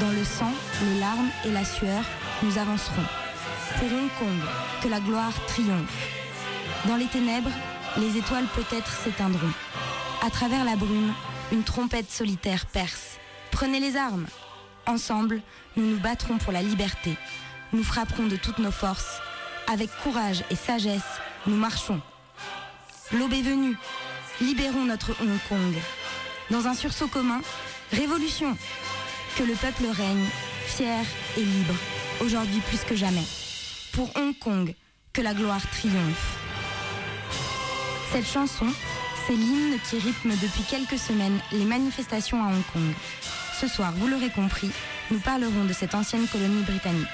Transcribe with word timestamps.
Dans 0.00 0.10
le 0.10 0.24
sang, 0.24 0.52
les 0.82 1.00
larmes 1.00 1.28
et 1.44 1.50
la 1.50 1.64
sueur, 1.64 2.04
nous 2.44 2.56
avancerons. 2.56 3.02
Pour 3.78 3.92
Hong 3.92 4.08
Kong, 4.20 4.38
que 4.80 4.86
la 4.86 5.00
gloire 5.00 5.32
triomphe. 5.46 6.08
Dans 6.86 6.94
les 6.94 7.06
ténèbres, 7.06 7.50
les 7.96 8.16
étoiles 8.16 8.46
peut-être 8.54 8.92
s'éteindront. 8.92 9.52
À 10.24 10.30
travers 10.30 10.64
la 10.64 10.76
brume, 10.76 11.12
une 11.50 11.64
trompette 11.64 12.12
solitaire 12.12 12.66
perce. 12.66 13.18
Prenez 13.50 13.80
les 13.80 13.96
armes. 13.96 14.26
Ensemble, 14.86 15.42
nous 15.76 15.84
nous 15.84 15.98
battrons 15.98 16.38
pour 16.38 16.52
la 16.52 16.62
liberté. 16.62 17.16
Nous 17.72 17.82
frapperons 17.82 18.28
de 18.28 18.36
toutes 18.36 18.58
nos 18.58 18.70
forces. 18.70 19.20
Avec 19.66 19.90
courage 20.04 20.44
et 20.50 20.56
sagesse, 20.56 21.20
nous 21.48 21.56
marchons. 21.56 22.00
L'aube 23.10 23.32
est 23.32 23.42
venue. 23.42 23.76
Libérons 24.40 24.84
notre 24.84 25.10
Hong 25.20 25.38
Kong. 25.48 25.74
Dans 26.50 26.68
un 26.68 26.74
sursaut 26.74 27.08
commun, 27.08 27.40
révolution. 27.92 28.56
Que 29.36 29.44
le 29.44 29.54
peuple 29.54 29.84
règne, 29.90 30.26
fier 30.66 31.04
et 31.36 31.44
libre, 31.44 31.74
aujourd'hui 32.20 32.60
plus 32.68 32.80
que 32.80 32.96
jamais. 32.96 33.24
Pour 33.92 34.10
Hong 34.16 34.36
Kong, 34.38 34.74
que 35.12 35.22
la 35.22 35.34
gloire 35.34 35.62
triomphe. 35.70 36.38
Cette 38.12 38.26
chanson, 38.26 38.66
c'est 39.26 39.34
l'hymne 39.34 39.78
qui 39.88 39.98
rythme 39.98 40.30
depuis 40.30 40.62
quelques 40.68 40.98
semaines 40.98 41.38
les 41.52 41.64
manifestations 41.64 42.42
à 42.42 42.48
Hong 42.48 42.62
Kong. 42.72 42.92
Ce 43.60 43.68
soir, 43.68 43.92
vous 43.96 44.08
l'aurez 44.08 44.30
compris, 44.30 44.70
nous 45.10 45.18
parlerons 45.18 45.64
de 45.64 45.72
cette 45.72 45.94
ancienne 45.94 46.26
colonie 46.26 46.62
britannique. 46.62 47.06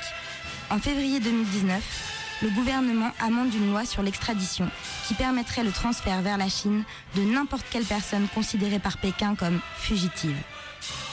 En 0.71 0.79
février 0.79 1.21
2019, 1.21 2.15
le 2.43 2.51
gouvernement 2.51 3.11
amende 3.21 3.55
une 3.55 3.71
loi 3.71 3.85
sur 3.85 4.03
l'extradition 4.03 4.69
qui 5.07 5.15
permettrait 5.15 5.65
le 5.65 5.73
transfert 5.73 6.21
vers 6.23 6.39
la 6.39 6.49
Chine 6.49 6.85
de 7.17 7.23
n'importe 7.23 7.67
quelle 7.71 7.85
personne 7.85 8.29
considérée 8.35 8.79
par 8.79 8.99
Pékin 8.99 9.35
comme 9.35 9.61
fugitive. 9.77 10.37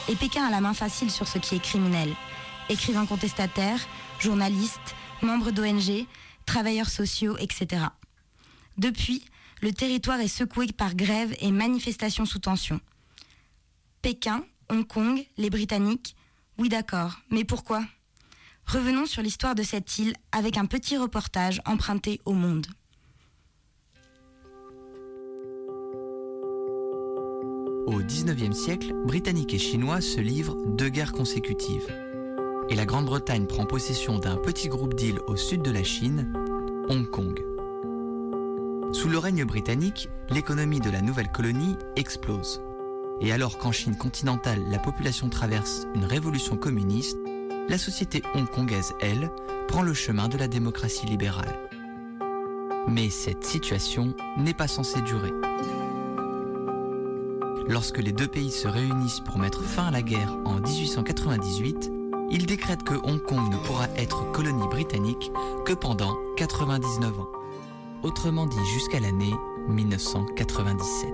Et 0.08 0.16
Pékin 0.16 0.44
a 0.44 0.50
la 0.50 0.60
main 0.60 0.74
facile 0.74 1.10
sur 1.10 1.28
ce 1.28 1.38
qui 1.38 1.54
est 1.54 1.62
criminel. 1.62 2.14
Écrivains 2.68 3.06
contestataires, 3.06 3.80
journalistes, 4.18 4.94
membres 5.22 5.50
d'ONG, 5.50 6.06
travailleurs 6.46 6.88
sociaux, 6.88 7.36
etc. 7.38 7.84
Depuis, 8.78 9.24
le 9.60 9.72
territoire 9.72 10.20
est 10.20 10.28
secoué 10.28 10.66
par 10.68 10.94
grèves 10.94 11.34
et 11.40 11.52
manifestations 11.52 12.24
sous 12.24 12.40
tension. 12.40 12.80
Pékin, 14.00 14.44
Hong 14.68 14.86
Kong, 14.86 15.24
les 15.36 15.50
Britanniques, 15.50 16.16
oui 16.58 16.68
d'accord, 16.68 17.20
mais 17.30 17.44
pourquoi? 17.44 17.84
Revenons 18.66 19.06
sur 19.06 19.22
l'histoire 19.22 19.54
de 19.54 19.62
cette 19.62 19.98
île 19.98 20.14
avec 20.32 20.56
un 20.56 20.66
petit 20.66 20.96
reportage 20.96 21.60
emprunté 21.64 22.20
au 22.24 22.32
monde. 22.32 22.66
Au 27.86 27.98
XIXe 27.98 28.56
siècle, 28.56 28.94
Britanniques 29.04 29.54
et 29.54 29.58
Chinois 29.58 30.00
se 30.00 30.20
livrent 30.20 30.56
deux 30.66 30.88
guerres 30.88 31.12
consécutives. 31.12 31.92
Et 32.68 32.76
la 32.76 32.84
Grande-Bretagne 32.84 33.46
prend 33.46 33.66
possession 33.66 34.18
d'un 34.18 34.36
petit 34.36 34.68
groupe 34.68 34.94
d'îles 34.94 35.18
au 35.26 35.34
sud 35.34 35.62
de 35.62 35.72
la 35.72 35.82
Chine, 35.82 36.32
Hong 36.88 37.10
Kong. 37.10 37.42
Sous 38.92 39.08
le 39.08 39.18
règne 39.18 39.44
britannique, 39.44 40.08
l'économie 40.30 40.78
de 40.78 40.90
la 40.90 41.02
nouvelle 41.02 41.32
colonie 41.32 41.76
explose. 41.96 42.62
Et 43.20 43.32
alors 43.32 43.58
qu'en 43.58 43.72
Chine 43.72 43.96
continentale, 43.96 44.62
la 44.70 44.78
population 44.78 45.28
traverse 45.28 45.88
une 45.96 46.04
révolution 46.04 46.56
communiste, 46.56 47.18
la 47.68 47.78
société 47.78 48.22
hongkongaise, 48.36 48.92
elle, 49.00 49.28
prend 49.66 49.82
le 49.82 49.94
chemin 49.94 50.28
de 50.28 50.38
la 50.38 50.46
démocratie 50.46 51.06
libérale. 51.06 51.58
Mais 52.86 53.10
cette 53.10 53.44
situation 53.44 54.14
n'est 54.36 54.54
pas 54.54 54.68
censée 54.68 55.00
durer. 55.02 55.32
Lorsque 57.68 57.98
les 57.98 58.12
deux 58.12 58.28
pays 58.28 58.50
se 58.50 58.66
réunissent 58.66 59.20
pour 59.20 59.38
mettre 59.38 59.62
fin 59.62 59.86
à 59.86 59.90
la 59.90 60.02
guerre 60.02 60.36
en 60.44 60.60
1898, 60.60 61.90
ils 62.30 62.46
décrètent 62.46 62.82
que 62.82 62.94
Hong 62.94 63.22
Kong 63.22 63.52
ne 63.52 63.58
pourra 63.58 63.88
être 63.96 64.30
colonie 64.32 64.68
britannique 64.68 65.30
que 65.64 65.72
pendant 65.72 66.16
99 66.36 67.20
ans. 67.20 67.28
Autrement 68.02 68.46
dit 68.46 68.64
jusqu'à 68.72 69.00
l'année 69.00 69.32
1997. 69.68 71.10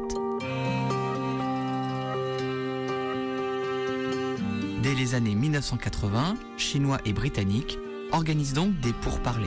Dès 4.83 4.95
les 4.95 5.15
années 5.15 5.35
1980, 5.35 6.37
Chinois 6.57 6.99
et 7.05 7.13
Britanniques 7.13 7.79
organisent 8.13 8.55
donc 8.55 8.79
des 8.81 8.93
pourparlers. 8.93 9.47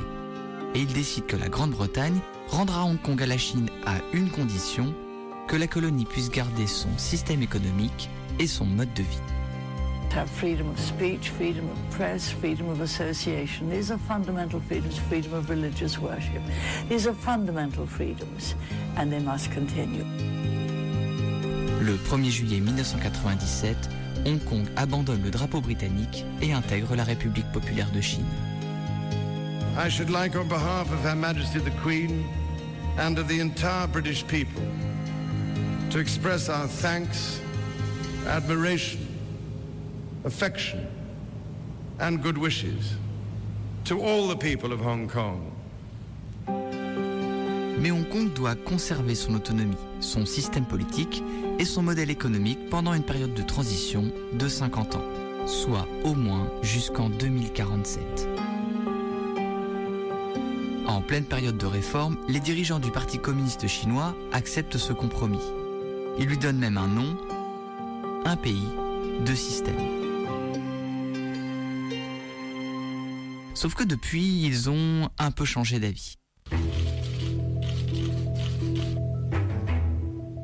Et 0.76 0.82
ils 0.82 0.94
décident 0.94 1.26
que 1.26 1.38
la 1.38 1.50
Grande-Bretagne 1.50 2.20
rendra 2.48 2.84
Hong 2.86 3.02
Kong 3.02 3.22
à 3.24 3.26
la 3.26 3.38
Chine 3.38 3.70
à 3.86 3.96
une 4.14 4.30
condition, 4.30 4.94
que 5.48 5.56
la 5.56 5.68
colonie 5.68 6.06
puisse 6.06 6.30
garder 6.30 6.68
son 6.68 6.90
système 6.98 7.42
économique 7.42 8.10
et 8.40 8.48
son 8.48 8.66
mode 8.66 8.94
de 8.94 9.04
vie. 9.04 9.22
have 10.12 10.30
freedom 10.30 10.70
of 10.70 10.80
speech, 10.80 11.30
freedom 11.30 11.70
of 11.70 11.78
press, 11.90 12.30
freedom 12.30 12.70
of 12.70 12.82
association. 12.82 13.70
These 13.70 13.92
are 13.92 13.98
fundamental 13.98 14.60
freedoms, 14.60 14.98
freedom 14.98 15.34
of 15.34 15.50
religious 15.50 15.98
worship. 15.98 16.42
These 16.90 17.08
are 17.08 17.14
fundamental 17.14 17.86
freedoms 17.86 18.56
and 18.98 19.12
they 19.12 19.22
must 19.22 19.52
continue. 19.52 20.04
Le 21.82 21.96
1er 21.96 22.30
juillet 22.30 22.60
1997, 22.60 23.90
Hong 24.26 24.40
Kong 24.40 24.68
abandonne 24.76 25.24
le 25.24 25.32
drapeau 25.32 25.62
britannique 25.62 26.26
et 26.42 26.54
intègre 26.54 26.96
la 26.96 27.04
République 27.04 27.50
populaire 27.54 27.90
de 27.92 28.02
Chine. 28.02 28.26
I 29.78 29.90
should 29.90 30.10
like, 30.10 30.36
on 30.36 30.48
behalf 30.48 30.92
of 30.92 31.04
Her 31.04 31.16
Majesty 31.16 31.60
the 31.60 31.72
Queen 31.82 32.26
and 33.00 33.18
of 33.18 33.28
the 33.30 33.40
entire 33.40 33.88
British 33.88 34.28
people, 34.28 34.62
to 35.92 36.00
express 36.00 36.48
our 36.48 36.68
thanks, 36.68 37.42
admiration, 38.26 39.06
affection, 40.24 40.88
and 42.00 42.24
good 42.24 42.38
wishes 42.38 42.96
to 43.84 44.00
all 44.00 44.30
the 44.30 44.36
people 44.38 44.72
of 44.72 44.80
Hong 44.80 45.10
Kong. 45.10 45.52
Mais 47.78 47.92
Hong 47.92 48.06
Kong 48.06 48.32
doit 48.34 48.56
conserver 48.56 49.16
son 49.16 49.36
autonomie, 49.36 49.76
son 50.00 50.26
système 50.26 50.66
politique 50.66 51.22
et 51.60 51.66
son 51.66 51.82
modèle 51.82 52.10
économique 52.10 52.70
pendant 52.70 52.94
une 52.94 53.04
période 53.04 53.34
de 53.34 53.42
transition 53.42 54.14
de 54.32 54.48
50 54.48 54.96
ans, 54.96 55.04
soit 55.46 55.88
au 56.06 56.14
moins 56.14 56.50
jusqu'en 56.62 57.10
2047. 57.10 58.30
En 60.88 61.02
pleine 61.02 61.26
période 61.26 61.58
de 61.58 61.66
réforme, 61.66 62.18
les 62.30 62.40
dirigeants 62.40 62.80
du 62.80 62.92
Parti 62.92 63.20
communiste 63.20 63.68
chinois 63.68 64.16
acceptent 64.32 64.78
ce 64.78 64.94
compromis. 64.94 65.42
Ils 66.22 66.28
lui 66.28 66.38
donnent 66.38 66.60
même 66.60 66.78
un 66.78 66.88
nom, 66.88 67.18
un 68.26 68.38
pays, 68.38 68.68
deux 69.26 69.34
systèmes. 69.34 69.74
Sauf 73.56 73.74
que 73.74 73.84
depuis, 73.84 74.44
ils 74.44 74.70
ont 74.70 75.10
un 75.18 75.32
peu 75.32 75.46
changé 75.46 75.80
d'avis. 75.80 76.18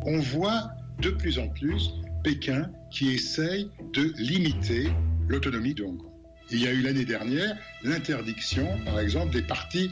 On 0.07 0.19
voit 0.19 0.71
de 0.99 1.11
plus 1.11 1.37
en 1.37 1.47
plus 1.47 1.91
Pékin 2.23 2.71
qui 2.89 3.09
essaye 3.09 3.69
de 3.93 4.15
limiter 4.17 4.89
l'autonomie 5.27 5.75
de 5.75 5.83
Hong 5.83 5.99
Kong. 5.99 6.11
Il 6.49 6.59
y 6.59 6.67
a 6.67 6.71
eu 6.71 6.81
l'année 6.81 7.05
dernière 7.05 7.55
l'interdiction, 7.83 8.67
par 8.83 8.99
exemple, 8.99 9.31
des 9.31 9.43
partis 9.43 9.91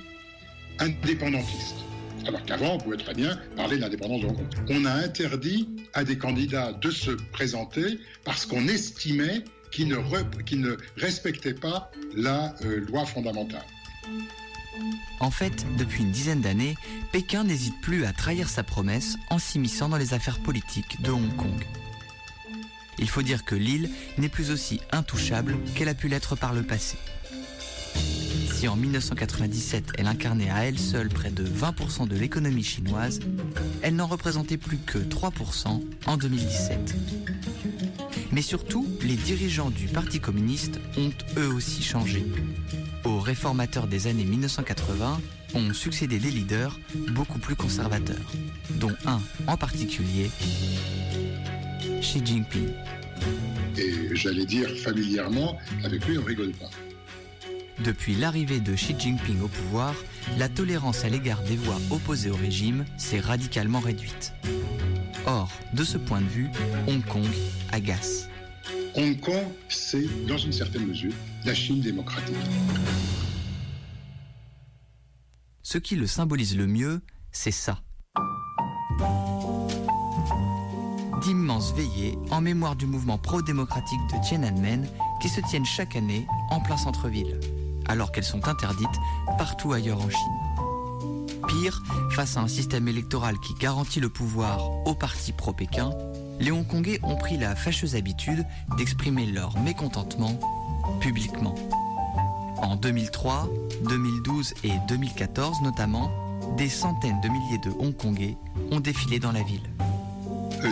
indépendantistes. 0.80 1.86
Alors 2.28 2.44
qu'avant, 2.44 2.74
on 2.74 2.78
pouvait 2.80 2.98
très 2.98 3.14
bien 3.14 3.40
parler 3.56 3.78
de 3.78 3.82
l'indépendance 3.82 4.22
de 4.22 4.28
Hong 4.28 4.36
Kong. 4.36 4.48
On 4.70 4.86
a 4.86 4.92
interdit 4.92 5.70
à 5.94 6.04
des 6.04 6.18
candidats 6.18 6.74
de 6.74 6.90
se 6.90 7.12
présenter 7.12 8.00
parce 8.24 8.46
qu'on 8.46 8.68
estimait 8.68 9.44
qu'ils 9.72 9.90
ne, 9.90 10.78
respectaient 10.98 11.54
pas 11.54 11.92
la 12.16 12.56
euh, 12.64 12.80
loi 12.88 13.06
fondamentale. 13.06 13.66
En 15.20 15.32
fait, 15.32 15.66
depuis 15.78 16.04
une 16.04 16.12
dizaine 16.12 16.42
d'années, 16.42 16.76
Pékin 17.12 17.44
n'hésite 17.44 17.80
plus 17.82 18.06
à 18.06 18.14
trahir 18.14 18.50
sa 18.50 18.64
promesse 18.64 19.18
en 19.30 19.40
s'immisçant 19.40 19.90
dans 19.90 19.98
les 19.98 20.14
affaires 20.14 20.40
politiques 20.40 21.02
de 21.02 21.12
Hong 21.12 21.36
Kong. 21.36 21.66
Il 22.98 23.10
faut 23.10 23.22
dire 23.22 23.44
que 23.44 23.56
l'île 23.56 23.90
n'est 24.18 24.30
plus 24.30 24.52
aussi 24.52 24.80
intouchable 24.92 25.58
qu'elle 25.76 25.90
a 25.90 25.94
pu 25.94 26.08
l'être 26.08 26.36
par 26.36 26.54
le 26.54 26.64
passé. 26.64 26.98
En 28.68 28.76
1997 28.76 29.94
elle 29.98 30.08
incarnait 30.08 30.50
à 30.50 30.66
elle 30.66 30.80
seule 30.80 31.10
près 31.10 31.30
de 31.30 31.46
20% 31.46 32.08
de 32.08 32.16
l'économie 32.16 32.64
chinoise, 32.64 33.20
elle 33.82 33.96
n'en 33.96 34.08
représentait 34.08 34.58
plus 34.58 34.78
que 34.78 34.98
3% 34.98 35.82
en 36.06 36.18
2017. 36.18 36.96
Mais 38.32 38.42
surtout, 38.42 38.88
les 39.04 39.16
dirigeants 39.16 39.70
du 39.70 39.88
Parti 39.88 40.20
communiste 40.20 40.80
ont 40.98 41.12
eux 41.38 41.54
aussi 41.54 41.84
changé. 41.84 42.26
Aux 43.04 43.20
réformateurs 43.20 43.88
des 43.88 44.08
années 44.08 44.26
1980 44.26 45.22
ont 45.54 45.74
succédé 45.74 46.18
des 46.18 46.32
leaders 46.32 46.80
beaucoup 47.12 47.40
plus 47.40 47.56
conservateurs, 47.56 48.32
dont 48.80 48.96
un 49.06 49.22
en 49.48 49.58
particulier, 49.58 50.32
Xi 52.02 52.26
Jinping. 52.26 52.70
Et 53.78 54.16
j'allais 54.16 54.46
dire 54.46 54.70
familièrement, 54.78 55.58
avec 55.84 56.06
lui, 56.08 56.18
on 56.18 56.24
rigole 56.24 56.52
pas. 56.52 56.70
Depuis 57.84 58.16
l'arrivée 58.16 58.62
de 58.62 58.74
Xi 58.74 58.96
Jinping 58.98 59.42
au 59.42 59.48
pouvoir, 59.48 59.94
la 60.38 60.48
tolérance 60.48 61.04
à 61.04 61.10
l'égard 61.10 61.42
des 61.44 61.58
voix 61.58 61.78
opposées 61.92 62.30
au 62.30 62.36
régime 62.36 62.86
s'est 62.98 63.20
radicalement 63.20 63.80
réduite. 63.80 64.34
Or, 65.26 65.52
de 65.74 65.84
ce 65.84 65.98
point 65.98 66.22
de 66.22 66.28
vue, 66.28 66.50
Hong 66.88 67.04
Kong 67.04 67.28
agace. 67.72 68.30
Hong 68.96 69.20
Kong, 69.20 69.46
c'est, 69.68 70.08
dans 70.26 70.38
une 70.38 70.54
certaine 70.54 70.88
mesure, 70.88 71.14
la 71.44 71.54
Chine 71.54 71.82
démocratique. 71.82 72.36
Ce 75.64 75.78
qui 75.78 75.96
le 75.98 76.08
symbolise 76.08 76.56
le 76.56 76.68
mieux, 76.68 77.02
c'est 77.32 77.52
ça. 77.52 77.82
D'immenses 81.24 81.74
veillées 81.74 82.18
en 82.30 82.40
mémoire 82.40 82.76
du 82.76 82.86
mouvement 82.86 83.18
pro-démocratique 83.18 84.00
de 84.14 84.26
Tiananmen 84.26 84.88
qui 85.22 85.28
se 85.28 85.42
tiennent 85.42 85.66
chaque 85.66 85.96
année 85.96 86.26
en 86.50 86.62
plein 86.62 86.78
centre-ville, 86.78 87.40
alors 87.88 88.12
qu'elles 88.12 88.24
sont 88.24 88.48
interdites 88.48 88.88
partout 89.38 89.74
ailleurs 89.74 90.02
en 90.02 90.10
Chine. 90.10 91.42
Pire, 91.48 91.82
face 92.12 92.38
à 92.38 92.42
un 92.42 92.48
système 92.48 92.88
électoral 92.88 93.36
qui 93.40 93.54
garantit 93.56 94.00
le 94.00 94.10
pouvoir 94.10 94.70
aux 94.86 94.96
partis 94.96 95.32
pro-Pékin, 95.32 95.92
les 96.40 96.52
Hongkongais 96.52 97.00
ont 97.04 97.16
pris 97.16 97.38
la 97.38 97.56
fâcheuse 97.56 97.96
habitude 97.96 98.46
d'exprimer 98.78 99.26
leur 99.26 99.58
mécontentement 99.60 100.40
publiquement. 101.00 101.56
En 102.58 102.76
2003, 102.76 103.50
2012 103.90 104.54
et 104.64 104.72
2014 104.88 105.62
notamment, 105.62 106.12
des 106.58 106.70
centaines 106.70 107.20
de 107.22 107.30
milliers 107.30 107.58
de 107.60 107.72
Hongkongais 107.80 108.38
ont 108.72 108.80
défilé 108.80 109.20
dans 109.20 109.32
la 109.32 109.44
ville. 109.44 109.70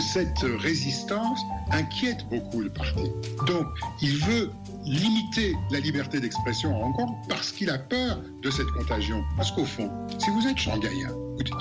Cette 0.00 0.44
résistance 0.60 1.40
inquiète 1.70 2.26
beaucoup 2.28 2.60
le 2.60 2.70
parti. 2.70 3.12
Donc, 3.46 3.66
il 4.02 4.16
veut 4.18 4.50
limiter 4.84 5.54
la 5.70 5.80
liberté 5.80 6.20
d'expression 6.20 6.74
à 6.76 6.84
Hong 6.84 6.94
Kong 6.94 7.08
parce 7.28 7.52
qu'il 7.52 7.70
a 7.70 7.78
peur 7.78 8.20
de 8.42 8.50
cette 8.50 8.68
contagion. 8.68 9.22
Parce 9.36 9.50
qu'au 9.52 9.64
fond, 9.64 9.90
si 10.18 10.30
vous 10.30 10.46
êtes 10.46 10.58
shanghaïen, 10.58 11.10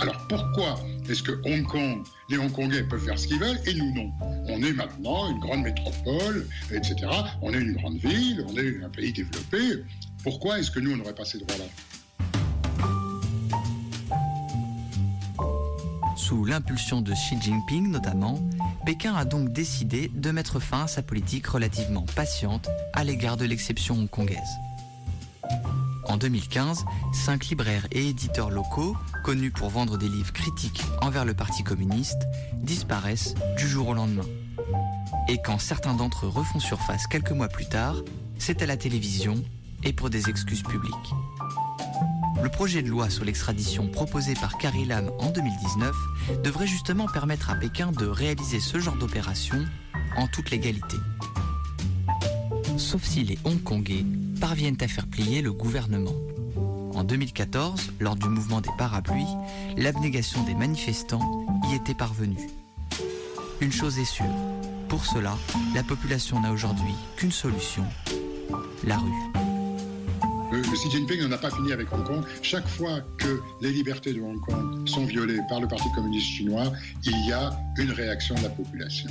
alors 0.01 0.27
pourquoi 0.29 0.79
est-ce 1.09 1.23
que 1.23 1.31
Hong 1.45 1.63
Kong, 1.63 2.03
les 2.29 2.37
Hongkongais 2.37 2.83
peuvent 2.83 3.03
faire 3.03 3.17
ce 3.17 3.27
qu'ils 3.27 3.39
veulent 3.39 3.59
et 3.65 3.73
nous 3.73 3.93
non? 3.93 4.11
On 4.47 4.61
est 4.61 4.73
maintenant 4.73 5.29
une 5.31 5.39
grande 5.39 5.63
métropole, 5.63 6.47
etc. 6.71 6.95
On 7.41 7.53
est 7.53 7.59
une 7.59 7.73
grande 7.73 7.97
ville, 7.97 8.45
on 8.47 8.57
est 8.57 8.83
un 8.83 8.89
pays 8.89 9.11
développé. 9.11 9.83
Pourquoi 10.23 10.59
est-ce 10.59 10.71
que 10.71 10.79
nous, 10.79 10.93
on 10.93 10.97
n'aurait 10.97 11.15
pas 11.15 11.25
ces 11.25 11.39
droits-là? 11.39 11.65
Sous 16.23 16.45
l'impulsion 16.45 17.01
de 17.01 17.11
Xi 17.11 17.35
Jinping 17.41 17.91
notamment, 17.91 18.39
Pékin 18.85 19.13
a 19.13 19.25
donc 19.25 19.51
décidé 19.51 20.07
de 20.07 20.31
mettre 20.31 20.61
fin 20.61 20.83
à 20.83 20.87
sa 20.87 21.01
politique 21.01 21.47
relativement 21.47 22.05
patiente 22.15 22.69
à 22.93 23.03
l'égard 23.03 23.35
de 23.35 23.43
l'exception 23.43 23.95
hongkongaise. 23.95 24.39
En 26.05 26.15
2015, 26.15 26.85
cinq 27.11 27.47
libraires 27.47 27.87
et 27.91 28.07
éditeurs 28.07 28.51
locaux, 28.51 28.95
connus 29.25 29.51
pour 29.51 29.69
vendre 29.69 29.97
des 29.97 30.07
livres 30.07 30.31
critiques 30.31 30.81
envers 31.01 31.25
le 31.25 31.33
Parti 31.33 31.61
communiste, 31.61 32.23
disparaissent 32.53 33.35
du 33.57 33.67
jour 33.67 33.89
au 33.89 33.93
lendemain. 33.93 34.25
Et 35.27 35.39
quand 35.43 35.59
certains 35.59 35.93
d'entre 35.93 36.25
eux 36.25 36.29
refont 36.29 36.61
surface 36.61 37.05
quelques 37.05 37.31
mois 37.31 37.49
plus 37.49 37.65
tard, 37.65 37.97
c'est 38.39 38.61
à 38.61 38.65
la 38.65 38.77
télévision 38.77 39.43
et 39.83 39.91
pour 39.91 40.09
des 40.09 40.29
excuses 40.29 40.63
publiques. 40.63 40.93
Le 42.41 42.49
projet 42.49 42.81
de 42.81 42.89
loi 42.89 43.09
sur 43.09 43.23
l'extradition 43.23 43.87
proposé 43.87 44.33
par 44.33 44.57
Carrie 44.57 44.85
Lam 44.85 45.11
en 45.19 45.29
2019 45.29 45.95
devrait 46.43 46.67
justement 46.67 47.07
permettre 47.07 47.49
à 47.49 47.55
Pékin 47.55 47.91
de 47.91 48.05
réaliser 48.05 48.59
ce 48.59 48.79
genre 48.79 48.95
d'opération 48.95 49.65
en 50.17 50.27
toute 50.27 50.49
légalité. 50.49 50.97
Sauf 52.77 53.03
si 53.03 53.23
les 53.23 53.37
Hongkongais 53.43 54.05
parviennent 54.39 54.77
à 54.81 54.87
faire 54.87 55.07
plier 55.07 55.41
le 55.41 55.53
gouvernement. 55.53 56.15
En 56.95 57.03
2014, 57.03 57.93
lors 57.99 58.15
du 58.15 58.27
mouvement 58.29 58.61
des 58.61 58.69
parapluies, 58.77 59.25
l'abnégation 59.77 60.43
des 60.43 60.55
manifestants 60.55 61.45
y 61.69 61.75
était 61.75 61.95
parvenue. 61.95 62.49
Une 63.61 63.71
chose 63.71 63.97
est 63.99 64.05
sûre, 64.05 64.25
pour 64.89 65.05
cela, 65.05 65.35
la 65.73 65.81
population 65.81 66.39
n'a 66.39 66.51
aujourd'hui 66.51 66.93
qu'une 67.15 67.31
solution, 67.31 67.83
la 68.83 68.97
rue. 68.97 69.32
Xi 70.61 70.91
Jinping 70.91 71.21
n'en 71.21 71.31
a 71.31 71.37
pas 71.37 71.49
fini 71.49 71.71
avec 71.71 71.91
Hong 71.91 72.03
Kong. 72.03 72.23
Chaque 72.41 72.67
fois 72.67 73.01
que 73.17 73.41
les 73.61 73.71
libertés 73.71 74.13
de 74.13 74.21
Hong 74.21 74.39
Kong 74.39 74.87
sont 74.87 75.05
violées 75.05 75.39
par 75.49 75.59
le 75.59 75.67
Parti 75.67 75.89
communiste 75.95 76.27
chinois, 76.27 76.71
il 77.05 77.27
y 77.27 77.31
a 77.31 77.51
une 77.77 77.91
réaction 77.91 78.35
de 78.35 78.43
la 78.43 78.49
population. 78.49 79.09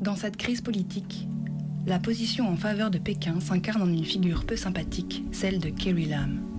Dans 0.00 0.16
cette 0.16 0.36
crise 0.36 0.60
politique, 0.60 1.26
la 1.86 1.98
position 1.98 2.48
en 2.48 2.56
faveur 2.56 2.90
de 2.90 2.98
Pékin 2.98 3.40
s'incarne 3.40 3.82
en 3.82 3.88
une 3.88 4.04
figure 4.04 4.44
peu 4.44 4.56
sympathique, 4.56 5.24
celle 5.32 5.58
de 5.58 5.70
Carrie 5.70 6.06
Lam. 6.06 6.55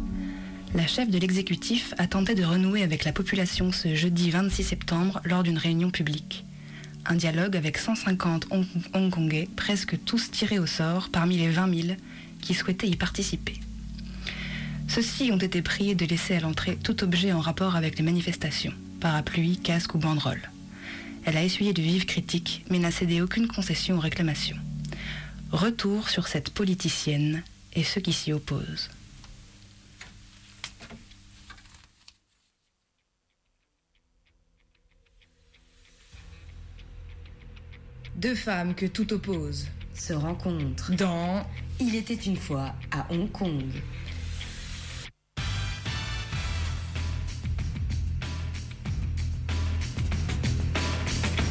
La 0.75 0.85
chef 0.85 1.09
de 1.09 1.17
l'exécutif 1.17 1.93
a 1.97 2.07
tenté 2.07 2.35
de 2.35 2.43
renouer 2.43 2.83
avec 2.83 3.05
la 3.05 3.13
population 3.13 3.71
ce 3.71 3.95
jeudi 3.95 4.29
26 4.29 4.63
septembre 4.63 5.21
lors 5.23 5.41
d'une 5.43 5.57
réunion 5.57 5.91
publique. 5.91 6.45
Un 7.05 7.15
dialogue 7.15 7.55
avec 7.55 7.77
150 7.77 8.47
Hong 8.51 8.65
Hongkongais, 8.93 9.47
presque 9.55 9.97
tous 10.03 10.29
tirés 10.29 10.59
au 10.59 10.65
sort 10.65 11.09
parmi 11.09 11.37
les 11.37 11.49
20 11.49 11.73
000 11.87 11.97
qui 12.41 12.53
souhaitaient 12.53 12.89
y 12.89 12.97
participer. 12.97 13.55
Ceux-ci 14.89 15.31
ont 15.31 15.37
été 15.37 15.61
priés 15.61 15.95
de 15.95 16.05
laisser 16.05 16.35
à 16.35 16.41
l'entrée 16.41 16.77
tout 16.81 17.03
objet 17.03 17.31
en 17.31 17.39
rapport 17.39 17.75
avec 17.75 17.97
les 17.97 18.03
manifestations, 18.03 18.73
parapluie, 18.99 19.57
casque 19.57 19.95
ou 19.95 19.97
banderole. 19.97 20.49
Elle 21.25 21.37
a 21.37 21.43
essuyé 21.43 21.73
de 21.73 21.81
vives 21.81 22.05
critiques, 22.05 22.63
mais 22.69 22.79
n'a 22.79 22.91
cédé 22.91 23.21
aucune 23.21 23.47
concession 23.47 23.97
aux 23.97 24.01
réclamations. 24.01 24.57
Retour 25.51 26.09
sur 26.09 26.27
cette 26.27 26.49
politicienne 26.49 27.41
et 27.73 27.83
ceux 27.83 28.01
qui 28.01 28.13
s'y 28.13 28.33
opposent. 28.33 28.89
Deux 38.17 38.33
femmes 38.33 38.73
que 38.73 38.87
tout 38.87 39.13
oppose 39.13 39.67
se 39.93 40.11
rencontrent 40.11 40.91
dans 40.93 41.45
Il 41.79 41.95
était 41.95 42.15
une 42.15 42.35
fois 42.35 42.73
à 42.89 43.05
Hong 43.13 43.31
Kong. 43.31 43.63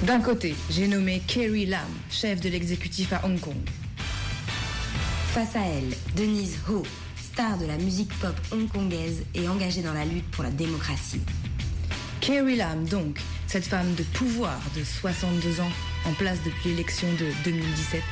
D'un 0.03 0.21
côté, 0.21 0.57
j'ai 0.69 0.89
nommé 0.89 1.23
Carrie 1.29 1.67
Lam, 1.67 1.87
chef 2.11 2.41
de 2.41 2.49
l'exécutif 2.49 3.13
à 3.13 3.25
Hong 3.25 3.39
Kong. 3.39 3.55
Face 5.35 5.55
à 5.55 5.61
elle, 5.61 5.95
Denise 6.17 6.59
Ho, 6.69 6.83
star 7.17 7.59
de 7.59 7.67
la 7.67 7.77
musique 7.77 8.13
pop 8.19 8.35
hongkongaise 8.51 9.23
et 9.37 9.49
engagée 9.49 9.83
dans 9.83 9.95
la 9.95 10.05
lutte 10.05 10.29
pour 10.33 10.43
la 10.43 10.51
démocratie. 10.51 11.23
Carrie 12.21 12.57
Lam, 12.57 12.89
donc, 12.89 13.21
cette 13.57 13.69
femme 13.69 13.95
de 13.95 14.03
pouvoir 14.03 14.61
de 14.77 14.85
62 14.85 15.61
ans, 15.63 15.73
en 16.05 16.13
place 16.13 16.41
depuis 16.45 16.69
l'élection 16.69 17.09
de 17.13 17.25
2017. 17.43 18.03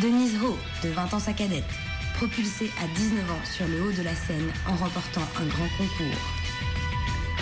Denise 0.00 0.36
Ho, 0.42 0.56
de 0.82 0.88
20 0.88 1.12
ans 1.12 1.18
sa 1.18 1.34
cadette, 1.34 1.68
propulsée 2.14 2.70
à 2.82 2.86
19 2.96 3.30
ans 3.30 3.44
sur 3.44 3.68
le 3.68 3.82
haut 3.82 3.92
de 3.92 4.00
la 4.00 4.14
scène 4.14 4.50
en 4.66 4.74
remportant 4.76 5.20
un 5.38 5.44
grand 5.44 5.68
concours. 5.76 6.20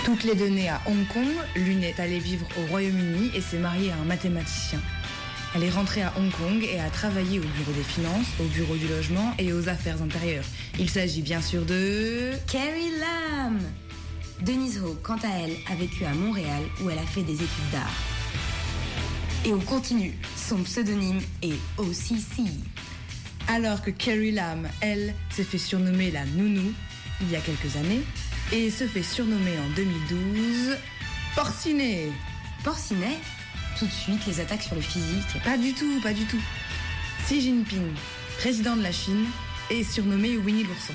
Toutes 0.04 0.24
les 0.24 0.34
données 0.34 0.68
à 0.68 0.80
Hong 0.86 1.06
Kong, 1.14 1.28
l'une 1.54 1.84
est 1.84 2.00
allée 2.00 2.18
vivre 2.18 2.48
au 2.58 2.66
Royaume-Uni 2.72 3.30
et 3.36 3.40
s'est 3.40 3.58
mariée 3.58 3.92
à 3.92 4.02
un 4.02 4.04
mathématicien. 4.04 4.80
Elle 5.54 5.62
est 5.62 5.70
rentrée 5.70 6.02
à 6.02 6.12
Hong 6.18 6.32
Kong 6.32 6.66
et 6.68 6.80
a 6.80 6.90
travaillé 6.90 7.38
au 7.38 7.42
bureau 7.42 7.72
des 7.72 7.84
finances, 7.84 8.26
au 8.40 8.46
bureau 8.46 8.74
du 8.74 8.88
logement 8.88 9.32
et 9.38 9.52
aux 9.52 9.68
affaires 9.68 10.02
intérieures. 10.02 10.46
Il 10.80 10.90
s'agit 10.90 11.22
bien 11.22 11.40
sûr 11.40 11.64
de... 11.64 12.32
Carrie 12.48 12.98
Lam 12.98 13.60
Denise 14.44 14.82
Ho, 14.82 14.98
quant 15.04 15.18
à 15.22 15.28
elle, 15.28 15.56
a 15.70 15.76
vécu 15.76 16.04
à 16.04 16.14
Montréal 16.14 16.62
où 16.82 16.90
elle 16.90 16.98
a 16.98 17.06
fait 17.06 17.22
des 17.22 17.34
études 17.34 17.70
d'art. 17.70 17.92
Et 19.44 19.52
on 19.52 19.60
continue. 19.60 20.18
Son 20.36 20.58
pseudonyme 20.64 21.20
est 21.42 21.58
OCC. 21.78 22.48
Alors 23.46 23.82
que 23.82 23.90
Carrie 23.90 24.32
Lam, 24.32 24.68
elle, 24.80 25.14
s'est 25.30 25.44
fait 25.44 25.58
surnommer 25.58 26.10
la 26.10 26.24
Nounou 26.24 26.72
il 27.20 27.30
y 27.30 27.36
a 27.36 27.40
quelques 27.40 27.76
années 27.76 28.02
et 28.52 28.70
se 28.70 28.86
fait 28.86 29.02
surnommer 29.02 29.58
en 29.58 29.74
2012 29.76 30.76
Porcinet. 31.36 32.08
Porcinet? 32.64 33.18
Tout 33.78 33.86
de 33.86 33.92
suite, 33.92 34.26
les 34.26 34.40
attaques 34.40 34.62
sur 34.62 34.74
le 34.74 34.80
physique. 34.80 35.42
Pas 35.44 35.56
du 35.56 35.72
tout, 35.72 36.00
pas 36.02 36.12
du 36.12 36.24
tout. 36.24 36.40
Xi 37.26 37.40
Jinping, 37.40 37.94
président 38.38 38.76
de 38.76 38.82
la 38.82 38.92
Chine, 38.92 39.26
est 39.70 39.84
surnommé 39.84 40.36
Winnie 40.36 40.64
l'ourson. 40.64 40.94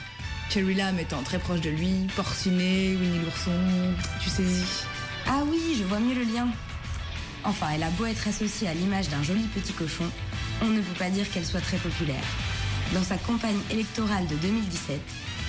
Carrie 0.50 0.76
Lam 0.76 0.98
étant 0.98 1.22
très 1.24 1.40
proche 1.40 1.62
de 1.62 1.70
lui, 1.70 2.08
Porcinet, 2.16 2.96
Winnie 2.96 3.20
l'ourson, 3.20 3.52
tu 4.22 4.30
saisis. 4.30 4.86
Ah 5.28 5.44
oui, 5.46 5.76
je 5.78 5.84
vois 5.84 6.00
mieux 6.00 6.16
le 6.16 6.24
lien. 6.24 6.48
Enfin, 7.44 7.68
elle 7.76 7.84
a 7.84 7.90
beau 7.92 8.06
être 8.06 8.28
associée 8.28 8.68
à 8.68 8.74
l'image 8.74 9.10
d'un 9.10 9.22
joli 9.24 9.44
petit 9.44 9.74
cochon, 9.74 10.06
on 10.62 10.68
ne 10.68 10.80
peut 10.80 10.98
pas 10.98 11.10
dire 11.10 11.30
qu'elle 11.30 11.46
soit 11.46 11.62
très 11.62 11.78
populaire. 11.78 12.24
Dans 12.94 13.04
sa 13.04 13.18
campagne 13.18 13.60
électorale 13.70 14.26
de 14.28 14.36
2017, 14.36 15.02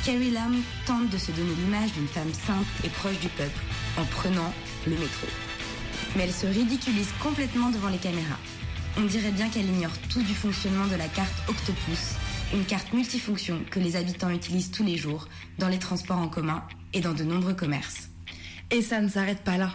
Carrie 0.04 0.32
Lam 0.32 0.56
tente 0.84 1.08
de 1.10 1.18
se 1.18 1.30
donner 1.30 1.54
l'image 1.64 1.92
d'une 1.92 2.08
femme 2.08 2.32
simple 2.32 2.66
et 2.84 2.88
proche 2.88 3.18
du 3.20 3.28
peuple 3.28 3.60
en 3.98 4.04
prenant 4.04 4.52
le 4.86 4.92
métro. 4.92 5.28
Mais 6.16 6.24
elle 6.24 6.32
se 6.32 6.46
ridiculise 6.46 7.12
complètement 7.22 7.70
devant 7.70 7.88
les 7.88 7.98
caméras. 7.98 8.38
On 8.96 9.02
dirait 9.02 9.30
bien 9.30 9.48
qu'elle 9.48 9.66
ignore 9.66 9.96
tout 10.10 10.22
du 10.22 10.34
fonctionnement 10.34 10.86
de 10.86 10.96
la 10.96 11.06
carte 11.06 11.34
Octopus, 11.48 12.16
une 12.54 12.64
carte 12.64 12.92
multifonction 12.92 13.60
que 13.70 13.78
les 13.78 13.96
habitants 13.96 14.30
utilisent 14.30 14.70
tous 14.70 14.84
les 14.84 14.96
jours 14.96 15.28
dans 15.58 15.68
les 15.68 15.78
transports 15.78 16.18
en 16.18 16.28
commun 16.28 16.64
et 16.92 17.00
dans 17.00 17.14
de 17.14 17.24
nombreux 17.24 17.54
commerces. 17.54 18.08
Et 18.70 18.82
ça 18.82 19.00
ne 19.00 19.08
s'arrête 19.08 19.42
pas 19.42 19.58
là. 19.58 19.72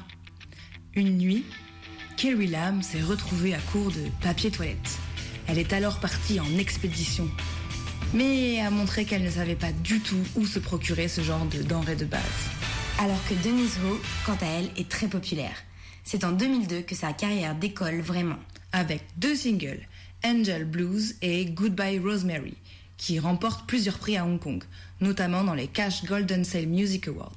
Une 0.96 1.18
nuit, 1.18 1.46
Carrie 2.18 2.48
Lam 2.48 2.82
s'est 2.82 3.01
retrouvée 3.01 3.53
à 3.53 3.60
court 3.72 3.92
de 3.92 4.10
papier 4.22 4.51
toilette. 4.51 5.00
Elle 5.48 5.60
est 5.60 5.74
alors 5.74 6.00
partie 6.00 6.39
en 6.39 6.58
expédition, 6.58 7.30
mais 8.13 8.60
a 8.62 8.70
montré 8.70 9.06
qu'elle 9.06 9.24
ne 9.24 9.32
savait 9.32 9.56
pas 9.56 9.72
du 9.72 10.00
tout 10.00 10.24
où 10.36 10.46
se 10.46 10.60
procurer 10.60 11.08
ce 11.08 11.22
genre 11.22 11.46
de 11.46 11.62
denrées 11.63 11.96
de 11.96 12.06
base. 12.06 12.22
Alors 13.00 13.20
que 13.27 13.34
Denise 13.44 13.77
Ho, 13.86 14.00
quant 14.25 14.38
à 14.42 14.46
elle, 14.46 14.70
est 14.77 14.89
très 14.89 15.08
populaire. 15.08 15.58
C'est 16.03 16.24
en 16.24 16.32
2002 16.32 16.82
que 16.82 16.96
sa 16.96 17.13
carrière 17.13 17.56
décolle 17.56 18.01
vraiment. 18.01 18.39
Avec 18.72 19.03
deux 19.18 19.36
singles, 19.36 19.88
Angel 20.25 20.65
Blues 20.65 21.15
et 21.22 21.46
Goodbye 21.46 22.00
Rosemary, 22.00 22.56
qui 23.04 23.20
remportent 23.20 23.68
plusieurs 23.68 24.00
prix 24.00 24.16
à 24.16 24.26
Hong 24.26 24.40
Kong, 24.40 24.64
notamment 25.02 25.44
dans 25.44 25.54
les 25.54 25.68
Cash 25.68 26.06
Golden 26.06 26.46
Sale 26.46 26.68
Music 26.68 27.10
Awards. 27.10 27.36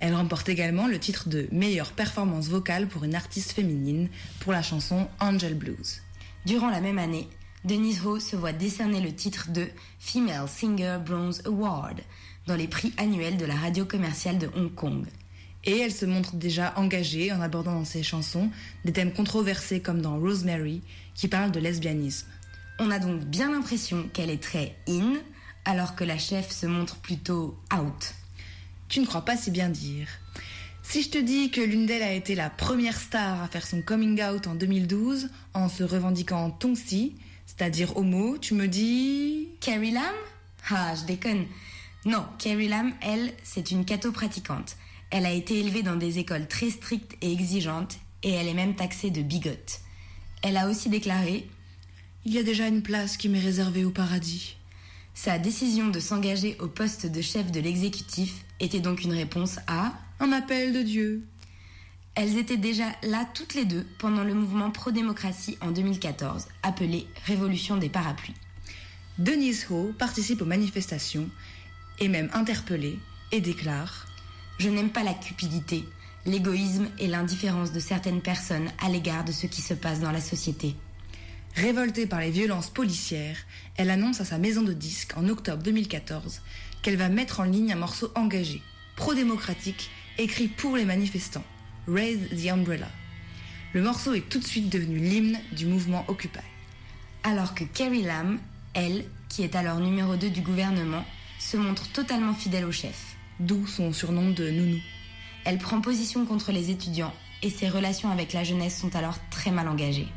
Elle 0.00 0.16
remporte 0.16 0.48
également 0.48 0.88
le 0.88 0.98
titre 0.98 1.28
de 1.28 1.46
meilleure 1.52 1.92
performance 1.92 2.48
vocale 2.48 2.88
pour 2.88 3.04
une 3.04 3.14
artiste 3.14 3.52
féminine 3.52 4.08
pour 4.40 4.50
la 4.50 4.62
chanson 4.62 5.06
Angel 5.20 5.54
Blues. 5.54 6.02
Durant 6.44 6.70
la 6.70 6.80
même 6.80 6.98
année, 6.98 7.28
Denise 7.64 8.04
Ho 8.04 8.18
se 8.18 8.34
voit 8.34 8.52
décerner 8.52 9.00
le 9.00 9.14
titre 9.14 9.52
de 9.52 9.68
Female 10.00 10.48
Singer 10.48 10.98
Bronze 11.06 11.42
Award 11.46 12.00
dans 12.48 12.56
les 12.56 12.66
prix 12.66 12.92
annuels 12.96 13.36
de 13.36 13.46
la 13.46 13.54
radio 13.54 13.84
commerciale 13.84 14.38
de 14.38 14.50
Hong 14.56 14.74
Kong. 14.74 15.06
Et 15.62 15.78
elle 15.78 15.92
se 15.92 16.04
montre 16.04 16.34
déjà 16.34 16.74
engagée 16.76 17.30
en 17.30 17.40
abordant 17.40 17.74
dans 17.74 17.84
ses 17.84 18.02
chansons 18.02 18.50
des 18.84 18.92
thèmes 18.92 19.12
controversés 19.12 19.78
comme 19.78 20.02
dans 20.02 20.18
Rosemary, 20.18 20.82
qui 21.14 21.28
parle 21.28 21.52
de 21.52 21.60
lesbianisme. 21.60 22.26
On 22.78 22.90
a 22.90 22.98
donc 22.98 23.20
bien 23.20 23.52
l'impression 23.52 24.08
qu'elle 24.12 24.30
est 24.30 24.42
très 24.42 24.76
in, 24.88 25.14
alors 25.64 25.94
que 25.94 26.02
la 26.02 26.18
chef 26.18 26.50
se 26.50 26.66
montre 26.66 26.96
plutôt 26.96 27.56
out. 27.72 28.14
Tu 28.88 29.00
ne 29.00 29.06
crois 29.06 29.24
pas 29.24 29.36
si 29.36 29.50
bien 29.50 29.68
dire. 29.68 30.08
Si 30.82 31.02
je 31.02 31.08
te 31.08 31.18
dis 31.18 31.50
que 31.50 31.60
l'une 31.60 31.86
d'elles 31.86 32.02
a 32.02 32.12
été 32.12 32.34
la 32.34 32.50
première 32.50 32.98
star 32.98 33.42
à 33.42 33.48
faire 33.48 33.66
son 33.66 33.80
coming 33.80 34.20
out 34.22 34.46
en 34.46 34.54
2012 34.54 35.30
en 35.54 35.68
se 35.68 35.82
revendiquant 35.84 36.50
tonsi, 36.50 37.14
c'est-à-dire 37.46 37.96
homo, 37.96 38.38
tu 38.38 38.54
me 38.54 38.66
dis... 38.66 39.48
Carrie 39.60 39.92
Lam? 39.92 40.14
Ah, 40.70 40.94
je 40.94 41.04
déconne. 41.04 41.46
Non, 42.04 42.26
Carrie 42.38 42.68
Lam, 42.68 42.92
elle, 43.00 43.32
c'est 43.44 43.70
une 43.70 43.84
catho-pratiquante. 43.84 44.76
Elle 45.10 45.26
a 45.26 45.32
été 45.32 45.60
élevée 45.60 45.82
dans 45.82 45.96
des 45.96 46.18
écoles 46.18 46.48
très 46.48 46.70
strictes 46.70 47.16
et 47.22 47.32
exigeantes, 47.32 47.98
et 48.22 48.32
elle 48.32 48.48
est 48.48 48.54
même 48.54 48.74
taxée 48.74 49.10
de 49.10 49.22
bigote. 49.22 49.80
Elle 50.42 50.56
a 50.56 50.68
aussi 50.68 50.88
déclaré 50.88 51.48
Il 52.26 52.32
y 52.32 52.38
a 52.38 52.42
déjà 52.42 52.68
une 52.68 52.80
place 52.80 53.18
qui 53.18 53.28
m'est 53.28 53.38
réservée 53.38 53.84
au 53.84 53.90
paradis. 53.90 54.56
Sa 55.12 55.38
décision 55.38 55.88
de 55.88 56.00
s'engager 56.00 56.56
au 56.58 56.68
poste 56.68 57.04
de 57.04 57.20
chef 57.20 57.52
de 57.52 57.60
l'exécutif 57.60 58.46
était 58.60 58.80
donc 58.80 59.02
une 59.02 59.12
réponse 59.12 59.58
à 59.66 59.92
un 60.20 60.32
appel 60.32 60.72
de 60.72 60.80
Dieu. 60.80 61.22
Elles 62.14 62.38
étaient 62.38 62.56
déjà 62.56 62.86
là 63.02 63.28
toutes 63.34 63.52
les 63.52 63.66
deux 63.66 63.86
pendant 63.98 64.24
le 64.24 64.32
mouvement 64.32 64.70
pro-démocratie 64.70 65.58
en 65.60 65.70
2014, 65.70 66.46
appelé 66.62 67.06
Révolution 67.26 67.76
des 67.76 67.90
parapluies. 67.90 68.34
Denise 69.18 69.66
Ho 69.70 69.92
participe 69.98 70.40
aux 70.40 70.46
manifestations, 70.46 71.28
est 72.00 72.08
même 72.08 72.30
interpellée 72.32 72.98
et 73.32 73.42
déclare 73.42 74.06
Je 74.56 74.70
n'aime 74.70 74.90
pas 74.90 75.02
la 75.02 75.12
cupidité, 75.12 75.84
l'égoïsme 76.24 76.88
et 76.98 77.06
l'indifférence 77.06 77.72
de 77.72 77.80
certaines 77.80 78.22
personnes 78.22 78.70
à 78.82 78.88
l'égard 78.88 79.26
de 79.26 79.32
ce 79.32 79.46
qui 79.46 79.60
se 79.60 79.74
passe 79.74 80.00
dans 80.00 80.12
la 80.12 80.22
société. 80.22 80.74
Révoltée 81.56 82.06
par 82.06 82.20
les 82.20 82.32
violences 82.32 82.68
policières, 82.68 83.36
elle 83.76 83.90
annonce 83.90 84.20
à 84.20 84.24
sa 84.24 84.38
maison 84.38 84.62
de 84.62 84.72
disques 84.72 85.16
en 85.16 85.28
octobre 85.28 85.62
2014 85.62 86.40
qu'elle 86.82 86.96
va 86.96 87.08
mettre 87.08 87.38
en 87.40 87.44
ligne 87.44 87.72
un 87.72 87.76
morceau 87.76 88.10
engagé, 88.16 88.60
pro-démocratique, 88.96 89.90
écrit 90.18 90.48
pour 90.48 90.76
les 90.76 90.84
manifestants, 90.84 91.44
Raise 91.86 92.18
the 92.30 92.48
Umbrella. 92.48 92.88
Le 93.72 93.82
morceau 93.82 94.14
est 94.14 94.28
tout 94.28 94.40
de 94.40 94.44
suite 94.44 94.68
devenu 94.68 94.98
l'hymne 94.98 95.38
du 95.52 95.66
mouvement 95.66 96.04
Occupy. 96.08 96.40
Alors 97.22 97.54
que 97.54 97.64
Carrie 97.64 98.02
Lam, 98.02 98.40
elle, 98.74 99.04
qui 99.28 99.44
est 99.44 99.54
alors 99.54 99.78
numéro 99.78 100.16
2 100.16 100.30
du 100.30 100.40
gouvernement, 100.40 101.04
se 101.38 101.56
montre 101.56 101.88
totalement 101.92 102.34
fidèle 102.34 102.64
au 102.64 102.72
chef. 102.72 103.16
D'où 103.38 103.66
son 103.66 103.92
surnom 103.92 104.30
de 104.30 104.50
Nounou. 104.50 104.80
Elle 105.44 105.58
prend 105.58 105.80
position 105.80 106.26
contre 106.26 106.50
les 106.50 106.70
étudiants 106.70 107.14
et 107.42 107.50
ses 107.50 107.68
relations 107.68 108.10
avec 108.10 108.32
la 108.32 108.42
jeunesse 108.42 108.78
sont 108.78 108.94
alors 108.96 109.18
très 109.30 109.52
mal 109.52 109.68
engagées. 109.68 110.08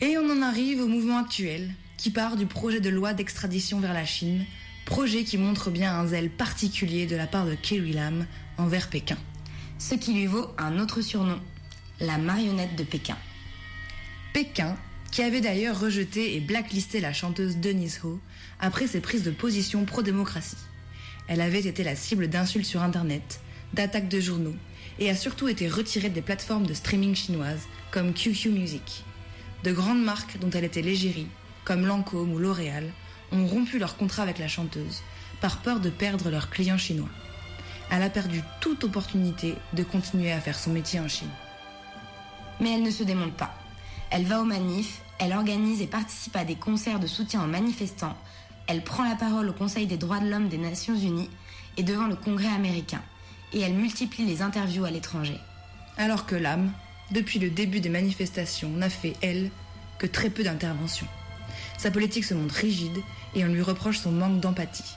Et 0.00 0.18
on 0.18 0.28
en 0.28 0.42
arrive 0.42 0.80
au 0.80 0.88
mouvement 0.88 1.18
actuel, 1.18 1.70
qui 1.96 2.10
part 2.10 2.36
du 2.36 2.46
projet 2.46 2.80
de 2.80 2.90
loi 2.90 3.14
d'extradition 3.14 3.78
vers 3.78 3.94
la 3.94 4.04
Chine, 4.04 4.44
projet 4.84 5.22
qui 5.22 5.38
montre 5.38 5.70
bien 5.70 5.94
un 5.94 6.06
zèle 6.06 6.30
particulier 6.30 7.06
de 7.06 7.14
la 7.14 7.28
part 7.28 7.46
de 7.46 7.54
Carrie 7.54 7.92
Lam 7.92 8.26
envers 8.58 8.90
Pékin. 8.90 9.16
Ce 9.78 9.94
qui 9.94 10.12
lui 10.12 10.26
vaut 10.26 10.48
un 10.58 10.80
autre 10.80 11.00
surnom, 11.00 11.38
la 12.00 12.18
marionnette 12.18 12.74
de 12.76 12.82
Pékin. 12.82 13.16
Pékin, 14.32 14.76
qui 15.12 15.22
avait 15.22 15.40
d'ailleurs 15.40 15.78
rejeté 15.78 16.34
et 16.34 16.40
blacklisté 16.40 17.00
la 17.00 17.12
chanteuse 17.12 17.58
Denise 17.58 18.00
Ho 18.02 18.18
après 18.58 18.88
ses 18.88 19.00
prises 19.00 19.22
de 19.22 19.30
position 19.30 19.84
pro-démocratie. 19.84 20.56
Elle 21.28 21.40
avait 21.40 21.66
été 21.66 21.84
la 21.84 21.94
cible 21.94 22.28
d'insultes 22.28 22.66
sur 22.66 22.82
Internet, 22.82 23.40
d'attaques 23.74 24.08
de 24.08 24.20
journaux, 24.20 24.56
et 24.98 25.08
a 25.08 25.14
surtout 25.14 25.46
été 25.46 25.68
retirée 25.68 26.10
des 26.10 26.20
plateformes 26.20 26.66
de 26.66 26.74
streaming 26.74 27.14
chinoises 27.14 27.68
comme 27.92 28.12
QQ 28.12 28.50
Music. 28.50 29.04
De 29.64 29.72
grandes 29.72 30.04
marques 30.04 30.38
dont 30.38 30.50
elle 30.50 30.64
était 30.64 30.82
l'égérie, 30.82 31.26
comme 31.64 31.86
Lancôme 31.86 32.34
ou 32.34 32.38
L'Oréal, 32.38 32.92
ont 33.32 33.46
rompu 33.46 33.78
leur 33.78 33.96
contrat 33.96 34.22
avec 34.22 34.38
la 34.38 34.46
chanteuse 34.46 35.00
par 35.40 35.62
peur 35.62 35.80
de 35.80 35.88
perdre 35.88 36.28
leurs 36.28 36.50
clients 36.50 36.76
chinois. 36.76 37.08
Elle 37.90 38.02
a 38.02 38.10
perdu 38.10 38.42
toute 38.60 38.84
opportunité 38.84 39.54
de 39.72 39.82
continuer 39.82 40.32
à 40.32 40.40
faire 40.40 40.58
son 40.58 40.70
métier 40.70 41.00
en 41.00 41.08
Chine. 41.08 41.30
Mais 42.60 42.74
elle 42.74 42.82
ne 42.82 42.90
se 42.90 43.04
démonte 43.04 43.32
pas. 43.32 43.54
Elle 44.10 44.26
va 44.26 44.42
aux 44.42 44.44
manifs, 44.44 45.00
elle 45.18 45.32
organise 45.32 45.80
et 45.80 45.86
participe 45.86 46.36
à 46.36 46.44
des 46.44 46.56
concerts 46.56 47.00
de 47.00 47.06
soutien 47.06 47.42
aux 47.42 47.48
manifestants, 47.48 48.18
elle 48.66 48.84
prend 48.84 49.08
la 49.08 49.16
parole 49.16 49.48
au 49.48 49.54
Conseil 49.54 49.86
des 49.86 49.96
droits 49.96 50.20
de 50.20 50.28
l'homme 50.28 50.48
des 50.50 50.58
Nations 50.58 50.94
Unies 50.94 51.30
et 51.78 51.82
devant 51.82 52.06
le 52.06 52.16
Congrès 52.16 52.48
américain, 52.48 53.00
et 53.54 53.60
elle 53.60 53.72
multiplie 53.72 54.26
les 54.26 54.42
interviews 54.42 54.84
à 54.84 54.90
l'étranger. 54.90 55.40
Alors 55.96 56.26
que 56.26 56.34
l'âme, 56.34 56.70
depuis 57.10 57.38
le 57.38 57.50
début 57.50 57.80
des 57.80 57.88
manifestations, 57.88 58.70
n'a 58.70 58.90
fait, 58.90 59.14
elle, 59.22 59.50
que 59.98 60.06
très 60.06 60.30
peu 60.30 60.42
d'interventions. 60.42 61.06
Sa 61.78 61.90
politique 61.90 62.24
se 62.24 62.34
montre 62.34 62.54
rigide 62.54 62.98
et 63.34 63.44
on 63.44 63.48
lui 63.48 63.62
reproche 63.62 63.98
son 63.98 64.12
manque 64.12 64.40
d'empathie. 64.40 64.96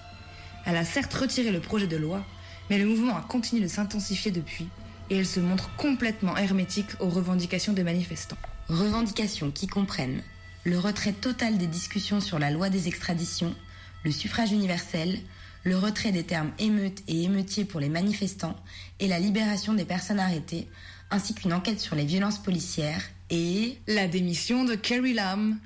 Elle 0.66 0.78
a 0.78 0.86
certes 0.86 1.14
retiré 1.14 1.52
le 1.52 1.60
projet 1.60 1.88
de 1.88 1.98
loi, 1.98 2.24
mais 2.70 2.78
le 2.78 2.86
mouvement 2.86 3.18
a 3.18 3.22
continué 3.22 3.62
de 3.62 3.68
s'intensifier 3.68 4.32
depuis 4.32 4.68
et 5.10 5.18
elle 5.18 5.26
se 5.26 5.40
montre 5.40 5.74
complètement 5.78 6.36
hermétique 6.36 6.90
aux 7.00 7.10
revendications 7.10 7.74
des 7.74 7.84
manifestants. 7.84 8.38
Revendications 8.68 9.52
qui 9.52 9.68
comprennent 9.68 10.22
le 10.66 10.78
retrait 10.78 11.14
total 11.14 11.58
des 11.58 11.68
discussions 11.68 12.20
sur 12.20 12.40
la 12.40 12.52
loi 12.52 12.70
des 12.70 12.90
extraditions, 12.90 13.56
le 14.04 14.12
suffrage 14.12 14.52
universel, 14.52 15.18
le 15.64 15.78
retrait 15.78 16.12
des 16.12 16.24
termes 16.24 16.52
émeute 16.60 17.04
et 17.08 17.24
émeutier 17.24 17.64
pour 17.64 17.80
les 17.80 17.88
manifestants 17.88 18.56
et 19.00 19.08
la 19.08 19.20
libération 19.20 19.74
des 19.74 19.86
personnes 19.86 20.20
arrêtées, 20.20 20.68
ainsi 21.12 21.34
qu'une 21.34 21.54
enquête 21.54 21.80
sur 21.80 21.96
les 21.96 22.06
violences 22.06 22.38
policières 22.38 23.04
et 23.30 23.78
la 23.88 24.08
démission 24.08 24.66
de 24.66 24.76
Carrie 24.76 25.14
Lam. 25.14 25.58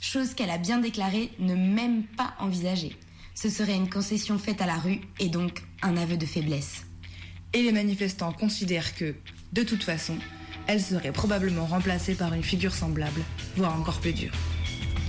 Chose 0.00 0.34
qu'elle 0.34 0.50
a 0.50 0.58
bien 0.58 0.78
déclarée 0.78 1.30
ne 1.38 1.54
même 1.54 2.02
pas 2.04 2.34
envisagée. 2.38 2.96
Ce 3.34 3.48
serait 3.48 3.76
une 3.76 3.88
concession 3.88 4.38
faite 4.38 4.60
à 4.60 4.66
la 4.66 4.76
rue 4.76 5.00
et 5.18 5.28
donc 5.28 5.62
un 5.82 5.96
aveu 5.96 6.16
de 6.16 6.26
faiblesse. 6.26 6.84
Et 7.52 7.62
les 7.62 7.72
manifestants 7.72 8.32
considèrent 8.32 8.94
que, 8.94 9.14
de 9.52 9.62
toute 9.62 9.84
façon, 9.84 10.16
elle 10.66 10.80
serait 10.80 11.12
probablement 11.12 11.66
remplacée 11.66 12.14
par 12.14 12.34
une 12.34 12.42
figure 12.42 12.74
semblable, 12.74 13.22
voire 13.56 13.78
encore 13.78 14.00
plus 14.00 14.12
dure. 14.12 14.32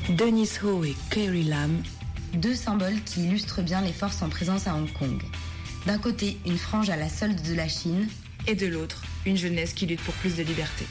Denise 0.10 0.60
Ho 0.64 0.84
et 0.84 0.96
Carrie 1.10 1.44
Lam, 1.44 1.82
deux 2.34 2.56
symboles 2.56 3.02
qui 3.06 3.26
illustrent 3.26 3.62
bien 3.62 3.82
les 3.82 3.94
forces 3.94 4.22
en 4.22 4.30
présence 4.30 4.68
à 4.68 4.76
Hong 4.76 4.92
Kong. 4.94 5.22
D'un 5.86 5.98
côté, 5.98 6.38
une 6.46 6.58
frange 6.58 6.90
à 6.90 6.96
la 6.96 7.10
solde 7.10 7.42
de 7.42 7.54
la 7.54 7.68
Chine, 7.68 8.08
et 8.48 8.56
de 8.56 8.68
l'autre, 8.68 9.02
une 9.26 9.38
jeunesse 9.38 9.74
qui 9.74 9.86
lutte 9.86 10.02
pour 10.02 10.14
plus 10.16 10.36
de 10.36 10.44
liberté. 10.44 10.86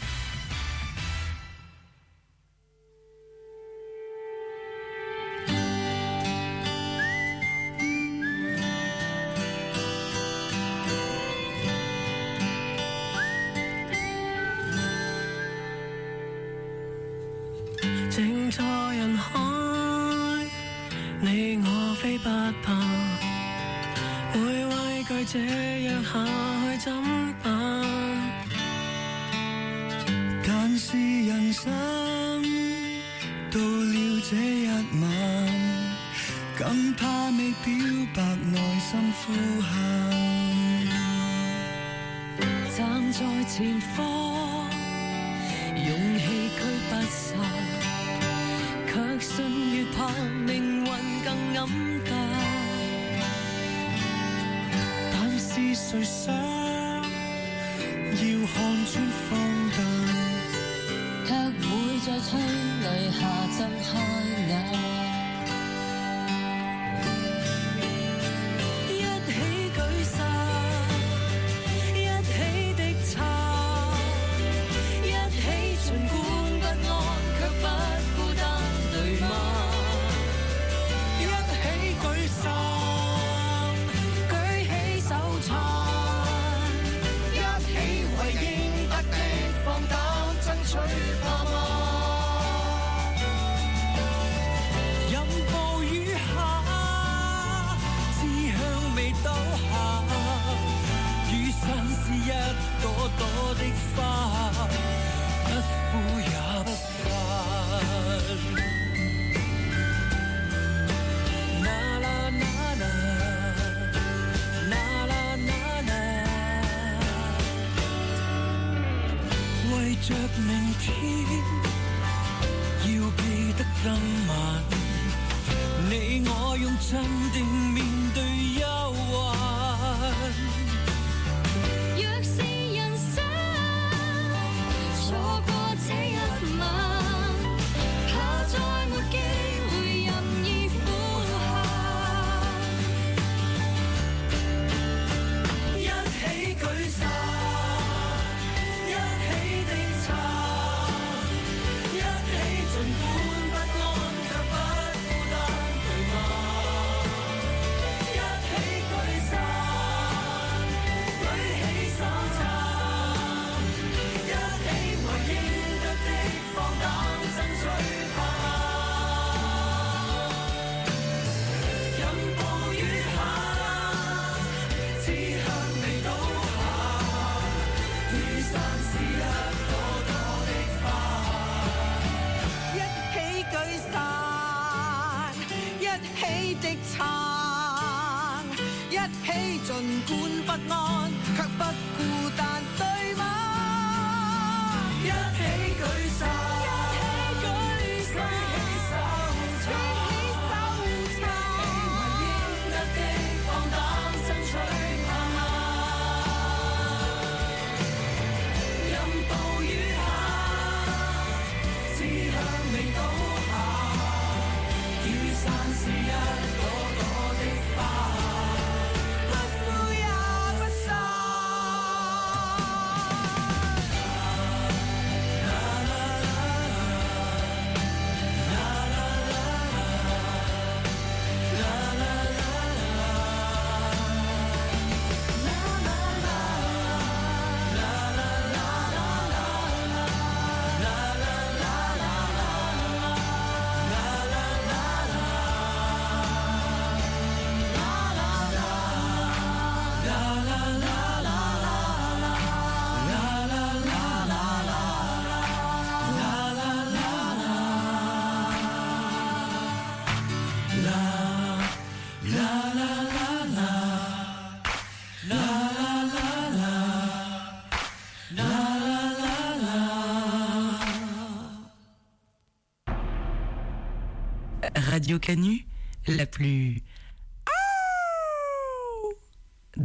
Radio 274.92 275.18
Canu, 275.18 275.66
la 276.06 276.26
plus 276.26 276.82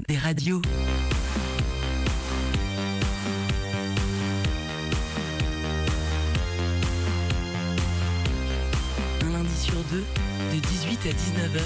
des 0.09 0.17
radios. 0.17 0.61
Un 9.21 9.29
lundi 9.29 9.55
sur 9.55 9.81
deux, 9.89 10.03
de 10.53 10.59
18 10.59 10.99
à 11.05 11.13
19h. 11.13 11.61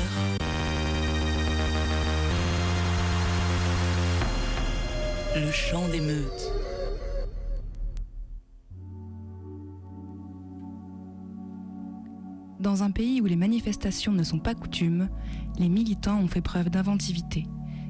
Le 5.43 5.51
chant 5.51 5.88
des 5.88 5.99
meutes. 5.99 6.61
Dans 12.81 12.87
un 12.87 12.91
pays 12.91 13.21
où 13.21 13.27
les 13.27 13.35
manifestations 13.35 14.11
ne 14.11 14.23
sont 14.23 14.39
pas 14.39 14.55
coutumes, 14.55 15.07
les 15.59 15.69
militants 15.69 16.19
ont 16.19 16.27
fait 16.27 16.41
preuve 16.41 16.71
d'inventivité 16.71 17.45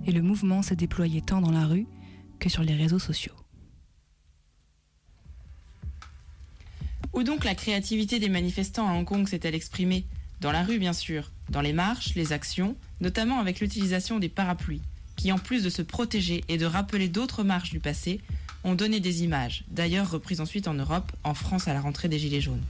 et 0.05 0.11
le 0.11 0.21
mouvement 0.21 0.61
s'est 0.61 0.75
déployé 0.75 1.21
tant 1.21 1.39
dans 1.39 1.49
la 1.49 1.65
rue 1.65 1.87
que 2.39 2.49
sur 2.49 2.61
les 2.61 2.75
réseaux 2.75 2.99
sociaux. 2.99 3.31
Où 7.13 7.23
donc 7.23 7.45
la 7.45 7.55
créativité 7.55 8.19
des 8.19 8.27
manifestants 8.27 8.85
à 8.85 8.91
Hong 8.91 9.05
Kong 9.05 9.29
s'est-elle 9.29 9.55
exprimée? 9.55 10.03
Dans 10.41 10.51
la 10.51 10.61
rue, 10.61 10.77
bien 10.77 10.91
sûr, 10.91 11.31
dans 11.47 11.61
les 11.61 11.71
marches, 11.71 12.13
les 12.15 12.33
actions, 12.33 12.75
notamment 12.99 13.39
avec 13.39 13.61
l'utilisation 13.61 14.19
des 14.19 14.27
parapluies, 14.27 14.81
qui 15.15 15.31
en 15.31 15.37
plus 15.37 15.63
de 15.63 15.69
se 15.69 15.81
protéger 15.81 16.43
et 16.49 16.57
de 16.57 16.65
rappeler 16.65 17.07
d'autres 17.07 17.45
marches 17.45 17.71
du 17.71 17.79
passé, 17.79 18.19
ont 18.65 18.75
donné 18.75 18.99
des 18.99 19.23
images, 19.23 19.63
d'ailleurs 19.69 20.11
reprises 20.11 20.41
ensuite 20.41 20.67
en 20.67 20.73
Europe, 20.73 21.13
en 21.23 21.33
France 21.33 21.69
à 21.69 21.73
la 21.73 21.79
rentrée 21.79 22.09
des 22.09 22.19
Gilets 22.19 22.41
jaunes. 22.41 22.65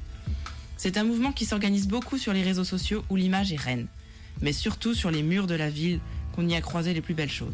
C'est 0.84 0.98
un 0.98 1.04
mouvement 1.04 1.32
qui 1.32 1.46
s'organise 1.46 1.88
beaucoup 1.88 2.17
sur 2.17 2.34
les 2.34 2.41
réseaux 2.41 2.63
sociaux 2.63 3.06
où 3.12 3.15
l'image 3.15 3.54
est 3.54 3.62
reine, 3.62 3.86
mais 4.41 4.52
surtout 4.52 4.96
sur 4.96 5.12
les 5.12 5.22
murs 5.22 5.46
de 5.46 5.54
la 5.54 5.70
ville 5.70 6.00
qu'on 6.34 6.48
y 6.48 6.56
a 6.56 6.62
croisé 6.62 6.96
les 6.96 7.02
plus 7.02 7.13
belles 7.13 7.30
choses. 7.30 7.54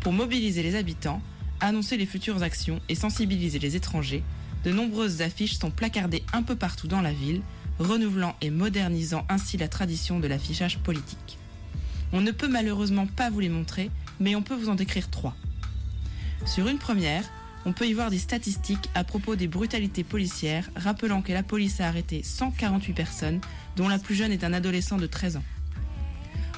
Pour 0.00 0.12
mobiliser 0.12 0.62
les 0.62 0.74
habitants, 0.74 1.22
annoncer 1.60 1.96
les 1.96 2.04
futures 2.04 2.42
actions 2.42 2.78
et 2.90 2.94
sensibiliser 2.94 3.58
les 3.58 3.76
étrangers, 3.76 4.22
de 4.62 4.72
nombreuses 4.72 5.22
affiches 5.22 5.56
sont 5.56 5.70
placardées 5.70 6.22
un 6.34 6.42
peu 6.42 6.54
partout 6.54 6.86
dans 6.86 7.00
la 7.00 7.14
ville, 7.14 7.40
renouvelant 7.78 8.36
et 8.42 8.50
modernisant 8.50 9.24
ainsi 9.30 9.56
la 9.56 9.68
tradition 9.68 10.20
de 10.20 10.28
l'affichage 10.28 10.80
politique. 10.80 11.38
On 12.12 12.20
ne 12.20 12.30
peut 12.30 12.48
malheureusement 12.48 13.06
pas 13.06 13.30
vous 13.30 13.40
les 13.40 13.48
montrer, 13.48 13.90
mais 14.20 14.36
on 14.36 14.42
peut 14.42 14.54
vous 14.54 14.68
en 14.68 14.74
décrire 14.74 15.08
trois. 15.08 15.34
Sur 16.44 16.68
une 16.68 16.76
première, 16.76 17.24
on 17.66 17.72
peut 17.72 17.86
y 17.86 17.92
voir 17.92 18.10
des 18.10 18.18
statistiques 18.18 18.88
à 18.94 19.04
propos 19.04 19.36
des 19.36 19.48
brutalités 19.48 20.04
policières, 20.04 20.70
rappelant 20.76 21.22
que 21.22 21.32
la 21.32 21.42
police 21.42 21.80
a 21.80 21.88
arrêté 21.88 22.22
148 22.22 22.92
personnes, 22.92 23.40
dont 23.76 23.88
la 23.88 23.98
plus 23.98 24.14
jeune 24.14 24.32
est 24.32 24.44
un 24.44 24.52
adolescent 24.52 24.96
de 24.96 25.06
13 25.06 25.36
ans. 25.36 25.44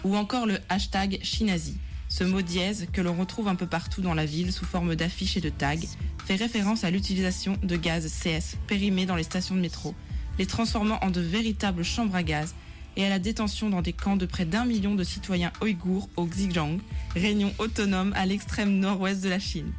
Ou 0.05 0.17
encore 0.17 0.47
le 0.47 0.59
hashtag 0.69 1.19
Chinazi, 1.23 1.77
ce 2.09 2.25
mot 2.25 2.43
dièse 2.43 2.87
que 2.93 3.01
l'on 3.01 3.15
retrouve 3.15 3.49
un 3.49 3.55
peu 3.55 3.67
partout 3.67 4.03
dans 4.03 4.15
la 4.15 4.27
ville 4.27 4.53
sous 4.53 4.65
forme 4.65 4.95
d'affiches 4.95 5.37
et 5.37 5.41
de 5.41 5.49
tags, 5.49 5.77
fait 6.25 6.37
référence 6.37 6.85
à 6.85 6.91
l'utilisation 6.91 7.57
de 7.63 7.77
gaz 7.77 8.07
CS 8.07 8.57
périmés 8.67 9.07
dans 9.07 9.17
les 9.17 9.23
stations 9.23 9.55
de 9.55 9.61
métro, 9.61 9.95
les 10.39 10.47
transformant 10.47 11.03
en 11.03 11.11
de 11.11 11.21
véritables 11.21 11.85
chambres 11.85 12.15
à 12.15 12.23
gaz 12.23 12.55
et 12.97 13.05
à 13.05 13.09
la 13.09 13.19
détention 13.19 13.71
dans 13.71 13.83
des 13.83 13.93
camps 13.93 14.17
de 14.17 14.27
près 14.27 14.45
d'un 14.45 14.65
million 14.65 14.95
de 14.95 15.05
citoyens 15.05 15.53
ouïghours 15.63 16.09
au 16.17 16.27
Xinjiang, 16.27 16.79
réunion 17.17 17.53
autonome 17.59 18.13
à 18.15 18.27
l'extrême 18.27 18.79
nord-ouest 18.79 19.23
de 19.23 19.29
la 19.29 19.39
Chine. 19.39 19.73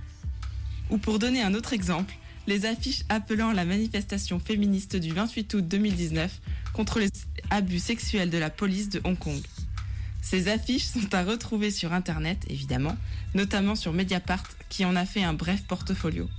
Ou 0.89 0.97
pour 0.97 1.19
donner 1.19 1.41
un 1.41 1.53
autre 1.53 1.73
exemple, 1.73 2.13
les 2.47 2.65
affiches 2.65 3.03
appelant 3.09 3.51
la 3.51 3.65
manifestation 3.65 4.39
féministe 4.39 4.95
du 4.95 5.13
28 5.13 5.53
août 5.53 5.67
2019 5.67 6.41
contre 6.73 6.99
les 6.99 7.09
abus 7.49 7.79
sexuels 7.79 8.29
de 8.29 8.37
la 8.37 8.49
police 8.49 8.89
de 8.89 9.01
Hong 9.03 9.17
Kong. 9.17 9.41
Ces 10.21 10.47
affiches 10.47 10.85
sont 10.85 11.13
à 11.13 11.23
retrouver 11.23 11.69
sur 11.71 11.93
Internet, 11.93 12.45
évidemment, 12.49 12.95
notamment 13.33 13.75
sur 13.75 13.93
Mediapart, 13.93 14.43
qui 14.69 14.85
en 14.85 14.95
a 14.95 15.05
fait 15.05 15.23
un 15.23 15.33
bref 15.33 15.63
portfolio. 15.67 16.29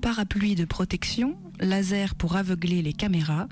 Parapluie 0.00 0.54
de 0.54 0.64
protection, 0.64 1.36
laser 1.60 2.14
pour 2.14 2.36
aveugler 2.36 2.80
les 2.82 2.94
caméras, 2.94 3.48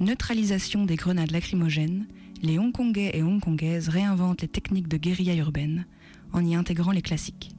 neutralisation 0.00 0.86
des 0.86 0.96
grenades 0.96 1.30
lacrymogènes, 1.30 2.06
les 2.42 2.58
Hongkongais 2.58 3.10
et 3.14 3.22
Hongkongaises 3.22 3.88
réinventent 3.88 4.42
les 4.42 4.48
techniques 4.48 4.88
de 4.88 4.96
guérilla 4.96 5.34
urbaine 5.34 5.86
en 6.32 6.44
y 6.44 6.54
intégrant 6.54 6.92
les 6.92 7.02
classiques. 7.02 7.50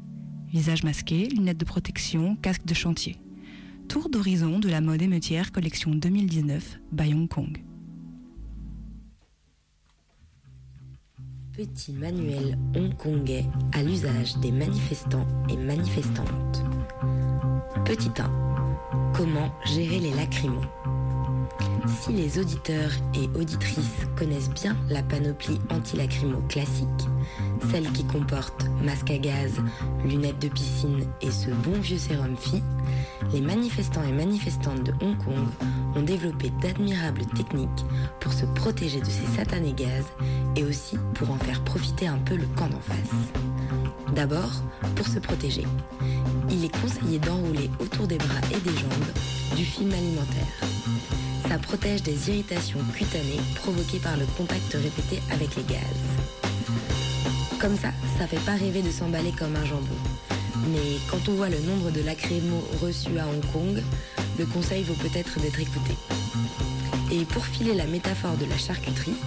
Visage 0.52 0.84
masqué, 0.84 1.28
lunettes 1.28 1.58
de 1.58 1.65
protection, 1.65 2.36
casque 2.36 2.65
de 2.65 2.74
chantier. 2.74 3.17
Tour 3.88 4.10
d'horizon 4.10 4.60
de 4.60 4.70
la 4.70 4.82
mode 4.82 5.02
émeutière 5.02 5.52
collection 5.52 5.91
2019 5.91 6.80
by 6.91 7.13
Hong 7.13 7.28
Kong. 7.28 7.62
Petit 11.54 11.94
manuel 11.94 12.58
hongkongais 12.76 13.46
à 13.74 13.84
l'usage 13.84 14.38
des 14.38 14.52
manifestants 14.52 15.28
et 15.50 15.58
manifestantes. 15.58 16.63
Petit 17.86 18.10
1. 18.17 19.12
Comment 19.13 19.54
gérer 19.65 20.00
les 20.00 20.13
lacrymos? 20.15 20.65
Si 21.88 22.13
les 22.13 22.38
auditeurs 22.39 22.91
et 23.15 23.28
auditrices 23.39 24.06
connaissent 24.15 24.50
bien 24.52 24.78
la 24.89 25.02
panoplie 25.02 25.60
anti-lacrymo 25.70 26.41
classique, 26.48 26.88
celle 27.72 27.91
qui 27.91 28.04
comporte 28.04 28.65
masque 28.84 29.10
à 29.10 29.17
gaz, 29.17 29.54
lunettes 30.06 30.39
de 30.39 30.50
piscine 30.50 31.08
et 31.22 31.32
ce 31.32 31.50
bon 31.50 31.80
vieux 31.80 31.98
sérum 31.98 32.38
phi, 32.38 32.62
les 33.34 33.41
manifestants 33.41 34.04
et 34.04 34.12
manifestantes 34.12 34.84
de 34.84 34.91
Hong 35.02 35.17
Kong 35.17 35.48
ont 35.96 36.02
développé 36.02 36.52
d'admirables 36.62 37.26
techniques 37.36 37.86
pour 38.20 38.34
se 38.34 38.46
protéger 38.46 39.00
de 39.00 39.06
ces 39.06 39.26
satanés 39.36 39.74
gaz 39.74 40.06
et 40.56 40.63
aussi 40.63 40.98
pour 41.15 41.32
en 41.32 41.38
faire 41.38 41.63
profiter 41.63 42.08
un 42.08 42.20
peu 42.20 42.36
le 42.36 42.46
camp 42.56 42.67
d'en 42.67 42.80
face. 42.80 44.13
D'abord, 44.15 44.63
pour 44.96 45.08
se 45.08 45.20
protéger, 45.20 45.65
il 46.50 46.65
est 46.65 46.82
conseillé 46.82 47.17
d'enrouler 47.20 47.70
autour 47.80 48.08
des 48.08 48.17
bras 48.17 48.41
et 48.52 48.60
des 48.60 48.78
jambes 48.78 49.56
du 49.56 49.65
film 49.65 49.91
alimentaire. 49.94 51.20
Ça 51.51 51.57
protège 51.57 52.01
des 52.01 52.29
irritations 52.29 52.79
cutanées 52.95 53.41
provoquées 53.55 53.99
par 53.99 54.15
le 54.15 54.25
contact 54.37 54.71
répété 54.71 55.21
avec 55.31 55.53
les 55.57 55.63
gaz. 55.63 55.97
Comme 57.59 57.75
ça, 57.75 57.89
ça 58.17 58.25
fait 58.25 58.39
pas 58.45 58.55
rêver 58.55 58.81
de 58.81 58.89
s'emballer 58.89 59.33
comme 59.37 59.53
un 59.57 59.65
jambon. 59.65 59.99
Mais 60.71 60.97
quand 61.09 61.27
on 61.27 61.33
voit 61.33 61.49
le 61.49 61.59
nombre 61.59 61.91
de 61.91 61.99
lacrymos 62.03 62.63
reçus 62.81 63.19
à 63.19 63.27
Hong 63.27 63.45
Kong, 63.51 63.83
le 64.39 64.45
conseil 64.45 64.83
vaut 64.83 64.93
peut-être 64.93 65.41
d'être 65.41 65.59
écouté. 65.59 65.93
Et 67.11 67.25
pour 67.25 67.45
filer 67.45 67.73
la 67.73 67.85
métaphore 67.85 68.37
de 68.37 68.45
la 68.45 68.57
charcuterie, 68.57 69.17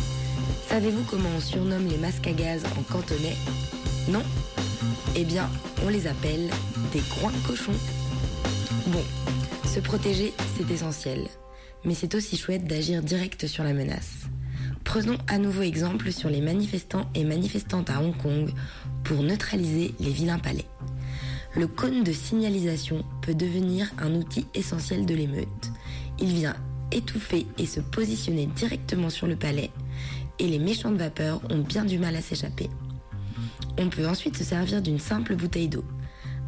savez-vous 0.71 1.03
comment 1.03 1.29
on 1.37 1.41
surnomme 1.41 1.87
les 1.87 1.99
masques 1.99 2.27
à 2.27 2.33
gaz 2.33 2.63
en 2.79 2.91
cantonais? 2.91 3.37
Non? 4.09 4.23
Eh 5.15 5.25
bien, 5.25 5.51
on 5.85 5.91
les 5.91 6.07
appelle 6.07 6.49
des 6.91 7.03
groins 7.11 7.33
de 7.33 7.47
cochon. 7.47 7.75
Bon, 8.87 9.05
se 9.67 9.81
protéger, 9.81 10.33
c'est 10.57 10.73
essentiel. 10.73 11.29
Mais 11.85 11.95
c'est 11.95 12.15
aussi 12.15 12.37
chouette 12.37 12.67
d'agir 12.67 13.03
direct 13.03 13.47
sur 13.47 13.65
la 13.65 13.73
menace. 13.73 14.27
Prenons 14.85 15.19
à 15.29 15.39
nouveau 15.39 15.63
exemple 15.63 16.13
sur 16.13 16.31
les 16.31 16.41
manifestants 16.41 17.11
et 17.15 17.25
manifestantes 17.25 17.91
à 17.91 18.01
Hong 18.01 18.17
Kong 18.17 18.51
pour 19.03 19.23
neutraliser 19.23 19.95
les 20.01 20.11
vilains 20.11 20.39
palais. 20.39 20.67
Le 21.57 21.67
cône 21.67 22.03
de 22.03 22.13
signalisation 22.13 23.05
peut 23.23 23.35
devenir 23.35 23.93
un 23.99 24.15
outil 24.15 24.47
essentiel 24.55 25.07
de 25.07 25.15
l'émeute. 25.15 25.71
Il 26.19 26.33
vient 26.33 26.57
étouffer 26.91 27.47
et 27.59 27.67
se 27.67 27.81
positionner 27.81 28.47
directement 28.47 29.11
sur 29.11 29.27
le 29.27 29.37
palais 29.37 29.71
et 30.39 30.47
les 30.47 30.59
méchantes 30.59 30.97
vapeurs 30.97 31.41
ont 31.51 31.59
bien 31.59 31.85
du 31.85 31.99
mal 31.99 32.17
à 32.17 32.23
s'échapper. 32.23 32.69
On 33.79 33.89
peut 33.89 34.07
ensuite 34.07 34.37
se 34.37 34.45
servir 34.45 34.83
d'une 34.83 34.99
simple 34.99 35.37
bouteille 35.37 35.69
d'eau. 35.69 35.85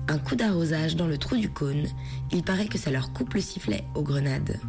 Un 0.09 0.19
coup 0.19 0.37
d'arrosage 0.37 0.97
dans 0.97 1.09
le 1.09 1.19
trou 1.19 1.37
du 1.37 1.51
cône, 1.51 1.87
il 2.33 2.43
paraît 2.43 2.69
que 2.69 2.79
ça 2.79 2.91
leur 2.91 3.13
coupe 3.13 3.35
le 3.35 3.41
sifflet 3.41 3.85
aux 3.95 4.03
grenades. 4.03 4.61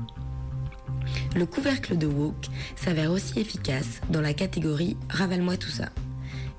Le 1.38 1.46
couvercle 1.46 2.00
de 2.00 2.08
Wok 2.08 2.48
s'avère 2.76 3.12
aussi 3.12 3.40
efficace 3.40 4.02
dans 4.10 4.22
la 4.22 4.34
catégorie 4.34 4.98
Ravale-moi 5.08 5.56
tout 5.56 5.70
ça. 5.70 5.90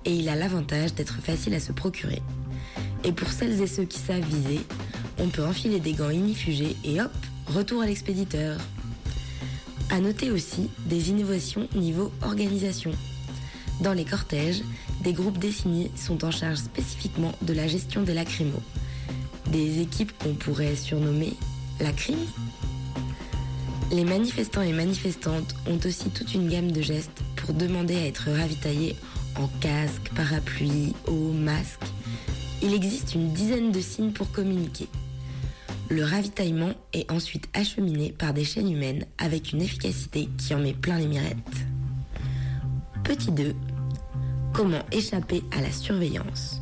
Et 0.05 0.15
il 0.15 0.29
a 0.29 0.37
l'avantage 0.37 0.95
d'être 0.95 1.21
facile 1.21 1.55
à 1.55 1.59
se 1.59 1.73
procurer. 1.73 2.23
Et 3.03 3.11
pour 3.11 3.29
celles 3.29 3.61
et 3.61 3.67
ceux 3.67 3.83
qui 3.83 3.99
savent 3.99 4.23
viser, 4.23 4.61
on 5.19 5.27
peut 5.31 5.45
enfiler 5.45 5.81
des 5.81 5.95
gants 5.95 6.11
inifugés 6.11 6.77
et 6.85 7.01
hop, 7.01 7.11
retour 7.49 7.83
à 7.83 7.87
l'expéditeur. 7.87 8.57
À 9.91 9.99
noter 9.99 10.31
aussi 10.31 10.71
des 10.87 11.11
innovations 11.11 11.67
niveau 11.75 12.13
organisation. 12.23 12.93
Dans 13.81 13.95
les 13.95 14.05
cortèges, 14.05 14.63
des 15.03 15.13
groupes 15.13 15.39
désignés 15.39 15.91
sont 15.97 16.25
en 16.25 16.31
charge 16.31 16.59
spécifiquement 16.59 17.35
de 17.43 17.53
la 17.53 17.67
gestion 17.67 18.03
des 18.03 18.15
lacrymos. 18.15 18.63
Des 19.51 19.81
équipes 19.81 20.17
qu'on 20.19 20.35
pourrait 20.35 20.77
surnommer 20.77 21.35
la 21.81 21.91
crime 21.91 22.27
les 23.91 24.05
manifestants 24.05 24.63
et 24.63 24.73
manifestantes 24.73 25.55
ont 25.67 25.79
aussi 25.87 26.11
toute 26.11 26.35
une 26.35 26.49
gamme 26.49 26.73
de 26.73 26.83
gestes 26.83 27.23
pour 27.37 27.55
demander 27.55 27.97
à 27.97 28.07
être 28.07 28.31
ravitaillés 28.31 28.97
en 29.37 29.49
casque, 29.61 30.11
parapluie, 30.15 30.95
eau, 31.07 31.33
masque. 31.33 31.85
Il 32.63 32.75
existe 32.75 33.15
une 33.15 33.33
dizaine 33.33 33.73
de 33.73 33.81
signes 33.81 34.13
pour 34.13 34.31
communiquer. 34.31 34.89
Le 35.89 36.05
ravitaillement 36.05 36.73
est 36.93 37.11
ensuite 37.11 37.49
acheminé 37.55 38.13
par 38.13 38.35
des 38.35 38.45
chaînes 38.45 38.71
humaines 38.71 39.07
avec 39.17 39.53
une 39.53 39.63
efficacité 39.63 40.29
qui 40.37 40.55
en 40.55 40.59
met 40.59 40.75
plein 40.75 40.99
les 40.99 41.07
mirettes. 41.07 41.37
Petit 43.05 43.31
2. 43.31 43.55
Comment 44.53 44.83
échapper 44.93 45.43
à 45.57 45.63
la 45.63 45.73
surveillance? 45.73 46.61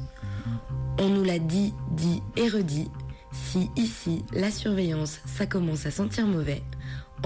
On 0.98 1.08
nous 1.08 1.24
l'a 1.24 1.40
dit, 1.40 1.72
dit 1.92 2.22
et 2.36 2.48
redit. 2.48 2.88
Si 3.32 3.68
ici, 3.76 4.22
la 4.32 4.50
surveillance, 4.50 5.18
ça 5.26 5.46
commence 5.46 5.86
à 5.86 5.90
sentir 5.90 6.26
mauvais, 6.26 6.62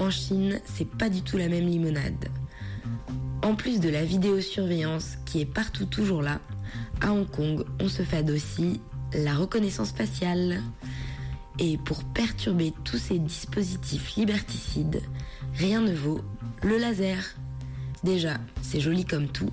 en 0.01 0.09
Chine, 0.09 0.59
c'est 0.65 0.89
pas 0.89 1.09
du 1.09 1.21
tout 1.21 1.37
la 1.37 1.47
même 1.47 1.67
limonade. 1.67 2.29
En 3.43 3.55
plus 3.55 3.79
de 3.79 3.89
la 3.89 4.03
vidéosurveillance 4.03 5.17
qui 5.25 5.41
est 5.41 5.45
partout 5.45 5.85
toujours 5.85 6.23
là, 6.23 6.39
à 7.01 7.11
Hong 7.13 7.29
Kong, 7.29 7.63
on 7.79 7.87
se 7.87 8.01
fade 8.01 8.31
aussi 8.31 8.81
la 9.13 9.35
reconnaissance 9.35 9.91
faciale. 9.91 10.61
Et 11.59 11.77
pour 11.77 12.03
perturber 12.03 12.73
tous 12.83 12.97
ces 12.97 13.19
dispositifs 13.19 14.15
liberticides, 14.15 15.01
rien 15.53 15.81
ne 15.81 15.93
vaut 15.93 16.21
le 16.63 16.77
laser. 16.77 17.35
Déjà, 18.03 18.37
c'est 18.63 18.79
joli 18.79 19.05
comme 19.05 19.27
tout, 19.27 19.51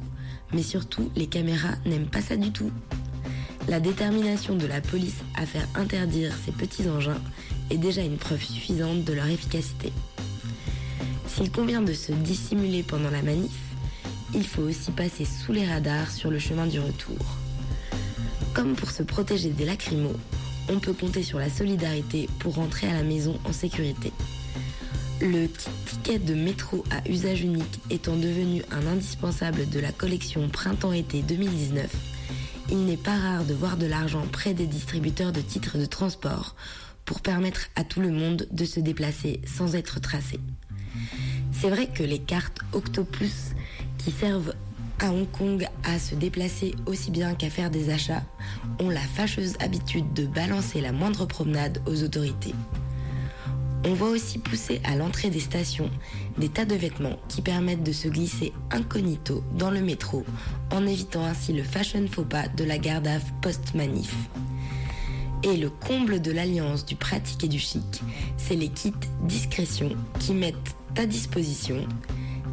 mais 0.55 0.63
surtout, 0.63 1.11
les 1.15 1.27
caméras 1.27 1.77
n'aiment 1.85 2.09
pas 2.09 2.23
ça 2.23 2.37
du 2.37 2.53
tout. 2.53 2.71
La 3.69 3.81
détermination 3.81 4.57
de 4.57 4.67
la 4.67 4.81
police 4.81 5.21
à 5.35 5.45
faire 5.45 5.69
interdire 5.75 6.33
ces 6.47 6.53
petits 6.53 6.89
engins 6.89 7.21
est 7.69 7.77
déjà 7.77 8.01
une 8.01 8.17
preuve 8.17 8.43
suffisante 8.43 9.05
de 9.05 9.13
leur 9.13 9.27
efficacité. 9.27 9.93
S'il 11.39 11.51
convient 11.53 11.83
de 11.83 11.93
se 11.93 12.11
dissimuler 12.13 12.83
pendant 12.83 13.11
la 13.11 13.23
manif, 13.23 13.53
il 14.35 14.45
faut 14.47 14.63
aussi 14.63 14.91
passer 14.91 15.25
sous 15.25 15.53
les 15.53 15.65
radars 15.67 16.11
sur 16.11 16.31
le 16.31 16.39
chemin 16.41 16.67
du 16.67 16.81
retour. 16.81 17.17
Comme 18.55 18.75
pour 18.75 18.91
se 18.91 19.05
protéger 19.05 19.51
des 19.51 19.65
lacrymos, 19.65 20.17
on 20.69 20.81
peut 20.81 20.93
compter 20.93 21.23
sur 21.23 21.39
la 21.39 21.49
solidarité 21.49 22.29
pour 22.41 22.55
rentrer 22.57 22.89
à 22.89 22.93
la 22.95 23.05
maison 23.05 23.39
en 23.45 23.53
sécurité. 23.53 24.13
Le 25.21 25.47
ti- 25.47 25.69
ticket 25.87 26.19
de 26.19 26.35
métro 26.35 26.85
à 26.91 27.09
usage 27.09 27.41
unique 27.43 27.81
étant 27.89 28.17
devenu 28.17 28.63
un 28.73 28.87
indispensable 28.87 29.69
de 29.69 29.79
la 29.81 29.93
collection 29.93 30.49
Printemps-été 30.49 31.23
2019, 31.23 31.89
il 32.71 32.85
n'est 32.85 32.97
pas 32.97 33.17
rare 33.17 33.45
de 33.45 33.55
voir 33.55 33.77
de 33.77 33.87
l'argent 33.87 34.27
près 34.31 34.55
des 34.55 34.67
distributeurs 34.67 35.33
de 35.33 35.41
titres 35.41 35.79
de 35.79 35.87
transport 35.87 36.55
pour 37.05 37.21
permettre 37.21 37.69
à 37.77 37.85
tout 37.85 38.01
le 38.01 38.11
monde 38.11 38.47
de 38.51 38.65
se 38.65 38.81
déplacer 38.81 39.41
sans 39.47 39.75
être 39.77 40.01
tracé. 40.01 40.39
C'est 41.61 41.71
vrai 41.71 41.89
que 41.89 42.05
les 42.05 42.21
cartes 42.21 42.61
Octopus 42.73 43.55
qui 43.99 44.13
servent 44.13 44.55
à 45.01 45.11
Hong 45.11 45.29
Kong 45.29 45.67
à 45.83 45.99
se 45.99 46.15
déplacer 46.15 46.73
aussi 46.87 47.11
bien 47.11 47.35
qu'à 47.35 47.51
faire 47.51 47.69
des 47.69 47.91
achats 47.91 48.23
ont 48.79 48.91
la 48.91 49.01
fâcheuse 49.01 49.55
habitude 49.59 50.13
de 50.13 50.27
balancer 50.27 50.81
la 50.81 50.93
moindre 50.93 51.27
promenade 51.27 51.83
aux 51.87 52.05
autorités. 52.05 52.55
On 53.85 53.93
voit 53.95 54.11
aussi 54.11 54.39
pousser 54.39 54.81
à 54.85 54.95
l'entrée 54.95 55.31
des 55.31 55.41
stations 55.41 55.91
des 56.37 56.49
tas 56.49 56.65
de 56.65 56.77
vêtements 56.77 57.19
qui 57.29 57.43
permettent 57.43 57.83
de 57.83 57.93
se 57.93 58.07
glisser 58.07 58.53
incognito 58.71 59.43
dans 59.57 59.73
le 59.73 59.81
métro 59.81 60.25
en 60.71 60.87
évitant 60.87 61.25
ainsi 61.25 61.53
le 61.53 61.65
fashion 61.65 62.07
faux 62.09 62.25
pas 62.25 62.47
de 62.47 62.63
la 62.63 62.79
garde 62.79 63.09
à 63.09 63.19
post-manif. 63.43 64.15
Et 65.43 65.57
le 65.57 65.71
comble 65.71 66.21
de 66.21 66.31
l'alliance 66.31 66.87
du 66.87 66.95
pratique 66.95 67.43
et 67.43 67.49
du 67.49 67.59
chic, 67.59 68.03
c'est 68.37 68.57
les 68.57 68.69
kits 68.69 68.93
discrétion 69.23 69.91
qui 70.19 70.35
mettent 70.35 70.78
disposition 71.07 71.87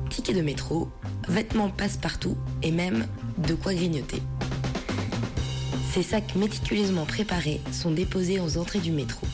tickets 0.10 0.36
de 0.36 0.41
métro, 0.41 0.89
vêtements 1.27 1.69
passe-partout 1.69 2.38
et 2.63 2.71
même 2.71 3.05
de 3.38 3.53
quoi 3.53 3.73
grignoter. 3.73 4.21
Ces 5.93 6.03
sacs 6.03 6.36
méticuleusement 6.36 7.05
préparés 7.05 7.62
sont 7.71 7.91
déposés 7.91 8.39
aux 8.39 8.58
entrées 8.58 8.79
du 8.79 8.91
métro. 8.91 9.25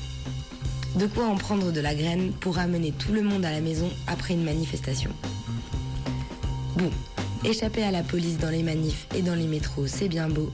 De 0.96 1.08
quoi 1.08 1.26
en 1.26 1.36
prendre 1.36 1.72
de 1.72 1.80
la 1.80 1.96
graine 1.96 2.32
pour 2.34 2.60
amener 2.60 2.92
tout 2.92 3.14
le 3.14 3.22
monde 3.22 3.46
à 3.46 3.52
la 3.52 3.62
maison 3.62 3.90
après 4.08 4.34
une 4.34 4.44
manifestation. 4.44 5.12
Bon, 6.76 6.90
échapper 7.44 7.84
à 7.84 7.92
la 7.92 8.04
police 8.04 8.38
dans 8.38 8.50
les 8.50 8.64
manifs 8.64 9.08
et 9.16 9.22
dans 9.22 9.36
les 9.36 9.48
métros, 9.48 9.88
c'est 9.88 10.10
bien 10.10 10.30
beau, 10.30 10.52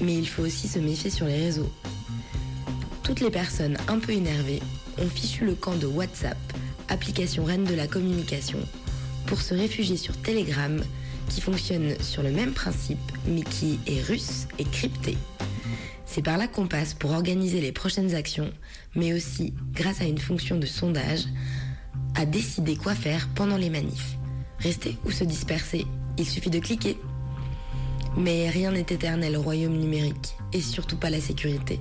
mais 0.00 0.16
il 0.16 0.28
faut 0.28 0.42
aussi 0.42 0.68
se 0.68 0.78
méfier 0.78 1.10
sur 1.10 1.26
les 1.26 1.40
réseaux. 1.40 1.70
Toutes 3.02 3.20
les 3.20 3.30
personnes 3.30 3.76
un 3.88 3.98
peu 3.98 4.12
énervées 4.12 4.62
ont 4.98 5.08
fichu 5.08 5.44
le 5.44 5.54
camp 5.54 5.76
de 5.76 5.86
WhatsApp, 5.86 6.38
application 6.88 7.44
reine 7.44 7.64
de 7.64 7.74
la 7.74 7.86
communication, 7.86 8.58
pour 9.26 9.40
se 9.40 9.54
réfugier 9.54 9.96
sur 9.96 10.16
Telegram, 10.16 10.82
qui 11.28 11.40
fonctionne 11.40 11.94
sur 12.00 12.22
le 12.22 12.30
même 12.30 12.52
principe, 12.52 12.98
mais 13.26 13.42
qui 13.42 13.78
est 13.86 14.02
russe 14.02 14.46
et 14.58 14.64
crypté. 14.64 15.16
C'est 16.06 16.22
par 16.22 16.38
là 16.38 16.48
qu'on 16.48 16.66
passe 16.66 16.94
pour 16.94 17.12
organiser 17.12 17.60
les 17.60 17.72
prochaines 17.72 18.14
actions, 18.14 18.50
mais 18.94 19.12
aussi, 19.12 19.52
grâce 19.74 20.00
à 20.00 20.04
une 20.04 20.18
fonction 20.18 20.56
de 20.56 20.66
sondage, 20.66 21.24
à 22.14 22.24
décider 22.24 22.76
quoi 22.76 22.94
faire 22.94 23.28
pendant 23.34 23.58
les 23.58 23.70
manifs. 23.70 24.16
Rester 24.58 24.96
ou 25.04 25.10
se 25.10 25.24
disperser, 25.24 25.86
il 26.16 26.26
suffit 26.26 26.50
de 26.50 26.58
cliquer. 26.58 26.96
Mais 28.16 28.48
rien 28.48 28.72
n'est 28.72 28.80
éternel 28.80 29.36
au 29.36 29.42
royaume 29.42 29.76
numérique, 29.76 30.34
et 30.52 30.62
surtout 30.62 30.96
pas 30.96 31.10
la 31.10 31.20
sécurité. 31.20 31.78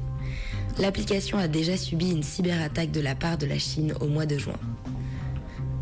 L'application 0.78 1.38
a 1.38 1.48
déjà 1.48 1.76
subi 1.78 2.12
une 2.12 2.22
cyberattaque 2.22 2.92
de 2.92 3.02
la 3.02 3.16
part 3.16 3.38
de 3.38 3.48
la 3.48 3.58
Chine 3.58 3.94
au 4.02 4.08
mois 4.08 4.28
de 4.28 4.38
juin. 4.38 4.60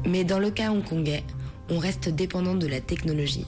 Mais 0.06 0.24
dans 0.24 0.40
le 0.40 0.52
cas 0.52 0.72
hongkongais, 0.72 1.24
on 1.70 1.80
reste 1.80 2.10
dépendant 2.10 2.56
de 2.56 2.68
la 2.68 2.82
technologie, 2.82 3.48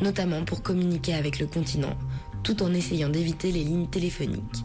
notamment 0.00 0.44
pour 0.44 0.62
communiquer 0.62 1.14
avec 1.14 1.38
le 1.38 1.46
continent, 1.46 1.96
tout 2.42 2.62
en 2.62 2.72
essayant 2.72 3.08
d'éviter 3.08 3.52
les 3.52 3.64
lignes 3.64 3.88
téléphoniques. 3.88 4.64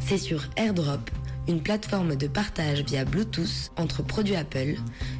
C'est 0.00 0.18
sur 0.18 0.44
AirDrop, 0.56 1.10
une 1.48 1.60
plateforme 1.60 2.16
de 2.16 2.26
partage 2.26 2.84
via 2.84 3.04
Bluetooth 3.04 3.72
entre 3.76 4.02
produits 4.02 4.36
Apple, 4.36 4.76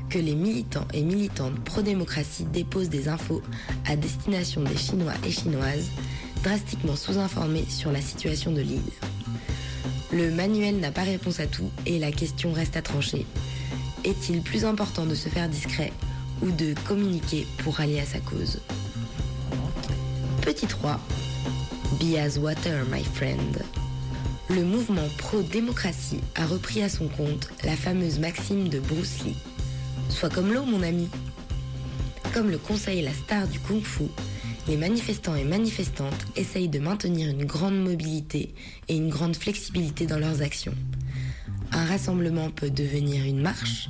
que 0.08 0.18
les 0.18 0.34
militants 0.34 0.86
et 0.94 1.02
militantes 1.02 1.58
pro-démocratie 1.64 2.44
déposent 2.44 2.88
des 2.88 3.08
infos 3.08 3.42
à 3.86 3.96
destination 3.96 4.62
des 4.62 4.76
Chinois 4.76 5.14
et 5.26 5.30
Chinoises, 5.30 5.90
drastiquement 6.42 6.96
sous-informés 6.96 7.64
sur 7.68 7.90
la 7.90 8.00
situation 8.00 8.52
de 8.52 8.60
l'île. 8.60 8.80
Le 10.12 10.30
manuel 10.30 10.78
n'a 10.78 10.92
pas 10.92 11.02
réponse 11.02 11.40
à 11.40 11.46
tout 11.46 11.70
et 11.86 11.98
la 11.98 12.12
question 12.12 12.52
reste 12.52 12.76
à 12.76 12.82
trancher. 12.82 13.26
Est-il 14.04 14.42
plus 14.42 14.66
important 14.66 15.06
de 15.06 15.14
se 15.14 15.30
faire 15.30 15.48
discret 15.48 15.90
ou 16.42 16.50
de 16.50 16.74
communiquer 16.86 17.46
pour 17.58 17.76
rallier 17.76 18.00
à 18.00 18.04
sa 18.04 18.20
cause 18.20 18.60
Petit 20.42 20.66
3. 20.66 21.00
Be 21.98 22.16
as 22.18 22.38
water, 22.38 22.84
my 22.90 23.02
friend. 23.02 23.62
Le 24.50 24.62
mouvement 24.62 25.08
pro-démocratie 25.16 26.20
a 26.34 26.44
repris 26.44 26.82
à 26.82 26.90
son 26.90 27.08
compte 27.08 27.48
la 27.64 27.76
fameuse 27.76 28.18
maxime 28.18 28.68
de 28.68 28.78
Bruce 28.78 29.24
Lee. 29.24 29.36
Sois 30.10 30.28
comme 30.28 30.52
l'eau, 30.52 30.64
mon 30.64 30.82
ami. 30.82 31.08
Comme 32.34 32.50
le 32.50 32.58
conseille 32.58 33.00
la 33.00 33.14
star 33.14 33.48
du 33.48 33.58
kung-fu, 33.58 34.04
les 34.68 34.76
manifestants 34.76 35.34
et 35.34 35.44
manifestantes 35.44 36.26
essayent 36.36 36.68
de 36.68 36.78
maintenir 36.78 37.30
une 37.30 37.46
grande 37.46 37.82
mobilité 37.82 38.54
et 38.88 38.96
une 38.96 39.08
grande 39.08 39.36
flexibilité 39.36 40.06
dans 40.06 40.18
leurs 40.18 40.42
actions. 40.42 40.74
Un 41.72 41.84
rassemblement 41.86 42.50
peut 42.50 42.70
devenir 42.70 43.24
une 43.24 43.40
marche, 43.40 43.88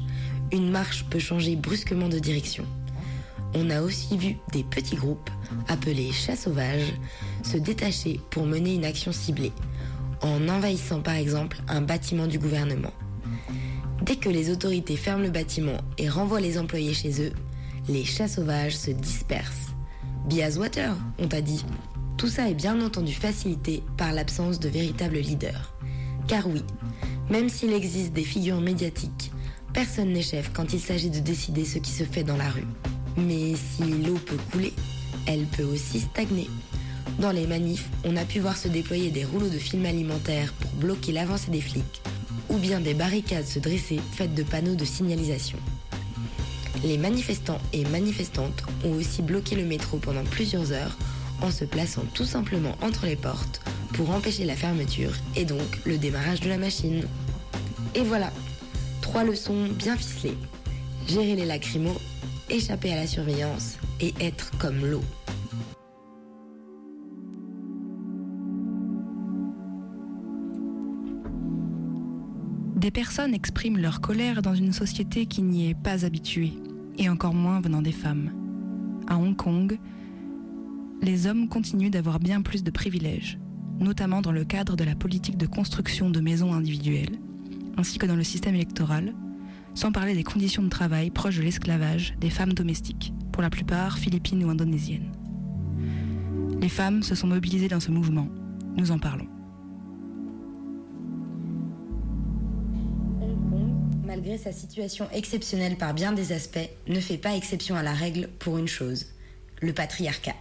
une 0.53 0.71
marche 0.71 1.05
peut 1.11 1.19
changer 1.19 1.57
brusquement 1.57 2.09
de 2.09 2.19
direction. 2.19 2.65
On 3.55 3.71
a 3.71 3.83
aussi 3.83 4.17
vu 4.17 4.37
des 4.53 4.65
petits 4.65 4.97
groupes, 4.97 5.31
appelés 5.69 6.13
chats 6.13 6.37
sauvages, 6.37 6.93
se 7.43 7.57
détacher 7.57 8.21
pour 8.31 8.47
mener 8.47 8.75
une 8.75 8.85
action 8.85 9.13
ciblée, 9.13 9.53
en 10.23 10.49
envahissant 10.49 11.01
par 11.01 11.15
exemple 11.15 11.59
un 11.69 11.81
bâtiment 11.81 12.27
du 12.27 12.39
gouvernement. 12.39 12.93
Dès 14.03 14.17
que 14.17 14.29
les 14.29 14.51
autorités 14.51 14.97
ferment 14.97 15.23
le 15.23 15.31
bâtiment 15.31 15.79
et 15.99 16.09
renvoient 16.09 16.41
les 16.41 16.59
employés 16.59 16.95
chez 16.95 17.23
eux, 17.23 17.33
les 17.89 18.05
chats 18.05 18.29
sauvages 18.29 18.77
se 18.77 18.91
dispersent. 18.91 19.73
Be 20.29 20.41
as 20.41 20.59
water, 20.59 20.95
on 21.19 21.29
t'a 21.29 21.41
dit. 21.41 21.65
Tout 22.17 22.29
ça 22.29 22.49
est 22.49 22.55
bien 22.55 22.81
entendu 22.81 23.13
facilité 23.13 23.83
par 23.97 24.13
l'absence 24.13 24.59
de 24.59 24.69
véritables 24.69 25.19
leaders. 25.19 25.75
Car 26.27 26.47
oui, 26.49 26.63
même 27.35 27.49
s'il 27.49 27.73
existe 27.73 28.13
des 28.13 28.23
figures 28.23 28.61
médiatiques, 28.61 29.33
personne 29.73 30.13
n'est 30.13 30.23
chef 30.23 30.53
quand 30.55 30.73
il 30.73 30.79
s'agit 30.79 31.11
de 31.11 31.19
décider 31.19 31.65
ce 31.65 31.81
qui 31.81 31.91
se 31.91 32.05
fait 32.05 32.23
dans 32.23 32.37
la 32.37 32.49
rue. 32.49 32.69
Mais 33.17 33.55
si 33.57 33.83
l'eau 33.83 34.21
peut 34.25 34.39
couler, 34.53 34.73
elle 35.27 35.45
peut 35.47 35.65
aussi 35.65 35.99
stagner. 35.99 36.49
Dans 37.19 37.33
les 37.33 37.49
manifs, 37.49 37.89
on 38.05 38.17
a 38.17 38.25
pu 38.25 38.39
voir 38.39 38.57
se 38.57 38.69
déployer 38.69 39.11
des 39.11 39.25
rouleaux 39.25 39.49
de 39.49 39.59
films 39.59 39.85
alimentaires 39.85 40.53
pour 40.53 40.71
bloquer 40.75 41.11
l'avancée 41.11 41.51
des 41.51 41.61
flics, 41.61 42.03
ou 42.51 42.59
bien 42.59 42.79
des 42.79 42.95
barricades 42.95 43.47
se 43.47 43.59
dresser 43.59 43.99
faites 44.13 44.37
de 44.37 44.45
panneaux 44.45 44.77
de 44.77 44.85
signalisation. 44.85 45.59
Les 46.85 46.99
manifestants 46.99 47.61
et 47.73 47.85
manifestantes 47.87 48.63
ont 48.85 48.93
aussi 48.93 49.23
bloqué 49.23 49.57
le 49.57 49.65
métro 49.65 49.97
pendant 49.97 50.23
plusieurs 50.23 50.71
heures 50.71 50.97
en 51.43 51.51
se 51.51 51.65
plaçant 51.65 52.05
tout 52.15 52.27
simplement 52.27 52.77
entre 52.81 53.07
les 53.07 53.17
portes 53.17 53.61
pour 53.95 54.11
empêcher 54.11 54.45
la 54.45 54.55
fermeture 54.55 55.13
et 55.35 55.45
donc 55.45 55.81
le 55.85 55.99
démarrage 55.99 56.41
de 56.41 56.49
la 56.49 56.59
machine. 56.59 57.05
Et 57.97 58.03
voilà, 58.03 58.33
trois 59.03 59.23
leçons 59.23 59.69
bien 59.69 59.97
ficelées. 59.97 60.37
Gérer 61.07 61.37
les 61.37 61.47
lacrymos, 61.47 62.01
échapper 62.51 62.93
à 62.93 62.97
la 62.97 63.07
surveillance 63.07 63.77
et 64.01 64.13
être 64.21 64.51
comme 64.59 64.85
l'eau. 64.85 65.03
Des 72.75 72.91
personnes 72.91 73.33
expriment 73.33 73.79
leur 73.79 74.01
colère 74.01 74.43
dans 74.43 74.55
une 74.55 74.73
société 74.73 75.27
qui 75.27 75.43
n'y 75.43 75.71
est 75.71 75.75
pas 75.75 76.05
habituée, 76.05 76.53
et 76.99 77.09
encore 77.09 77.33
moins 77.33 77.61
venant 77.61 77.81
des 77.81 77.93
femmes. 77.93 78.33
À 79.07 79.17
Hong 79.17 79.37
Kong, 79.37 79.79
les 81.01 81.27
hommes 81.27 81.49
continuent 81.49 81.91
d'avoir 81.91 82.19
bien 82.19 82.43
plus 82.43 82.65
de 82.65 82.71
privilèges, 82.71 83.39
notamment 83.79 84.21
dans 84.21 84.33
le 84.33 84.45
cadre 84.45 84.77
de 84.77 84.85
la 84.85 84.95
politique 84.95 85.39
de 85.39 85.47
construction 85.47 86.11
de 86.11 86.21
maisons 86.21 86.53
individuelles, 86.53 87.19
ainsi 87.77 87.99
que 87.99 88.07
dans 88.07 88.17
le 88.17 88.25
système 88.25 88.55
électoral, 88.55 89.15
sans 89.75 89.93
parler 89.93 90.15
des 90.15 90.23
conditions 90.23 90.63
de 90.63 90.69
travail 90.69 91.11
proches 91.11 91.37
de 91.37 91.43
l'esclavage 91.43 92.15
des 92.21 92.31
femmes 92.31 92.53
domestiques, 92.53 93.13
pour 93.33 93.43
la 93.43 93.51
plupart 93.51 93.99
philippines 93.99 94.45
ou 94.45 94.51
indonésiennes. 94.51 95.11
Les 96.61 96.69
femmes 96.69 97.03
se 97.03 97.15
sont 97.15 97.27
mobilisées 97.27 97.69
dans 97.69 97.81
ce 97.81 97.91
mouvement, 97.91 98.29
nous 98.77 98.93
en 98.93 98.99
parlons. 98.99 99.27
Hong 103.21 103.51
Kong, 103.51 103.71
malgré 104.07 104.39
sa 104.39 104.53
situation 104.53 105.09
exceptionnelle 105.13 105.77
par 105.77 105.95
bien 105.95 106.13
des 106.13 106.33
aspects, 106.33 106.71
ne 106.87 107.01
fait 107.01 107.19
pas 107.19 107.35
exception 107.35 107.75
à 107.75 107.83
la 107.83 107.93
règle 107.93 108.29
pour 108.39 108.57
une 108.57 108.69
chose, 108.69 109.07
le 109.61 109.73
patriarcat. 109.73 110.37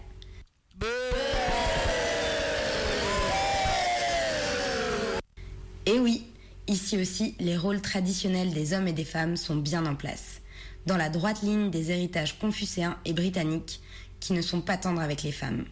Et 5.86 6.00
oui, 6.00 6.26
ici 6.68 6.98
aussi, 6.98 7.36
les 7.40 7.58
rôles 7.58 7.82
traditionnels 7.82 8.54
des 8.54 8.74
hommes 8.74 8.88
et 8.88 8.94
des 8.94 9.06
femmes 9.06 9.38
sont 9.38 9.56
bien 9.56 9.86
en 9.86 9.96
place. 9.96 10.42
dans 10.86 10.98
la 10.98 11.10
droite 11.10 11.42
ligne 11.42 11.70
des 11.70 11.92
héritages 11.92 12.38
confucéens 12.40 12.98
et 13.06 13.14
britanniques 13.14 13.82
qui 14.20 14.34
ne 14.34 14.42
sont 14.42 14.62
pas 14.62 14.78
tendres 14.78 15.02
avec 15.02 15.24
les 15.24 15.32
femmes. 15.32 15.66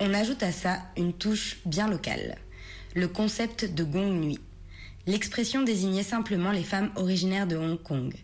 On 0.00 0.14
ajoute 0.14 0.42
à 0.42 0.52
ça 0.52 0.82
une 0.96 1.12
touche 1.12 1.58
bien 1.66 1.88
locale, 1.88 2.38
le 2.94 3.08
concept 3.08 3.64
de 3.74 3.84
gong 3.84 4.12
nuit. 4.12 4.38
L'expression 5.06 5.62
désignait 5.62 6.02
simplement 6.02 6.52
les 6.52 6.62
femmes 6.62 6.90
originaires 6.96 7.46
de 7.46 7.56
Hong 7.56 7.82
Kong, 7.82 8.14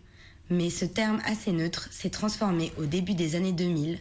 mais 0.49 0.69
ce 0.69 0.85
terme 0.85 1.21
assez 1.25 1.51
neutre 1.51 1.87
s'est 1.91 2.09
transformé 2.09 2.71
au 2.77 2.85
début 2.85 3.13
des 3.13 3.35
années 3.35 3.53
2000 3.53 3.99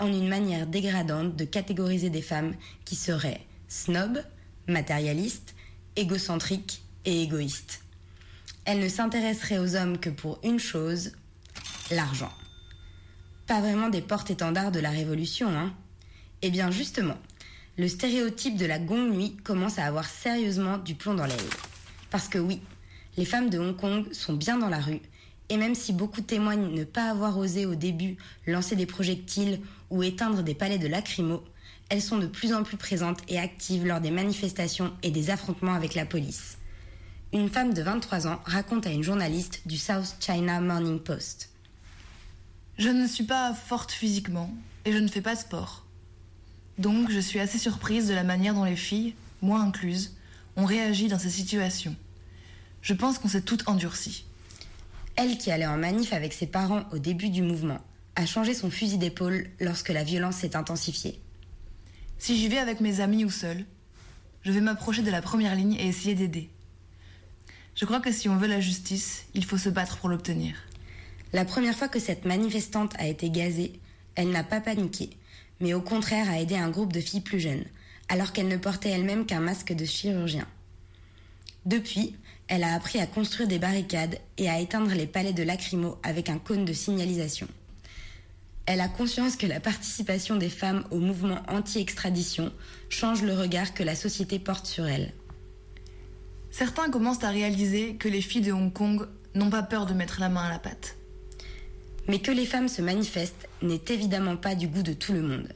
en 0.00 0.08
une 0.08 0.28
manière 0.28 0.66
dégradante 0.66 1.36
de 1.36 1.44
catégoriser 1.44 2.10
des 2.10 2.22
femmes 2.22 2.54
qui 2.84 2.96
seraient 2.96 3.40
snob, 3.68 4.22
matérialistes, 4.68 5.54
égocentriques 5.96 6.83
et 7.04 7.22
égoïstes. 7.22 7.82
Elles 8.64 8.80
ne 8.80 8.88
s'intéresseraient 8.88 9.58
aux 9.58 9.76
hommes 9.76 9.98
que 9.98 10.10
pour 10.10 10.38
une 10.42 10.58
chose, 10.58 11.12
l'argent. 11.90 12.32
Pas 13.46 13.60
vraiment 13.60 13.90
des 13.90 14.00
porte-étendards 14.00 14.72
de 14.72 14.80
la 14.80 14.90
Révolution, 14.90 15.48
hein 15.50 15.74
Eh 16.42 16.50
bien 16.50 16.70
justement, 16.70 17.18
le 17.76 17.88
stéréotype 17.88 18.56
de 18.56 18.66
la 18.66 18.78
gong 18.78 19.12
commence 19.42 19.78
à 19.78 19.84
avoir 19.84 20.08
sérieusement 20.08 20.78
du 20.78 20.94
plomb 20.94 21.14
dans 21.14 21.26
l'aile. 21.26 21.38
Parce 22.10 22.28
que 22.28 22.38
oui, 22.38 22.60
les 23.16 23.24
femmes 23.24 23.50
de 23.50 23.58
Hong 23.58 23.76
Kong 23.76 24.12
sont 24.12 24.32
bien 24.32 24.58
dans 24.58 24.68
la 24.68 24.80
rue, 24.80 25.00
et 25.50 25.56
même 25.56 25.74
si 25.74 25.92
beaucoup 25.92 26.22
témoignent 26.22 26.70
ne 26.70 26.84
pas 26.84 27.10
avoir 27.10 27.36
osé 27.36 27.66
au 27.66 27.74
début 27.74 28.16
lancer 28.46 28.76
des 28.76 28.86
projectiles 28.86 29.60
ou 29.90 30.02
éteindre 30.02 30.42
des 30.42 30.54
palais 30.54 30.78
de 30.78 30.88
lacrymo, 30.88 31.44
elles 31.90 32.00
sont 32.00 32.18
de 32.18 32.26
plus 32.26 32.54
en 32.54 32.62
plus 32.62 32.76
présentes 32.76 33.20
et 33.28 33.38
actives 33.38 33.86
lors 33.86 34.00
des 34.00 34.10
manifestations 34.10 34.92
et 35.02 35.10
des 35.10 35.30
affrontements 35.30 35.74
avec 35.74 35.94
la 35.94 36.06
police. 36.06 36.56
Une 37.34 37.48
femme 37.48 37.74
de 37.74 37.82
23 37.82 38.28
ans 38.28 38.40
raconte 38.44 38.86
à 38.86 38.90
une 38.90 39.02
journaliste 39.02 39.62
du 39.66 39.76
South 39.76 40.14
China 40.20 40.60
Morning 40.60 41.00
Post. 41.00 41.50
Je 42.78 42.88
ne 42.88 43.08
suis 43.08 43.24
pas 43.24 43.52
forte 43.52 43.90
physiquement 43.90 44.54
et 44.84 44.92
je 44.92 44.98
ne 44.98 45.08
fais 45.08 45.20
pas 45.20 45.34
de 45.34 45.40
sport. 45.40 45.84
Donc 46.78 47.10
je 47.10 47.18
suis 47.18 47.40
assez 47.40 47.58
surprise 47.58 48.06
de 48.06 48.14
la 48.14 48.22
manière 48.22 48.54
dont 48.54 48.62
les 48.62 48.76
filles, 48.76 49.16
moi 49.42 49.58
incluses, 49.58 50.14
ont 50.54 50.64
réagi 50.64 51.08
dans 51.08 51.18
ces 51.18 51.28
situations. 51.28 51.96
Je 52.82 52.94
pense 52.94 53.18
qu'on 53.18 53.26
s'est 53.26 53.42
toutes 53.42 53.68
endurcies. 53.68 54.26
Elle 55.16 55.36
qui 55.36 55.50
allait 55.50 55.66
en 55.66 55.76
manif 55.76 56.12
avec 56.12 56.34
ses 56.34 56.46
parents 56.46 56.84
au 56.92 57.00
début 57.00 57.30
du 57.30 57.42
mouvement 57.42 57.80
a 58.14 58.26
changé 58.26 58.54
son 58.54 58.70
fusil 58.70 58.98
d'épaule 58.98 59.50
lorsque 59.58 59.88
la 59.88 60.04
violence 60.04 60.36
s'est 60.36 60.54
intensifiée. 60.54 61.20
Si 62.16 62.38
j'y 62.38 62.46
vais 62.46 62.58
avec 62.58 62.80
mes 62.80 63.00
amis 63.00 63.24
ou 63.24 63.30
seule, 63.30 63.64
je 64.42 64.52
vais 64.52 64.60
m'approcher 64.60 65.02
de 65.02 65.10
la 65.10 65.20
première 65.20 65.56
ligne 65.56 65.74
et 65.74 65.88
essayer 65.88 66.14
d'aider. 66.14 66.48
Je 67.74 67.86
crois 67.86 68.00
que 68.00 68.12
si 68.12 68.28
on 68.28 68.36
veut 68.36 68.46
la 68.46 68.60
justice, 68.60 69.24
il 69.34 69.44
faut 69.44 69.58
se 69.58 69.68
battre 69.68 69.98
pour 69.98 70.08
l'obtenir. 70.08 70.54
La 71.32 71.44
première 71.44 71.76
fois 71.76 71.88
que 71.88 71.98
cette 71.98 72.24
manifestante 72.24 72.94
a 72.98 73.08
été 73.08 73.30
gazée, 73.30 73.80
elle 74.14 74.30
n'a 74.30 74.44
pas 74.44 74.60
paniqué, 74.60 75.10
mais 75.58 75.74
au 75.74 75.80
contraire 75.80 76.30
a 76.30 76.40
aidé 76.40 76.54
un 76.54 76.70
groupe 76.70 76.92
de 76.92 77.00
filles 77.00 77.20
plus 77.20 77.40
jeunes, 77.40 77.64
alors 78.08 78.32
qu'elle 78.32 78.46
ne 78.46 78.56
portait 78.56 78.90
elle-même 78.90 79.26
qu'un 79.26 79.40
masque 79.40 79.72
de 79.72 79.84
chirurgien. 79.84 80.46
Depuis, 81.66 82.14
elle 82.46 82.62
a 82.62 82.74
appris 82.74 83.00
à 83.00 83.06
construire 83.06 83.48
des 83.48 83.58
barricades 83.58 84.20
et 84.38 84.48
à 84.48 84.60
éteindre 84.60 84.92
les 84.92 85.08
palais 85.08 85.32
de 85.32 85.42
lacrymo 85.42 85.98
avec 86.04 86.28
un 86.28 86.38
cône 86.38 86.64
de 86.64 86.72
signalisation. 86.72 87.48
Elle 88.66 88.80
a 88.80 88.88
conscience 88.88 89.34
que 89.34 89.46
la 89.46 89.58
participation 89.58 90.36
des 90.36 90.48
femmes 90.48 90.84
au 90.92 90.98
mouvement 90.98 91.42
anti-extradition 91.48 92.52
change 92.88 93.22
le 93.22 93.34
regard 93.34 93.74
que 93.74 93.82
la 93.82 93.96
société 93.96 94.38
porte 94.38 94.66
sur 94.66 94.86
elles. 94.86 95.12
Certains 96.56 96.88
commencent 96.88 97.24
à 97.24 97.30
réaliser 97.30 97.96
que 97.96 98.06
les 98.06 98.20
filles 98.20 98.42
de 98.42 98.52
Hong 98.52 98.72
Kong 98.72 99.08
n'ont 99.34 99.50
pas 99.50 99.64
peur 99.64 99.86
de 99.86 99.92
mettre 99.92 100.20
la 100.20 100.28
main 100.28 100.44
à 100.44 100.50
la 100.50 100.60
pâte. 100.60 100.96
Mais 102.06 102.20
que 102.20 102.30
les 102.30 102.46
femmes 102.46 102.68
se 102.68 102.80
manifestent 102.80 103.48
n'est 103.60 103.82
évidemment 103.88 104.36
pas 104.36 104.54
du 104.54 104.68
goût 104.68 104.84
de 104.84 104.92
tout 104.92 105.12
le 105.12 105.22
monde. 105.22 105.48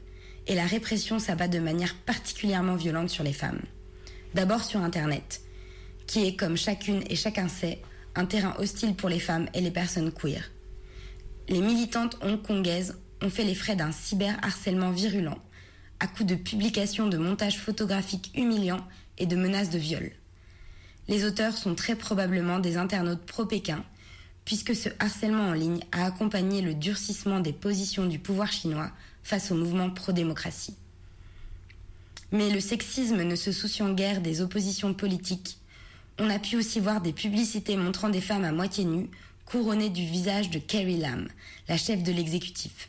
Et 0.45 0.55
la 0.55 0.65
répression 0.65 1.17
s'abat 1.17 1.47
de 1.47 1.59
manière 1.59 1.95
particulièrement 1.95 2.75
violente 2.75 3.09
sur 3.09 3.23
les 3.23 3.31
femmes. 3.31 3.61
D'abord 4.33 4.65
sur 4.65 4.81
Internet, 4.81 5.39
qui 6.05 6.27
est, 6.27 6.35
comme 6.35 6.57
chacune 6.57 7.01
et 7.09 7.15
chacun 7.15 7.47
sait, 7.47 7.81
un 8.13 8.25
terrain 8.25 8.55
hostile 8.59 8.93
pour 8.93 9.07
les 9.07 9.21
femmes 9.21 9.47
et 9.53 9.61
les 9.61 9.71
personnes 9.71 10.11
queer. 10.11 10.51
Les 11.47 11.61
militantes 11.61 12.17
hongkongaises 12.21 12.97
ont 13.21 13.29
fait 13.29 13.45
les 13.45 13.55
frais 13.55 13.77
d'un 13.77 13.93
cyberharcèlement 13.93 14.91
virulent, 14.91 15.39
à 16.01 16.07
coup 16.07 16.25
de 16.25 16.35
publications 16.35 17.07
de 17.07 17.17
montages 17.17 17.57
photographiques 17.57 18.33
humiliants 18.35 18.85
et 19.17 19.27
de 19.27 19.37
menaces 19.37 19.69
de 19.69 19.79
viol. 19.79 20.11
Les 21.09 21.25
auteurs 21.25 21.57
sont 21.57 21.73
très 21.73 21.95
probablement 21.95 22.59
des 22.59 22.77
internautes 22.77 23.25
pro-Pékin, 23.25 23.83
puisque 24.45 24.75
ce 24.75 24.89
harcèlement 24.99 25.47
en 25.47 25.53
ligne 25.53 25.83
a 25.91 26.05
accompagné 26.05 26.61
le 26.61 26.75
durcissement 26.75 27.39
des 27.39 27.51
positions 27.51 28.05
du 28.05 28.19
pouvoir 28.19 28.51
chinois 28.51 28.91
face 29.23 29.51
au 29.51 29.55
mouvement 29.55 29.89
pro-démocratie. 29.89 30.75
Mais 32.31 32.51
le 32.51 32.59
sexisme 32.59 33.23
ne 33.23 33.35
se 33.35 33.51
souciant 33.51 33.91
guère 33.91 34.21
des 34.21 34.41
oppositions 34.41 34.93
politiques, 34.93 35.57
on 36.19 36.29
a 36.29 36.37
pu 36.37 36.57
aussi 36.57 36.79
voir 36.79 37.01
des 37.01 37.13
publicités 37.13 37.75
montrant 37.75 38.09
des 38.09 38.21
femmes 38.21 38.45
à 38.45 38.51
moitié 38.51 38.85
nues, 38.85 39.09
couronnées 39.45 39.89
du 39.89 40.05
visage 40.05 40.51
de 40.51 40.59
Carrie 40.59 40.97
Lam, 40.97 41.27
la 41.67 41.77
chef 41.77 42.03
de 42.03 42.11
l'exécutif. 42.11 42.87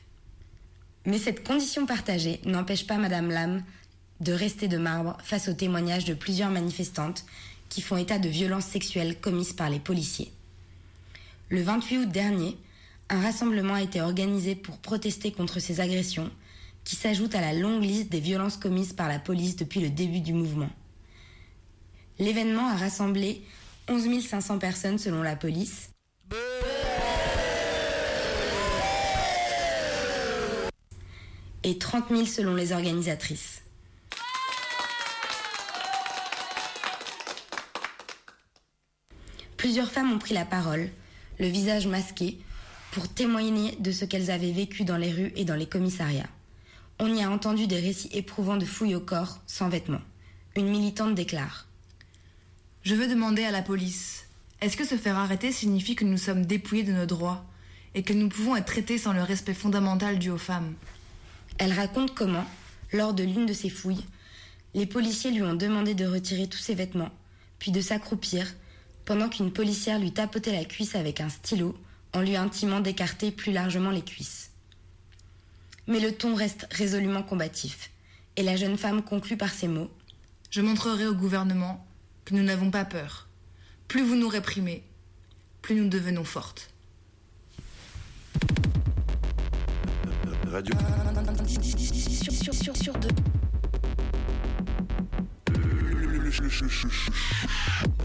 Mais 1.06 1.18
cette 1.18 1.46
condition 1.46 1.86
partagée 1.86 2.42
n'empêche 2.44 2.86
pas 2.86 2.98
Madame 2.98 3.30
Lam 3.30 3.62
de 4.20 4.32
rester 4.34 4.68
de 4.68 4.76
marbre 4.76 5.16
face 5.24 5.48
aux 5.48 5.54
témoignages 5.54 6.04
de 6.04 6.12
plusieurs 6.12 6.50
manifestantes 6.50 7.24
qui 7.70 7.80
font 7.80 7.96
état 7.96 8.18
de 8.18 8.28
violences 8.28 8.66
sexuelles 8.66 9.18
commises 9.18 9.54
par 9.54 9.70
les 9.70 9.78
policiers. 9.78 10.30
Le 11.48 11.62
28 11.62 11.98
août 11.98 12.08
dernier, 12.10 12.58
un 13.08 13.22
rassemblement 13.22 13.74
a 13.74 13.82
été 13.82 14.02
organisé 14.02 14.54
pour 14.54 14.76
protester 14.78 15.32
contre 15.32 15.58
ces 15.58 15.80
agressions, 15.80 16.30
qui 16.84 16.96
s'ajoutent 16.96 17.34
à 17.34 17.40
la 17.40 17.54
longue 17.54 17.82
liste 17.82 18.10
des 18.10 18.20
violences 18.20 18.56
commises 18.56 18.92
par 18.92 19.08
la 19.08 19.18
police 19.18 19.56
depuis 19.56 19.80
le 19.80 19.90
début 19.90 20.20
du 20.20 20.32
mouvement. 20.32 20.70
L'événement 22.18 22.68
a 22.68 22.76
rassemblé 22.76 23.42
11 23.88 24.24
500 24.24 24.58
personnes 24.58 24.98
selon 24.98 25.22
la 25.22 25.36
police. 25.36 25.90
Et 31.62 31.78
30 31.78 32.08
000 32.10 32.24
selon 32.26 32.54
les 32.54 32.72
organisatrices. 32.72 33.59
Plusieurs 39.60 39.90
femmes 39.90 40.10
ont 40.10 40.18
pris 40.18 40.32
la 40.32 40.46
parole, 40.46 40.88
le 41.38 41.46
visage 41.46 41.86
masqué, 41.86 42.38
pour 42.92 43.08
témoigner 43.08 43.76
de 43.78 43.92
ce 43.92 44.06
qu'elles 44.06 44.30
avaient 44.30 44.52
vécu 44.52 44.84
dans 44.84 44.96
les 44.96 45.12
rues 45.12 45.34
et 45.36 45.44
dans 45.44 45.54
les 45.54 45.66
commissariats. 45.66 46.30
On 46.98 47.14
y 47.14 47.22
a 47.22 47.30
entendu 47.30 47.66
des 47.66 47.78
récits 47.78 48.08
éprouvants 48.14 48.56
de 48.56 48.64
fouilles 48.64 48.94
au 48.94 49.00
corps, 49.00 49.38
sans 49.46 49.68
vêtements. 49.68 50.00
Une 50.56 50.70
militante 50.70 51.14
déclare 51.14 51.66
Je 52.84 52.94
veux 52.94 53.06
demander 53.06 53.44
à 53.44 53.50
la 53.50 53.60
police 53.60 54.24
est-ce 54.62 54.78
que 54.78 54.86
se 54.86 54.96
faire 54.96 55.18
arrêter 55.18 55.52
signifie 55.52 55.94
que 55.94 56.06
nous 56.06 56.16
sommes 56.16 56.46
dépouillés 56.46 56.82
de 56.82 56.94
nos 56.94 57.04
droits 57.04 57.44
et 57.94 58.02
que 58.02 58.14
nous 58.14 58.30
pouvons 58.30 58.56
être 58.56 58.64
traités 58.64 58.96
sans 58.96 59.12
le 59.12 59.22
respect 59.22 59.52
fondamental 59.52 60.18
dû 60.18 60.30
aux 60.30 60.38
femmes? 60.38 60.72
Elle 61.58 61.74
raconte 61.74 62.14
comment, 62.14 62.46
lors 62.94 63.12
de 63.12 63.24
l'une 63.24 63.44
de 63.44 63.52
ces 63.52 63.68
fouilles, 63.68 64.06
les 64.72 64.86
policiers 64.86 65.32
lui 65.32 65.42
ont 65.42 65.52
demandé 65.52 65.92
de 65.92 66.06
retirer 66.06 66.46
tous 66.46 66.56
ses 66.56 66.74
vêtements, 66.74 67.12
puis 67.58 67.72
de 67.72 67.82
s'accroupir, 67.82 68.46
pendant 69.10 69.28
qu'une 69.28 69.52
policière 69.52 69.98
lui 69.98 70.12
tapotait 70.12 70.52
la 70.52 70.64
cuisse 70.64 70.94
avec 70.94 71.20
un 71.20 71.28
stylo 71.28 71.76
en 72.12 72.20
lui 72.20 72.36
intimant 72.36 72.78
d'écarter 72.78 73.32
plus 73.32 73.50
largement 73.50 73.90
les 73.90 74.02
cuisses. 74.02 74.52
Mais 75.88 75.98
le 75.98 76.12
ton 76.12 76.36
reste 76.36 76.68
résolument 76.70 77.24
combatif, 77.24 77.90
et 78.36 78.44
la 78.44 78.54
jeune 78.54 78.78
femme 78.78 79.02
conclut 79.02 79.36
par 79.36 79.52
ces 79.52 79.66
mots 79.66 79.90
Je 80.52 80.60
montrerai 80.60 81.08
au 81.08 81.14
gouvernement 81.14 81.84
que 82.24 82.34
nous 82.34 82.44
n'avons 82.44 82.70
pas 82.70 82.84
peur. 82.84 83.26
Plus 83.88 84.04
vous 84.04 84.14
nous 84.14 84.28
réprimez, 84.28 84.84
plus 85.60 85.74
nous 85.74 85.88
devenons 85.88 86.22
fortes. 86.22 86.70
Radio. 90.46 90.72
Sur, 92.22 92.32
sur, 92.32 92.54
sur, 92.54 92.76
sur 92.76 92.96
deux. 92.98 93.39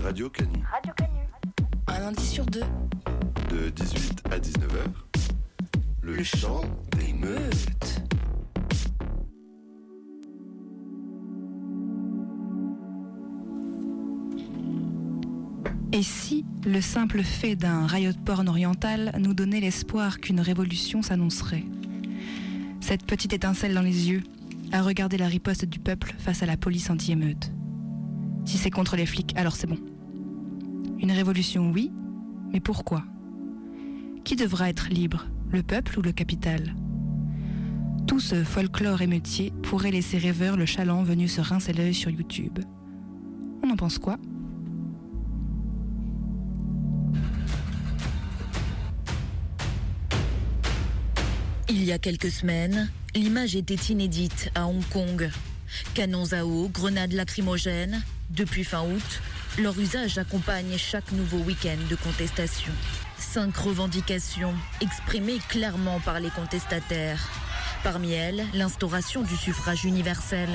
Radio 0.04 0.30
Canu. 0.32 0.64
Radio 0.72 0.94
Canu. 0.98 1.20
Un 1.86 2.00
lundi 2.00 2.26
sur 2.26 2.44
deux. 2.48 2.64
De 3.52 3.70
18 3.70 4.24
à 4.32 4.40
19h. 4.40 4.88
Le, 6.02 6.24
chant 6.24 6.62
des 6.98 7.14
meutes. 7.14 8.02
Et 15.92 16.02
si 16.02 16.46
le 16.66 16.82
simple 16.82 17.22
fait 17.22 17.56
d'un 17.56 17.86
riot 17.86 18.14
porn 18.26 18.50
oriental 18.50 19.14
nous 19.20 19.36
donnait 19.36 19.60
l'espoir 19.60 20.20
qu'une 20.20 20.40
révolution 20.40 21.04
s'annoncerait? 21.04 21.66
Cette 22.82 23.06
petite 23.06 23.34
étincelle 23.34 23.76
dans 23.76 23.82
les 23.82 24.10
yeux, 24.10 24.24
à 24.72 24.82
regarder 24.82 25.20
la 25.20 25.28
riposte 25.28 25.66
du 25.66 25.78
peuple 25.78 26.16
face 26.18 26.42
à 26.42 26.48
la 26.48 26.58
police 26.58 26.90
anti-émeute. 26.90 27.52
Si 28.46 28.58
c'est 28.58 28.70
contre 28.70 28.96
les 28.96 29.06
flics, 29.06 29.36
alors 29.36 29.56
c'est 29.56 29.68
bon. 29.68 29.80
Une 31.00 31.12
révolution, 31.12 31.72
oui, 31.72 31.92
mais 32.54 32.60
pourquoi? 32.60 33.04
Qui 34.24 34.36
devra 34.36 34.70
être 34.70 34.88
libre, 34.90 35.26
le 35.52 35.62
peuple 35.64 36.00
ou 36.00 36.02
le 36.02 36.12
capital? 36.12 36.76
Tout 38.08 38.20
ce 38.20 38.44
folklore 38.44 39.02
émeutier 39.02 39.52
pourrait 39.64 39.92
laisser 39.92 40.18
rêveur 40.18 40.58
le 40.58 40.66
chaland 40.66 41.04
venu 41.04 41.28
se 41.28 41.42
rincer 41.42 41.74
l'œil 41.74 41.94
sur 41.94 42.12
YouTube. 42.12 42.60
On 43.64 43.70
en 43.72 43.76
pense 43.76 43.98
quoi? 43.98 44.18
Il 51.68 51.84
y 51.84 51.92
a 51.92 51.98
quelques 51.98 52.32
semaines, 52.32 52.90
l'image 53.16 53.56
était 53.56 53.92
inédite 53.92 54.52
à 54.56 54.68
Hong 54.68 54.84
Kong. 54.94 55.30
Canons 55.94 56.32
à 56.32 56.46
eau, 56.46 56.70
grenades 56.70 57.14
lacrymogènes. 57.14 58.04
Depuis 58.32 58.64
fin 58.64 58.82
août, 58.82 59.22
leur 59.60 59.80
usage 59.80 60.18
accompagne 60.18 60.78
chaque 60.78 61.12
nouveau 61.12 61.38
week-end 61.38 61.78
de 61.90 61.96
contestation. 61.96 62.74
Cinq 63.18 63.56
revendications 63.56 64.54
exprimées 64.82 65.40
clairement 65.48 66.00
par 66.00 66.20
les 66.20 66.32
contestataires. 66.32 67.30
Parmi 67.84 68.14
elles, 68.14 68.44
l'instauration 68.54 69.22
du 69.22 69.36
suffrage 69.36 69.86
universel, 69.86 70.50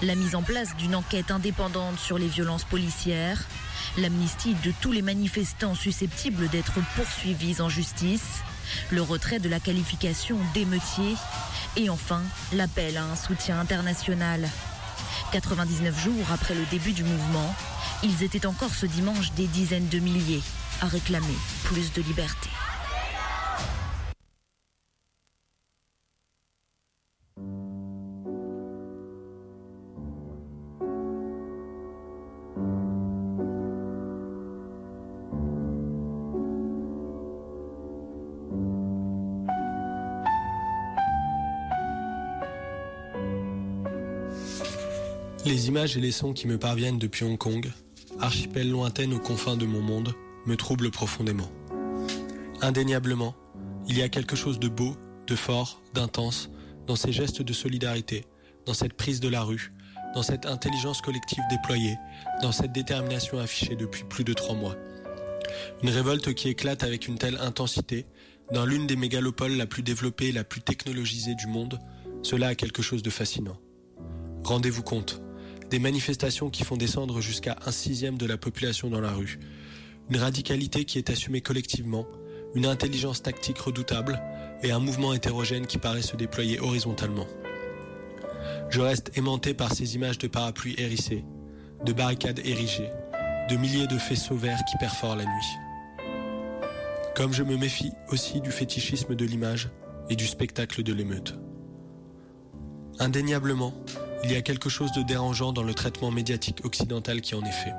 la 0.00 0.14
mise 0.14 0.34
en 0.34 0.42
place 0.42 0.74
d'une 0.76 0.94
enquête 0.94 1.30
indépendante 1.30 1.98
sur 1.98 2.18
les 2.18 2.28
violences 2.28 2.64
policières, 2.64 3.44
l'amnistie 3.98 4.54
de 4.64 4.72
tous 4.80 4.92
les 4.92 5.02
manifestants 5.02 5.74
susceptibles 5.74 6.48
d'être 6.48 6.78
poursuivis 6.96 7.60
en 7.60 7.68
justice, 7.68 8.40
le 8.90 9.02
retrait 9.02 9.38
de 9.38 9.50
la 9.50 9.60
qualification 9.60 10.38
d'émeutier 10.54 11.14
et 11.76 11.90
enfin 11.90 12.22
l'appel 12.54 12.96
à 12.96 13.04
un 13.04 13.16
soutien 13.16 13.60
international. 13.60 14.48
99 15.32 15.98
jours 15.98 16.26
après 16.30 16.54
le 16.54 16.64
début 16.70 16.92
du 16.92 17.04
mouvement, 17.04 17.54
ils 18.02 18.22
étaient 18.22 18.44
encore 18.44 18.74
ce 18.74 18.84
dimanche 18.84 19.32
des 19.32 19.46
dizaines 19.46 19.88
de 19.88 19.98
milliers 19.98 20.42
à 20.82 20.86
réclamer 20.86 21.36
plus 21.64 21.90
de 21.94 22.02
liberté. 22.02 22.50
Images 45.72 45.96
et 45.96 46.00
les 46.00 46.12
sons 46.12 46.34
qui 46.34 46.48
me 46.48 46.58
parviennent 46.58 46.98
depuis 46.98 47.24
Hong 47.24 47.38
Kong, 47.38 47.66
archipel 48.20 48.70
lointaine 48.70 49.14
aux 49.14 49.18
confins 49.18 49.56
de 49.56 49.64
mon 49.64 49.80
monde, 49.80 50.12
me 50.44 50.54
troublent 50.54 50.90
profondément. 50.90 51.50
Indéniablement, 52.60 53.34
il 53.88 53.96
y 53.96 54.02
a 54.02 54.10
quelque 54.10 54.36
chose 54.36 54.58
de 54.58 54.68
beau, 54.68 54.94
de 55.26 55.34
fort, 55.34 55.80
d'intense 55.94 56.50
dans 56.86 56.94
ces 56.94 57.10
gestes 57.10 57.40
de 57.40 57.54
solidarité, 57.54 58.26
dans 58.66 58.74
cette 58.74 58.92
prise 58.92 59.18
de 59.20 59.30
la 59.30 59.40
rue, 59.40 59.72
dans 60.14 60.22
cette 60.22 60.44
intelligence 60.44 61.00
collective 61.00 61.42
déployée, 61.48 61.96
dans 62.42 62.52
cette 62.52 62.72
détermination 62.72 63.38
affichée 63.38 63.74
depuis 63.74 64.04
plus 64.04 64.24
de 64.24 64.34
trois 64.34 64.54
mois. 64.54 64.76
Une 65.82 65.88
révolte 65.88 66.34
qui 66.34 66.50
éclate 66.50 66.82
avec 66.82 67.08
une 67.08 67.16
telle 67.16 67.38
intensité, 67.40 68.04
dans 68.52 68.66
l'une 68.66 68.86
des 68.86 68.96
mégalopoles 68.96 69.56
la 69.56 69.64
plus 69.64 69.82
développée 69.82 70.26
et 70.26 70.32
la 70.32 70.44
plus 70.44 70.60
technologisée 70.60 71.34
du 71.34 71.46
monde, 71.46 71.78
cela 72.22 72.48
a 72.48 72.54
quelque 72.54 72.82
chose 72.82 73.02
de 73.02 73.08
fascinant. 73.08 73.56
Rendez-vous 74.44 74.82
compte, 74.82 75.22
des 75.72 75.78
manifestations 75.78 76.50
qui 76.50 76.64
font 76.64 76.76
descendre 76.76 77.22
jusqu'à 77.22 77.56
un 77.64 77.72
sixième 77.72 78.18
de 78.18 78.26
la 78.26 78.36
population 78.36 78.90
dans 78.90 79.00
la 79.00 79.10
rue, 79.10 79.40
une 80.10 80.18
radicalité 80.18 80.84
qui 80.84 80.98
est 80.98 81.08
assumée 81.08 81.40
collectivement, 81.40 82.06
une 82.54 82.66
intelligence 82.66 83.22
tactique 83.22 83.56
redoutable 83.56 84.20
et 84.62 84.70
un 84.70 84.80
mouvement 84.80 85.14
hétérogène 85.14 85.66
qui 85.66 85.78
paraît 85.78 86.02
se 86.02 86.14
déployer 86.14 86.60
horizontalement. 86.60 87.26
Je 88.68 88.82
reste 88.82 89.16
aimanté 89.16 89.54
par 89.54 89.72
ces 89.72 89.94
images 89.94 90.18
de 90.18 90.28
parapluies 90.28 90.74
hérissés, 90.76 91.24
de 91.86 91.94
barricades 91.94 92.40
érigées, 92.44 92.90
de 93.48 93.56
milliers 93.56 93.86
de 93.86 93.96
faisceaux 93.96 94.36
verts 94.36 94.64
qui 94.70 94.76
perforent 94.76 95.16
la 95.16 95.24
nuit. 95.24 95.56
Comme 97.16 97.32
je 97.32 97.44
me 97.44 97.56
méfie 97.56 97.92
aussi 98.10 98.42
du 98.42 98.50
fétichisme 98.50 99.14
de 99.14 99.24
l'image 99.24 99.70
et 100.10 100.16
du 100.16 100.26
spectacle 100.26 100.82
de 100.82 100.92
l'émeute. 100.92 101.38
Indéniablement, 102.98 103.72
il 104.24 104.30
y 104.30 104.36
a 104.36 104.42
quelque 104.42 104.68
chose 104.68 104.92
de 104.92 105.02
dérangeant 105.02 105.52
dans 105.52 105.62
le 105.62 105.74
traitement 105.74 106.10
médiatique 106.10 106.64
occidental 106.64 107.20
qui 107.20 107.34
en 107.34 107.42
est 107.42 107.50
fait. 107.50 107.74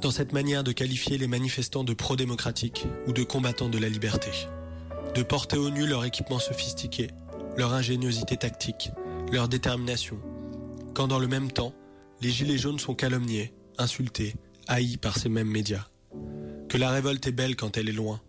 Dans 0.00 0.10
cette 0.10 0.32
manière 0.32 0.64
de 0.64 0.72
qualifier 0.72 1.18
les 1.18 1.28
manifestants 1.28 1.84
de 1.84 1.94
pro-démocratiques 1.94 2.86
ou 3.06 3.12
de 3.12 3.22
combattants 3.22 3.68
de 3.68 3.78
la 3.78 3.88
liberté. 3.88 4.30
De 5.14 5.22
porter 5.22 5.56
au 5.56 5.70
nu 5.70 5.86
leur 5.86 6.04
équipement 6.04 6.38
sophistiqué, 6.38 7.08
leur 7.56 7.72
ingéniosité 7.72 8.36
tactique, 8.36 8.90
leur 9.32 9.48
détermination. 9.48 10.18
Quand 10.94 11.06
dans 11.06 11.20
le 11.20 11.28
même 11.28 11.50
temps, 11.50 11.72
les 12.20 12.30
gilets 12.30 12.58
jaunes 12.58 12.78
sont 12.78 12.94
calomniés, 12.94 13.54
insultés, 13.78 14.34
haïs 14.66 14.96
par 14.96 15.16
ces 15.16 15.28
mêmes 15.28 15.48
médias. 15.48 15.86
Que 16.68 16.78
la 16.78 16.90
révolte 16.90 17.26
est 17.26 17.32
belle 17.32 17.56
quand 17.56 17.76
elle 17.76 17.88
est 17.88 17.92
loin. 17.92 18.20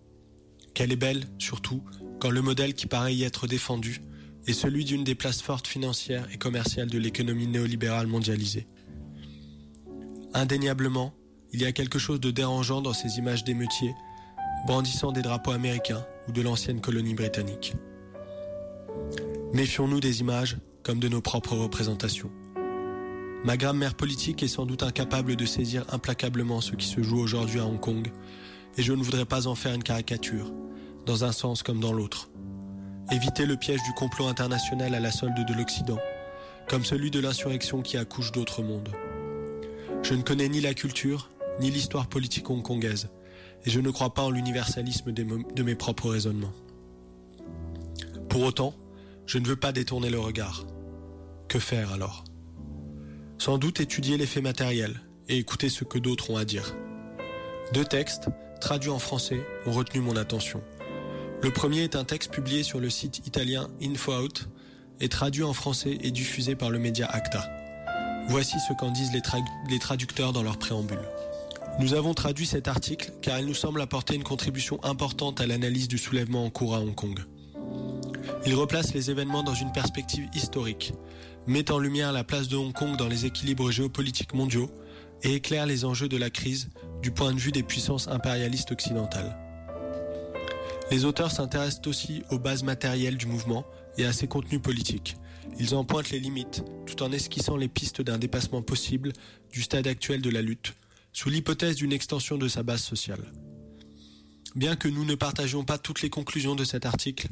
Qu'elle 0.74 0.91
est 0.91 0.97
belle, 0.97 1.26
surtout, 1.39 1.84
quand 2.20 2.30
le 2.30 2.41
modèle 2.41 2.74
qui 2.74 2.86
paraît 2.86 3.16
y 3.16 3.24
être 3.24 3.47
défendu 3.47 4.01
est 4.48 4.54
celui 4.54 4.86
d'une 4.86 5.04
des 5.04 5.16
places 5.16 5.41
fortes 5.41 5.68
financières 5.68 6.28
et 6.32 6.38
commerciales 6.38 6.89
de 6.89 6.98
l'économie 6.98 7.48
néolibérale 7.48 8.08
mondialisée. 8.08 8.68
Indéniablement, 10.34 11.14
il 11.52 11.62
y 11.62 11.66
a 11.66 11.72
quelque 11.72 12.00
chose 12.00 12.20
de 12.20 12.32
dérangeant 12.32 12.82
dans 12.82 12.93
ces 12.93 13.18
images 13.18 13.43
d'émeutiers, 13.43 13.93
brandissant 14.68 15.12
des 15.12 15.22
drapeaux 15.22 15.52
américains 15.52 16.06
ou 16.28 16.32
de 16.32 16.41
l'ancienne 16.41 16.82
colonie 16.82 17.14
britannique. 17.14 17.74
Méfions-nous 19.54 20.00
des 20.00 20.20
images 20.20 20.58
comme 20.84 21.00
de 21.00 21.08
nos 21.08 21.22
propres 21.22 21.56
représentations. 21.56 22.32
Ma 23.46 23.58
grammaire 23.58 23.96
politique 23.96 24.43
est 24.43 24.48
sans 24.48 24.66
doute 24.66 24.84
incapable 24.84 25.36
de 25.36 25.46
saisir 25.46 25.86
implacablement 25.93 26.62
ce 26.62 26.76
qui 26.76 26.88
se 26.88 27.02
joue 27.02 27.20
aujourd'hui 27.20 27.60
à 27.60 27.66
Hong 27.66 27.80
Kong, 27.80 28.12
et 28.78 28.82
je 28.82 28.91
ne 28.91 29.04
voudrais 29.04 29.26
pas 29.26 29.48
en 29.48 29.56
faire 29.56 29.74
une 29.74 29.84
caricature, 29.84 30.52
dans 31.06 31.24
un 31.24 31.32
sens 31.32 31.64
comme 31.64 31.80
dans 31.80 31.93
l'autre. 31.93 32.30
Éviter 33.12 33.45
le 33.45 33.56
piège 33.56 33.84
du 33.84 33.93
complot 33.93 34.28
international 34.28 34.95
à 34.95 34.99
la 34.99 35.12
solde 35.12 35.45
de 35.45 35.53
l'Occident, 35.53 35.99
comme 36.68 36.84
celui 36.84 37.12
de 37.12 37.20
l'insurrection 37.20 37.82
qui 37.82 37.97
accouche 37.97 38.32
d'autres 38.32 38.64
mondes. 38.64 38.89
Je 40.01 40.16
ne 40.16 40.24
connais 40.24 40.49
ni 40.49 40.60
la 40.60 40.74
culture, 40.74 41.30
ni 41.60 41.70
l'histoire 41.70 42.08
politique 42.08 42.49
hongkongaise, 42.49 43.10
et 43.64 43.70
je 43.70 43.80
ne 43.80 43.91
crois 43.91 44.14
pas 44.14 44.24
en 44.24 44.32
l'universalisme 44.32 45.12
de 45.12 45.64
mes 45.64 45.76
propres 45.76 46.10
raisonnements. 46.10 46.53
Pour 48.28 48.43
autant, 48.43 48.74
je 49.28 49.38
ne 49.38 49.47
veux 49.47 49.56
pas 49.56 49.72
détourner 49.72 50.10
le 50.10 50.20
regard. 50.20 50.66
Que 51.47 51.60
faire 51.60 51.93
alors? 51.93 52.24
Sans 53.38 53.58
doute 53.58 53.80
étudier 53.80 54.18
les 54.18 54.26
faits 54.26 54.43
matériels 54.43 54.99
et 55.30 55.38
écouter 55.38 55.70
ce 55.70 55.84
que 55.84 55.99
d'autres 55.99 56.32
ont 56.32 56.38
à 56.38 56.45
dire. 56.45 56.76
Deux 57.74 57.86
textes, 57.86 58.30
traduits 58.62 58.89
en 58.89 58.99
français, 58.99 59.45
ont 59.66 59.72
retenu 59.72 60.01
mon 60.01 60.16
attention. 60.16 60.62
Le 61.46 61.52
premier 61.52 61.84
est 61.84 61.96
un 61.96 62.06
texte 62.06 62.32
publié 62.32 62.64
sur 62.64 62.80
le 62.80 62.89
site 62.89 63.28
italien 63.28 63.68
InfoOut 63.80 64.48
et 65.00 65.10
traduit 65.10 65.43
en 65.43 65.54
français 65.54 65.96
et 66.02 66.10
diffusé 66.10 66.56
par 66.56 66.72
le 66.72 66.80
média 66.80 67.06
Acta. 67.06 67.48
Voici 68.30 68.56
ce 68.68 68.74
qu'en 68.74 68.89
disent 68.89 69.12
les, 69.14 69.20
tra- 69.20 69.46
les 69.70 69.78
traducteurs 69.78 70.34
dans 70.34 70.41
leur 70.41 70.58
préambule. 70.58 71.08
Nous 71.80 71.93
avons 71.93 72.16
traduit 72.16 72.48
cet 72.48 72.68
article 72.68 73.14
car 73.22 73.38
il 73.38 73.46
nous 73.46 73.54
semble 73.54 73.80
apporter 73.82 74.16
une 74.16 74.24
contribution 74.24 74.84
importante 74.84 75.39
à 75.39 75.46
l'analyse 75.46 75.88
du 75.88 76.00
soulèvement 76.00 76.46
en 76.46 76.50
cours 76.50 76.74
à 76.74 76.80
Hong 76.80 76.96
Kong. 76.96 77.20
Il 78.48 78.56
replace 78.56 78.96
les 78.96 79.12
événements 79.12 79.43
dans 79.43 79.54
une 79.54 79.72
perspective 79.72 80.28
historique, 80.34 80.93
met 81.46 81.70
en 81.70 81.78
lumière 81.78 82.12
la 82.12 82.24
place 82.24 82.48
de 82.48 82.56
Hong 82.56 82.74
Kong 82.74 82.98
dans 82.98 83.08
les 83.08 83.28
équilibres 83.28 83.70
géopolitiques 83.70 84.34
mondiaux 84.34 84.72
et 85.22 85.36
éclaire 85.36 85.68
les 85.68 85.86
enjeux 85.86 86.10
de 86.10 86.18
la 86.18 86.32
crise 86.32 86.70
du 87.04 87.12
point 87.12 87.34
de 87.34 87.39
vue 87.39 87.52
des 87.52 87.62
puissances 87.62 88.08
impérialistes 88.08 88.72
occidentales. 88.72 89.38
Les 90.91 91.05
auteurs 91.05 91.31
s'intéressent 91.31 91.88
aussi 91.88 92.23
aux 92.29 92.39
bases 92.39 92.63
matérielles 92.63 93.17
du 93.17 93.25
mouvement 93.25 93.65
et 93.97 94.05
à 94.05 94.13
ses 94.13 94.27
contenus 94.27 94.61
politiques. 94.61 95.17
Ils 95.59 95.75
en 95.75 95.83
pointent 95.83 96.11
les 96.11 96.19
limites, 96.19 96.63
tout 96.86 97.01
en 97.01 97.11
esquissant 97.11 97.57
les 97.57 97.67
pistes 97.67 98.01
d'un 98.01 98.17
dépassement 98.17 98.61
possible 98.61 99.13
du 99.51 99.61
stade 99.61 99.88
actuel 99.88 100.21
de 100.21 100.29
la 100.29 100.41
lutte, 100.41 100.73
sous 101.13 101.29
l'hypothèse 101.29 101.75
d'une 101.77 101.93
extension 101.93 102.38
de 102.38 102.47
sa 102.47 102.61
base 102.63 102.81
sociale. 102.81 103.31
Bien 104.55 104.77
que 104.77 104.88
nous 104.88 105.03
ne 105.03 105.15
partagions 105.15 105.65
pas 105.65 105.77
toutes 105.77 106.01
les 106.01 106.09
conclusions 106.09 106.55
de 106.55 106.63
cet 106.63 106.86
article, 106.86 107.27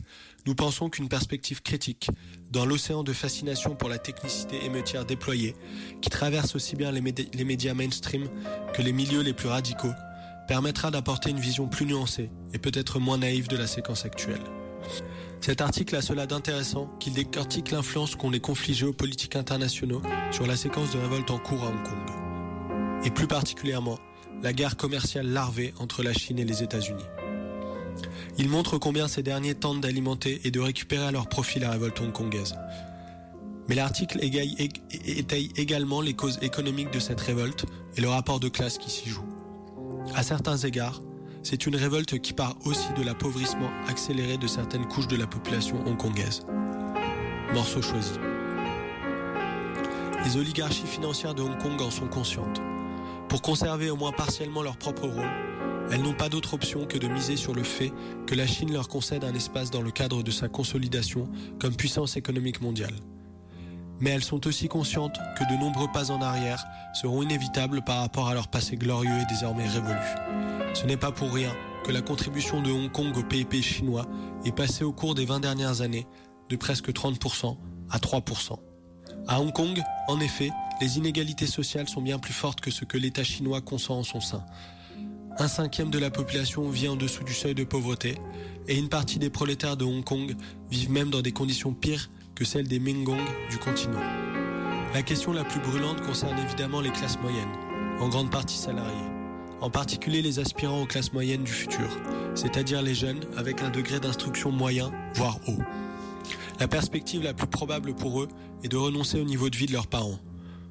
nous 0.45 0.55
pensons 0.55 0.89
qu'une 0.89 1.07
perspective 1.07 1.61
critique, 1.61 2.09
dans 2.51 2.65
l'océan 2.65 3.03
de 3.03 3.13
fascination 3.13 3.75
pour 3.75 3.87
la 3.87 3.97
technicité 3.97 4.65
émeutière 4.65 5.05
déployée, 5.05 5.55
qui 6.01 6.09
traverse 6.09 6.55
aussi 6.55 6.75
bien 6.75 6.91
les, 6.91 7.01
médi- 7.01 7.29
les 7.33 7.45
médias 7.45 7.73
mainstream 7.73 8.27
que 8.73 8.81
les 8.81 8.91
milieux 8.91 9.21
les 9.21 9.31
plus 9.33 9.47
radicaux, 9.47 9.93
permettra 10.47 10.91
d'apporter 10.91 11.29
une 11.29 11.39
vision 11.39 11.67
plus 11.67 11.85
nuancée 11.85 12.29
et 12.53 12.59
peut-être 12.59 12.99
moins 12.99 13.17
naïve 13.17 13.47
de 13.47 13.57
la 13.57 13.67
séquence 13.67 14.05
actuelle. 14.05 14.41
Cet 15.41 15.61
article 15.61 15.95
a 15.95 16.01
cela 16.01 16.25
d'intéressant 16.25 16.87
qu'il 16.99 17.13
décortique 17.13 17.71
l'influence 17.71 18.15
qu'ont 18.15 18.29
les 18.29 18.39
conflits 18.39 18.73
géopolitiques 18.73 19.35
internationaux 19.35 20.01
sur 20.31 20.47
la 20.47 20.55
séquence 20.55 20.91
de 20.91 20.99
révolte 20.99 21.31
en 21.31 21.37
cours 21.37 21.63
à 21.63 21.67
Hong 21.67 21.83
Kong. 21.83 23.03
Et 23.05 23.11
plus 23.11 23.27
particulièrement, 23.27 23.99
la 24.41 24.53
guerre 24.53 24.77
commerciale 24.77 25.27
larvée 25.27 25.73
entre 25.79 26.03
la 26.03 26.13
Chine 26.13 26.39
et 26.39 26.45
les 26.45 26.63
États-Unis. 26.63 27.03
Il 28.37 28.49
montre 28.49 28.77
combien 28.77 29.07
ces 29.07 29.23
derniers 29.23 29.55
tentent 29.55 29.81
d'alimenter 29.81 30.41
et 30.43 30.51
de 30.51 30.59
récupérer 30.59 31.05
à 31.05 31.11
leur 31.11 31.27
profit 31.27 31.59
la 31.59 31.71
révolte 31.71 31.99
hongkongaise. 32.01 32.55
Mais 33.69 33.75
l'article 33.75 34.19
étaye 34.21 35.51
également 35.55 36.01
les 36.01 36.13
causes 36.13 36.39
économiques 36.41 36.91
de 36.91 36.99
cette 36.99 37.21
révolte 37.21 37.65
et 37.95 38.01
le 38.01 38.09
rapport 38.09 38.39
de 38.39 38.49
classe 38.49 38.77
qui 38.77 38.89
s'y 38.89 39.09
joue. 39.09 39.32
À 40.15 40.21
certains 40.21 40.57
égards, 40.57 41.01
c'est 41.41 41.65
une 41.65 41.75
révolte 41.75 42.19
qui 42.19 42.33
part 42.33 42.55
aussi 42.65 42.93
de 42.95 43.03
l'appauvrissement 43.03 43.71
accéléré 43.87 44.37
de 44.37 44.45
certaines 44.45 44.87
couches 44.87 45.07
de 45.07 45.15
la 45.15 45.25
population 45.25 45.77
hongkongaise. 45.87 46.45
Morceau 47.53 47.81
choisi. 47.81 48.13
Les 50.23 50.37
oligarchies 50.37 50.85
financières 50.85 51.33
de 51.33 51.41
Hong 51.41 51.57
Kong 51.57 51.81
en 51.81 51.89
sont 51.89 52.07
conscientes. 52.07 52.61
Pour 53.27 53.41
conserver 53.41 53.89
au 53.89 53.95
moins 53.95 54.11
partiellement 54.11 54.61
leur 54.61 54.77
propre 54.77 55.07
rôle, 55.07 55.31
elles 55.91 56.01
n'ont 56.01 56.13
pas 56.13 56.29
d'autre 56.29 56.53
option 56.53 56.85
que 56.85 56.99
de 56.99 57.07
miser 57.07 57.35
sur 57.35 57.55
le 57.55 57.63
fait 57.63 57.91
que 58.27 58.35
la 58.35 58.45
Chine 58.45 58.71
leur 58.71 58.87
concède 58.87 59.23
un 59.23 59.33
espace 59.33 59.71
dans 59.71 59.81
le 59.81 59.91
cadre 59.91 60.21
de 60.21 60.31
sa 60.31 60.47
consolidation 60.47 61.27
comme 61.59 61.75
puissance 61.75 62.17
économique 62.17 62.61
mondiale. 62.61 62.93
Mais 64.03 64.09
elles 64.09 64.23
sont 64.23 64.45
aussi 64.47 64.67
conscientes 64.67 65.17
que 65.37 65.45
de 65.45 65.57
nombreux 65.57 65.87
pas 65.87 66.11
en 66.11 66.21
arrière 66.21 66.65
seront 66.93 67.23
inévitables 67.23 67.81
par 67.85 67.99
rapport 68.01 68.27
à 68.27 68.33
leur 68.33 68.49
passé 68.49 68.75
glorieux 68.75 69.17
et 69.21 69.25
désormais 69.29 69.65
révolu. 69.65 69.95
Ce 70.73 70.85
n'est 70.85 70.97
pas 70.97 71.13
pour 71.13 71.31
rien 71.31 71.55
que 71.85 71.91
la 71.93 72.01
contribution 72.01 72.61
de 72.61 72.69
Hong 72.69 72.91
Kong 72.91 73.15
au 73.15 73.23
PIB 73.23 73.61
chinois 73.61 74.05
est 74.43 74.51
passée 74.51 74.83
au 74.83 74.91
cours 74.91 75.15
des 75.15 75.23
20 75.23 75.39
dernières 75.39 75.79
années 75.79 76.05
de 76.49 76.57
presque 76.57 76.89
30% 76.89 77.55
à 77.89 77.97
3%. 77.97 78.59
À 79.29 79.39
Hong 79.39 79.53
Kong, 79.53 79.81
en 80.09 80.19
effet, 80.19 80.49
les 80.81 80.97
inégalités 80.97 81.47
sociales 81.47 81.87
sont 81.87 82.01
bien 82.01 82.19
plus 82.19 82.33
fortes 82.33 82.59
que 82.59 82.71
ce 82.71 82.83
que 82.83 82.97
l'État 82.97 83.23
chinois 83.23 83.61
consent 83.61 83.99
en 83.99 84.03
son 84.03 84.19
sein. 84.19 84.43
Un 85.37 85.47
cinquième 85.47 85.91
de 85.91 85.99
la 85.99 86.09
population 86.11 86.67
vit 86.67 86.89
en 86.89 86.97
dessous 86.97 87.23
du 87.23 87.33
seuil 87.33 87.55
de 87.55 87.63
pauvreté 87.63 88.17
et 88.67 88.77
une 88.77 88.89
partie 88.89 89.17
des 89.17 89.29
prolétaires 89.29 89.77
de 89.77 89.85
Hong 89.85 90.03
Kong 90.03 90.35
vivent 90.69 90.91
même 90.91 91.09
dans 91.09 91.21
des 91.21 91.31
conditions 91.31 91.73
pires 91.73 92.09
que 92.35 92.45
celles 92.45 92.67
des 92.67 92.79
Mengong 92.79 93.21
du 93.49 93.57
continent. 93.57 94.01
La 94.93 95.01
question 95.01 95.33
la 95.33 95.43
plus 95.43 95.59
brûlante 95.59 96.01
concerne 96.01 96.37
évidemment 96.39 96.81
les 96.81 96.91
classes 96.91 97.19
moyennes, 97.19 97.55
en 97.99 98.09
grande 98.09 98.31
partie 98.31 98.57
salariées, 98.57 99.09
en 99.61 99.69
particulier 99.69 100.21
les 100.21 100.39
aspirants 100.39 100.81
aux 100.81 100.85
classes 100.85 101.13
moyennes 101.13 101.43
du 101.43 101.51
futur, 101.51 101.89
c'est-à-dire 102.35 102.81
les 102.81 102.95
jeunes 102.95 103.21
avec 103.37 103.61
un 103.61 103.69
degré 103.69 103.99
d'instruction 103.99 104.51
moyen, 104.51 104.91
voire 105.15 105.39
haut. 105.47 105.61
La 106.59 106.67
perspective 106.67 107.23
la 107.23 107.33
plus 107.33 107.47
probable 107.47 107.95
pour 107.95 108.21
eux 108.21 108.27
est 108.63 108.67
de 108.67 108.77
renoncer 108.77 109.19
au 109.19 109.25
niveau 109.25 109.49
de 109.49 109.57
vie 109.57 109.65
de 109.65 109.73
leurs 109.73 109.87
parents. 109.87 110.19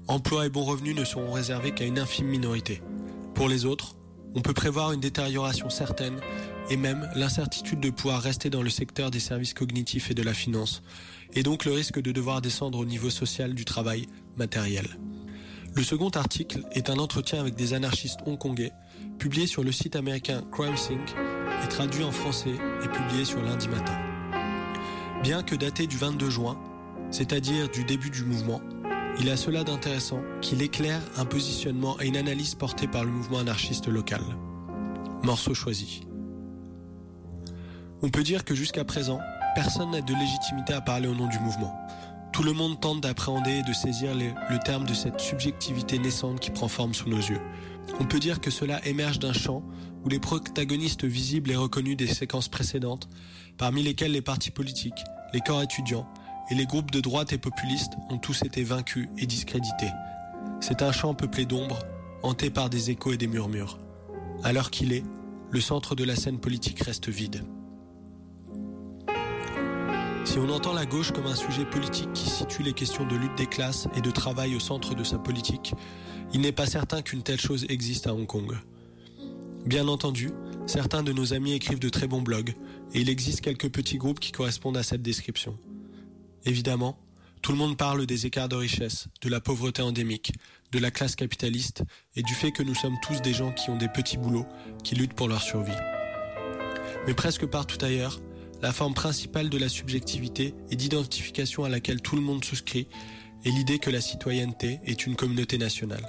Emploi 0.08 0.46
et 0.46 0.48
bons 0.48 0.64
revenus 0.64 0.96
ne 0.96 1.04
seront 1.04 1.32
réservés 1.32 1.72
qu'à 1.72 1.84
une 1.84 1.98
infime 1.98 2.26
minorité. 2.26 2.82
Pour 3.34 3.48
les 3.48 3.64
autres, 3.64 3.96
on 4.34 4.40
peut 4.40 4.54
prévoir 4.54 4.92
une 4.92 5.00
détérioration 5.00 5.68
certaine 5.68 6.18
et 6.70 6.76
même 6.76 7.08
l'incertitude 7.14 7.80
de 7.80 7.90
pouvoir 7.90 8.22
rester 8.22 8.50
dans 8.50 8.62
le 8.62 8.70
secteur 8.70 9.10
des 9.10 9.20
services 9.20 9.54
cognitifs 9.54 10.10
et 10.10 10.14
de 10.14 10.22
la 10.22 10.32
finance, 10.32 10.82
et 11.34 11.42
donc 11.42 11.64
le 11.64 11.72
risque 11.72 12.00
de 12.00 12.12
devoir 12.12 12.40
descendre 12.40 12.78
au 12.78 12.84
niveau 12.84 13.10
social 13.10 13.54
du 13.54 13.64
travail 13.64 14.06
matériel. 14.36 14.86
Le 15.74 15.82
second 15.82 16.10
article 16.10 16.62
est 16.72 16.90
un 16.90 16.98
entretien 16.98 17.40
avec 17.40 17.54
des 17.54 17.72
anarchistes 17.72 18.20
hongkongais, 18.26 18.72
publié 19.18 19.46
sur 19.46 19.64
le 19.64 19.72
site 19.72 19.96
américain 19.96 20.42
CrimesInc 20.52 21.14
et 21.64 21.68
traduit 21.68 22.04
en 22.04 22.12
français 22.12 22.54
et 22.84 22.88
publié 22.88 23.24
sur 23.24 23.40
lundi 23.42 23.68
matin. 23.68 23.98
Bien 25.22 25.42
que 25.42 25.54
daté 25.54 25.86
du 25.86 25.96
22 25.96 26.28
juin, 26.28 26.58
c'est-à-dire 27.10 27.70
du 27.70 27.84
début 27.84 28.10
du 28.10 28.24
mouvement, 28.24 28.60
il 29.20 29.30
a 29.30 29.36
cela 29.36 29.64
d'intéressant 29.64 30.20
qu'il 30.40 30.62
éclaire 30.62 31.00
un 31.16 31.24
positionnement 31.24 32.00
et 32.00 32.08
une 32.08 32.16
analyse 32.16 32.54
portée 32.54 32.88
par 32.88 33.04
le 33.04 33.10
mouvement 33.10 33.38
anarchiste 33.38 33.86
local. 33.86 34.22
Morceau 35.22 35.54
choisi. 35.54 36.02
On 38.02 38.08
peut 38.08 38.22
dire 38.22 38.44
que 38.44 38.54
jusqu'à 38.54 38.84
présent, 38.84 39.20
personne 39.54 39.90
n'a 39.90 40.00
de 40.00 40.14
légitimité 40.14 40.72
à 40.72 40.80
parler 40.80 41.08
au 41.08 41.14
nom 41.14 41.26
du 41.26 41.38
mouvement. 41.38 41.74
Tout 42.32 42.42
le 42.42 42.52
monde 42.52 42.80
tente 42.80 43.02
d'appréhender 43.02 43.58
et 43.58 43.62
de 43.62 43.72
saisir 43.72 44.14
le 44.14 44.58
terme 44.58 44.86
de 44.86 44.94
cette 44.94 45.20
subjectivité 45.20 45.98
naissante 45.98 46.40
qui 46.40 46.50
prend 46.50 46.68
forme 46.68 46.94
sous 46.94 47.08
nos 47.08 47.18
yeux. 47.18 47.40
On 48.00 48.04
peut 48.04 48.18
dire 48.18 48.40
que 48.40 48.50
cela 48.50 48.84
émerge 48.86 49.18
d'un 49.18 49.34
champ 49.34 49.62
où 50.04 50.08
les 50.08 50.18
protagonistes 50.18 51.04
visibles 51.04 51.50
et 51.50 51.56
reconnus 51.56 51.96
des 51.96 52.06
séquences 52.06 52.48
précédentes, 52.48 53.08
parmi 53.58 53.82
lesquels 53.82 54.12
les 54.12 54.22
partis 54.22 54.50
politiques, 54.50 55.04
les 55.34 55.40
corps 55.40 55.62
étudiants 55.62 56.08
et 56.50 56.54
les 56.54 56.66
groupes 56.66 56.90
de 56.90 57.00
droite 57.00 57.32
et 57.32 57.38
populistes 57.38 57.92
ont 58.08 58.18
tous 58.18 58.42
été 58.42 58.64
vaincus 58.64 59.08
et 59.18 59.26
discrédités. 59.26 59.90
C'est 60.60 60.82
un 60.82 60.92
champ 60.92 61.14
peuplé 61.14 61.44
d'ombres, 61.44 61.80
hanté 62.22 62.50
par 62.50 62.70
des 62.70 62.90
échos 62.90 63.12
et 63.12 63.16
des 63.16 63.26
murmures. 63.26 63.78
À 64.42 64.52
l'heure 64.52 64.70
qu'il 64.70 64.92
est, 64.92 65.04
le 65.50 65.60
centre 65.60 65.94
de 65.94 66.04
la 66.04 66.16
scène 66.16 66.38
politique 66.38 66.82
reste 66.82 67.08
vide. 67.08 67.44
Si 70.24 70.38
on 70.38 70.48
entend 70.48 70.72
la 70.72 70.86
gauche 70.86 71.10
comme 71.10 71.26
un 71.26 71.34
sujet 71.34 71.64
politique 71.64 72.12
qui 72.12 72.30
situe 72.30 72.62
les 72.62 72.72
questions 72.72 73.06
de 73.06 73.16
lutte 73.16 73.36
des 73.36 73.46
classes 73.46 73.88
et 73.96 74.00
de 74.00 74.10
travail 74.10 74.54
au 74.54 74.60
centre 74.60 74.94
de 74.94 75.04
sa 75.04 75.18
politique, 75.18 75.74
il 76.32 76.40
n'est 76.40 76.52
pas 76.52 76.66
certain 76.66 77.02
qu'une 77.02 77.22
telle 77.22 77.40
chose 77.40 77.66
existe 77.68 78.06
à 78.06 78.14
Hong 78.14 78.26
Kong. 78.26 78.56
Bien 79.66 79.88
entendu, 79.88 80.30
certains 80.66 81.02
de 81.02 81.12
nos 81.12 81.34
amis 81.34 81.52
écrivent 81.52 81.80
de 81.80 81.88
très 81.88 82.06
bons 82.06 82.22
blogs, 82.22 82.54
et 82.94 83.00
il 83.00 83.10
existe 83.10 83.40
quelques 83.40 83.70
petits 83.70 83.98
groupes 83.98 84.20
qui 84.20 84.32
correspondent 84.32 84.76
à 84.76 84.82
cette 84.82 85.02
description. 85.02 85.58
Évidemment, 86.44 86.98
tout 87.42 87.52
le 87.52 87.58
monde 87.58 87.76
parle 87.76 88.06
des 88.06 88.26
écarts 88.26 88.48
de 88.48 88.56
richesse, 88.56 89.08
de 89.20 89.28
la 89.28 89.40
pauvreté 89.40 89.82
endémique, 89.82 90.32
de 90.70 90.78
la 90.78 90.92
classe 90.92 91.16
capitaliste 91.16 91.82
et 92.14 92.22
du 92.22 92.34
fait 92.34 92.52
que 92.52 92.62
nous 92.62 92.74
sommes 92.74 92.96
tous 93.02 93.20
des 93.20 93.34
gens 93.34 93.52
qui 93.52 93.70
ont 93.70 93.76
des 93.76 93.88
petits 93.88 94.18
boulots, 94.18 94.46
qui 94.84 94.94
luttent 94.94 95.14
pour 95.14 95.28
leur 95.28 95.42
survie. 95.42 95.72
Mais 97.06 97.14
presque 97.14 97.46
partout 97.46 97.84
ailleurs, 97.84 98.20
la 98.62 98.72
forme 98.72 98.94
principale 98.94 99.50
de 99.50 99.58
la 99.58 99.68
subjectivité 99.68 100.54
et 100.70 100.76
d'identification 100.76 101.64
à 101.64 101.68
laquelle 101.68 102.00
tout 102.00 102.14
le 102.14 102.22
monde 102.22 102.44
souscrit 102.44 102.86
est 103.44 103.50
l'idée 103.50 103.80
que 103.80 103.90
la 103.90 104.00
citoyenneté 104.00 104.78
est 104.84 105.04
une 105.04 105.16
communauté 105.16 105.58
nationale. 105.58 106.06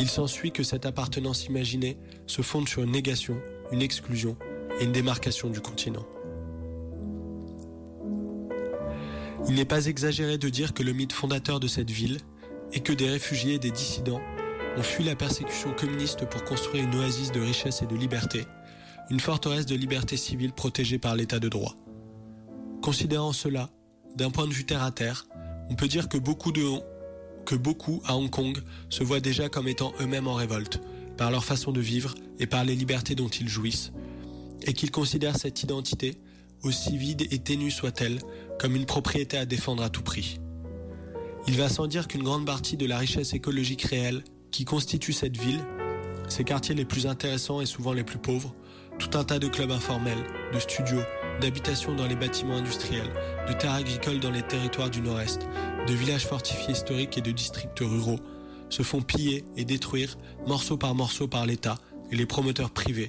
Il 0.00 0.08
s'ensuit 0.08 0.50
que 0.50 0.64
cette 0.64 0.84
appartenance 0.84 1.46
imaginée 1.46 1.96
se 2.26 2.42
fonde 2.42 2.68
sur 2.68 2.82
une 2.82 2.90
négation, 2.90 3.40
une 3.70 3.82
exclusion 3.82 4.36
et 4.80 4.84
une 4.84 4.92
démarcation 4.92 5.48
du 5.48 5.60
continent. 5.60 6.04
Il 9.48 9.54
n'est 9.54 9.64
pas 9.64 9.86
exagéré 9.86 10.38
de 10.38 10.48
dire 10.48 10.74
que 10.74 10.82
le 10.82 10.92
mythe 10.92 11.12
fondateur 11.12 11.60
de 11.60 11.68
cette 11.68 11.90
ville 11.90 12.18
est 12.72 12.80
que 12.80 12.92
des 12.92 13.08
réfugiés 13.08 13.54
et 13.54 13.58
des 13.58 13.70
dissidents 13.70 14.20
ont 14.76 14.82
fui 14.82 15.04
la 15.04 15.14
persécution 15.14 15.72
communiste 15.72 16.28
pour 16.28 16.44
construire 16.44 16.84
une 16.84 16.94
oasis 16.96 17.32
de 17.32 17.40
richesse 17.40 17.82
et 17.82 17.86
de 17.86 17.96
liberté, 17.96 18.44
une 19.10 19.20
forteresse 19.20 19.66
de 19.66 19.74
liberté 19.74 20.16
civile 20.16 20.52
protégée 20.52 20.98
par 20.98 21.16
l'état 21.16 21.40
de 21.40 21.48
droit. 21.48 21.74
Considérant 22.80 23.32
cela, 23.32 23.68
d'un 24.16 24.30
point 24.30 24.46
de 24.46 24.52
vue 24.52 24.64
terre 24.64 24.84
à 24.84 24.92
terre, 24.92 25.26
on 25.68 25.74
peut 25.74 25.88
dire 25.88 26.08
que 26.08 26.16
beaucoup, 26.16 26.52
de, 26.52 26.64
que 27.44 27.56
beaucoup 27.56 28.00
à 28.06 28.16
Hong 28.16 28.30
Kong 28.30 28.58
se 28.88 29.02
voient 29.02 29.20
déjà 29.20 29.48
comme 29.48 29.68
étant 29.68 29.92
eux-mêmes 30.00 30.28
en 30.28 30.34
révolte, 30.34 30.80
par 31.16 31.30
leur 31.30 31.44
façon 31.44 31.72
de 31.72 31.80
vivre 31.80 32.14
et 32.38 32.46
par 32.46 32.64
les 32.64 32.74
libertés 32.74 33.14
dont 33.14 33.28
ils 33.28 33.48
jouissent, 33.48 33.92
et 34.62 34.72
qu'ils 34.72 34.90
considèrent 34.90 35.36
cette 35.36 35.62
identité, 35.62 36.20
aussi 36.62 36.96
vide 36.96 37.26
et 37.30 37.38
ténue 37.38 37.70
soit-elle, 37.70 38.20
comme 38.58 38.76
une 38.76 38.86
propriété 38.86 39.36
à 39.36 39.46
défendre 39.46 39.82
à 39.82 39.90
tout 39.90 40.02
prix. 40.02 40.38
Il 41.48 41.56
va 41.56 41.68
sans 41.68 41.86
dire 41.86 42.06
qu'une 42.06 42.22
grande 42.22 42.46
partie 42.46 42.76
de 42.76 42.86
la 42.86 42.98
richesse 42.98 43.32
écologique 43.32 43.82
réelle 43.82 44.22
qui 44.50 44.64
constitue 44.64 45.12
cette 45.12 45.36
ville, 45.36 45.60
ses 46.28 46.44
quartiers 46.44 46.74
les 46.74 46.84
plus 46.84 47.06
intéressants 47.06 47.60
et 47.60 47.66
souvent 47.66 47.92
les 47.92 48.04
plus 48.04 48.18
pauvres, 48.18 48.54
tout 49.00 49.16
un 49.16 49.24
tas 49.24 49.38
de 49.38 49.48
clubs 49.48 49.70
informels, 49.70 50.22
de 50.52 50.58
studios, 50.60 51.02
d'habitations 51.40 51.94
dans 51.94 52.06
les 52.06 52.14
bâtiments 52.14 52.56
industriels, 52.56 53.10
de 53.48 53.54
terres 53.54 53.74
agricoles 53.74 54.20
dans 54.20 54.30
les 54.30 54.42
territoires 54.42 54.90
du 54.90 55.00
nord-est, 55.00 55.48
de 55.88 55.94
villages 55.94 56.26
fortifiés 56.26 56.74
historiques 56.74 57.16
et 57.16 57.22
de 57.22 57.32
districts 57.32 57.80
ruraux, 57.80 58.20
se 58.68 58.82
font 58.82 59.00
piller 59.00 59.44
et 59.56 59.64
détruire 59.64 60.16
morceau 60.46 60.76
par 60.76 60.94
morceau 60.94 61.26
par 61.26 61.46
l'État 61.46 61.78
et 62.12 62.16
les 62.16 62.26
promoteurs 62.26 62.70
privés, 62.70 63.08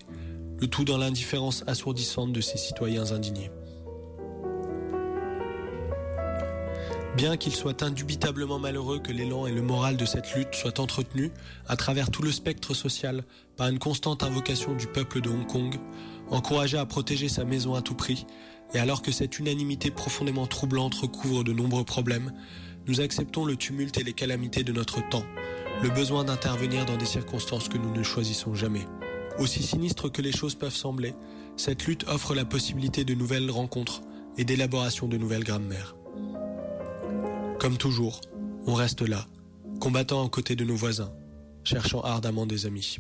le 0.59 0.67
tout 0.67 0.85
dans 0.85 0.97
l'indifférence 0.97 1.63
assourdissante 1.67 2.31
de 2.31 2.41
ces 2.41 2.57
citoyens 2.57 3.11
indignés. 3.11 3.51
Bien 7.15 7.35
qu'il 7.35 7.53
soit 7.53 7.83
indubitablement 7.83 8.57
malheureux 8.57 8.99
que 8.99 9.11
l'élan 9.11 9.45
et 9.45 9.51
le 9.51 9.61
moral 9.61 9.97
de 9.97 10.05
cette 10.05 10.33
lutte 10.33 10.55
soient 10.55 10.79
entretenus 10.79 11.31
à 11.67 11.75
travers 11.75 12.09
tout 12.09 12.21
le 12.21 12.31
spectre 12.31 12.73
social 12.73 13.25
par 13.57 13.67
une 13.67 13.79
constante 13.79 14.23
invocation 14.23 14.73
du 14.75 14.87
peuple 14.87 15.19
de 15.19 15.29
Hong 15.29 15.45
Kong, 15.45 15.75
encouragé 16.29 16.77
à 16.77 16.85
protéger 16.85 17.27
sa 17.27 17.43
maison 17.43 17.75
à 17.75 17.81
tout 17.81 17.95
prix, 17.95 18.25
et 18.73 18.79
alors 18.79 19.01
que 19.01 19.11
cette 19.11 19.39
unanimité 19.39 19.91
profondément 19.91 20.47
troublante 20.47 20.95
recouvre 20.95 21.43
de 21.43 21.51
nombreux 21.51 21.83
problèmes, 21.83 22.31
nous 22.87 23.01
acceptons 23.01 23.43
le 23.43 23.57
tumulte 23.57 23.97
et 23.97 24.03
les 24.03 24.13
calamités 24.13 24.63
de 24.63 24.71
notre 24.71 25.07
temps, 25.09 25.25
le 25.83 25.89
besoin 25.89 26.23
d'intervenir 26.23 26.85
dans 26.85 26.97
des 26.97 27.05
circonstances 27.05 27.67
que 27.67 27.77
nous 27.77 27.93
ne 27.93 28.03
choisissons 28.03 28.55
jamais. 28.55 28.87
Aussi 29.37 29.61
sinistre 29.61 30.09
que 30.09 30.21
les 30.21 30.31
choses 30.31 30.55
peuvent 30.55 30.73
sembler, 30.73 31.13
cette 31.57 31.85
lutte 31.85 32.05
offre 32.07 32.33
la 32.33 32.45
possibilité 32.45 33.03
de 33.03 33.13
nouvelles 33.15 33.51
rencontres 33.51 34.01
et 34.37 34.45
d'élaboration 34.45 35.09
de 35.09 35.17
nouvelles 35.17 35.43
grammaires. 35.43 35.95
Comme 37.61 37.77
toujours, 37.77 38.21
on 38.65 38.73
reste 38.73 39.07
là, 39.07 39.27
combattant 39.79 40.23
aux 40.23 40.29
côtés 40.29 40.55
de 40.55 40.65
nos 40.65 40.75
voisins, 40.75 41.13
cherchant 41.63 42.01
ardemment 42.01 42.47
des 42.47 42.65
amis. 42.65 42.97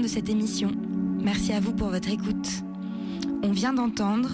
De 0.00 0.08
cette 0.08 0.28
émission. 0.28 0.72
Merci 1.22 1.52
à 1.52 1.60
vous 1.60 1.72
pour 1.72 1.88
votre 1.88 2.08
écoute. 2.08 2.48
On 3.42 3.52
vient 3.52 3.72
d'entendre 3.72 4.30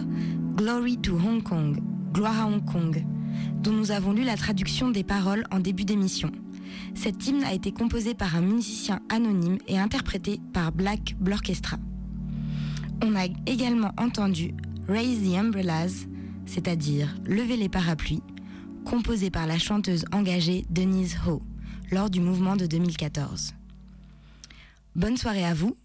Glory 0.56 0.96
to 0.96 1.16
Hong 1.16 1.42
Kong, 1.42 1.82
Gloire 2.12 2.40
à 2.40 2.46
Hong 2.46 2.64
Kong, 2.64 3.04
dont 3.62 3.72
nous 3.72 3.90
avons 3.90 4.12
lu 4.12 4.24
la 4.24 4.36
traduction 4.36 4.90
des 4.90 5.04
paroles 5.04 5.44
en 5.50 5.60
début 5.60 5.84
d'émission. 5.84 6.32
Cet 6.94 7.26
hymne 7.26 7.44
a 7.44 7.52
été 7.52 7.72
composé 7.72 8.14
par 8.14 8.36
un 8.36 8.40
musicien 8.40 9.00
anonyme 9.10 9.58
et 9.68 9.78
interprété 9.78 10.40
par 10.54 10.72
Black 10.72 11.14
Blorchestra. 11.20 11.76
On 13.04 13.14
a 13.14 13.26
également 13.46 13.92
entendu 13.98 14.54
Raise 14.88 15.20
the 15.22 15.36
Umbrellas, 15.36 16.06
c'est-à-dire 16.46 17.14
Lever 17.26 17.56
les 17.56 17.68
parapluies, 17.68 18.22
composé 18.84 19.30
par 19.30 19.46
la 19.46 19.58
chanteuse 19.58 20.04
engagée 20.12 20.64
Denise 20.70 21.18
Ho 21.26 21.42
lors 21.90 22.08
du 22.08 22.20
mouvement 22.20 22.56
de 22.56 22.66
2014. 22.66 23.54
Bonne 24.96 25.16
soirée 25.16 25.44
à 25.44 25.54
vous. 25.54 25.76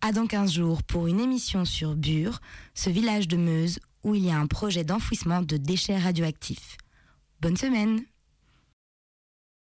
À 0.00 0.12
dans 0.12 0.26
15 0.26 0.52
jours 0.52 0.82
pour 0.82 1.06
une 1.06 1.20
émission 1.20 1.66
sur 1.66 1.94
Bure, 1.94 2.40
ce 2.74 2.88
village 2.88 3.28
de 3.28 3.36
Meuse 3.36 3.78
où 4.04 4.14
il 4.14 4.24
y 4.24 4.30
a 4.30 4.38
un 4.38 4.46
projet 4.46 4.84
d'enfouissement 4.84 5.42
de 5.42 5.58
déchets 5.58 5.98
radioactifs. 5.98 6.78
Bonne 7.42 7.58
semaine 7.58 8.00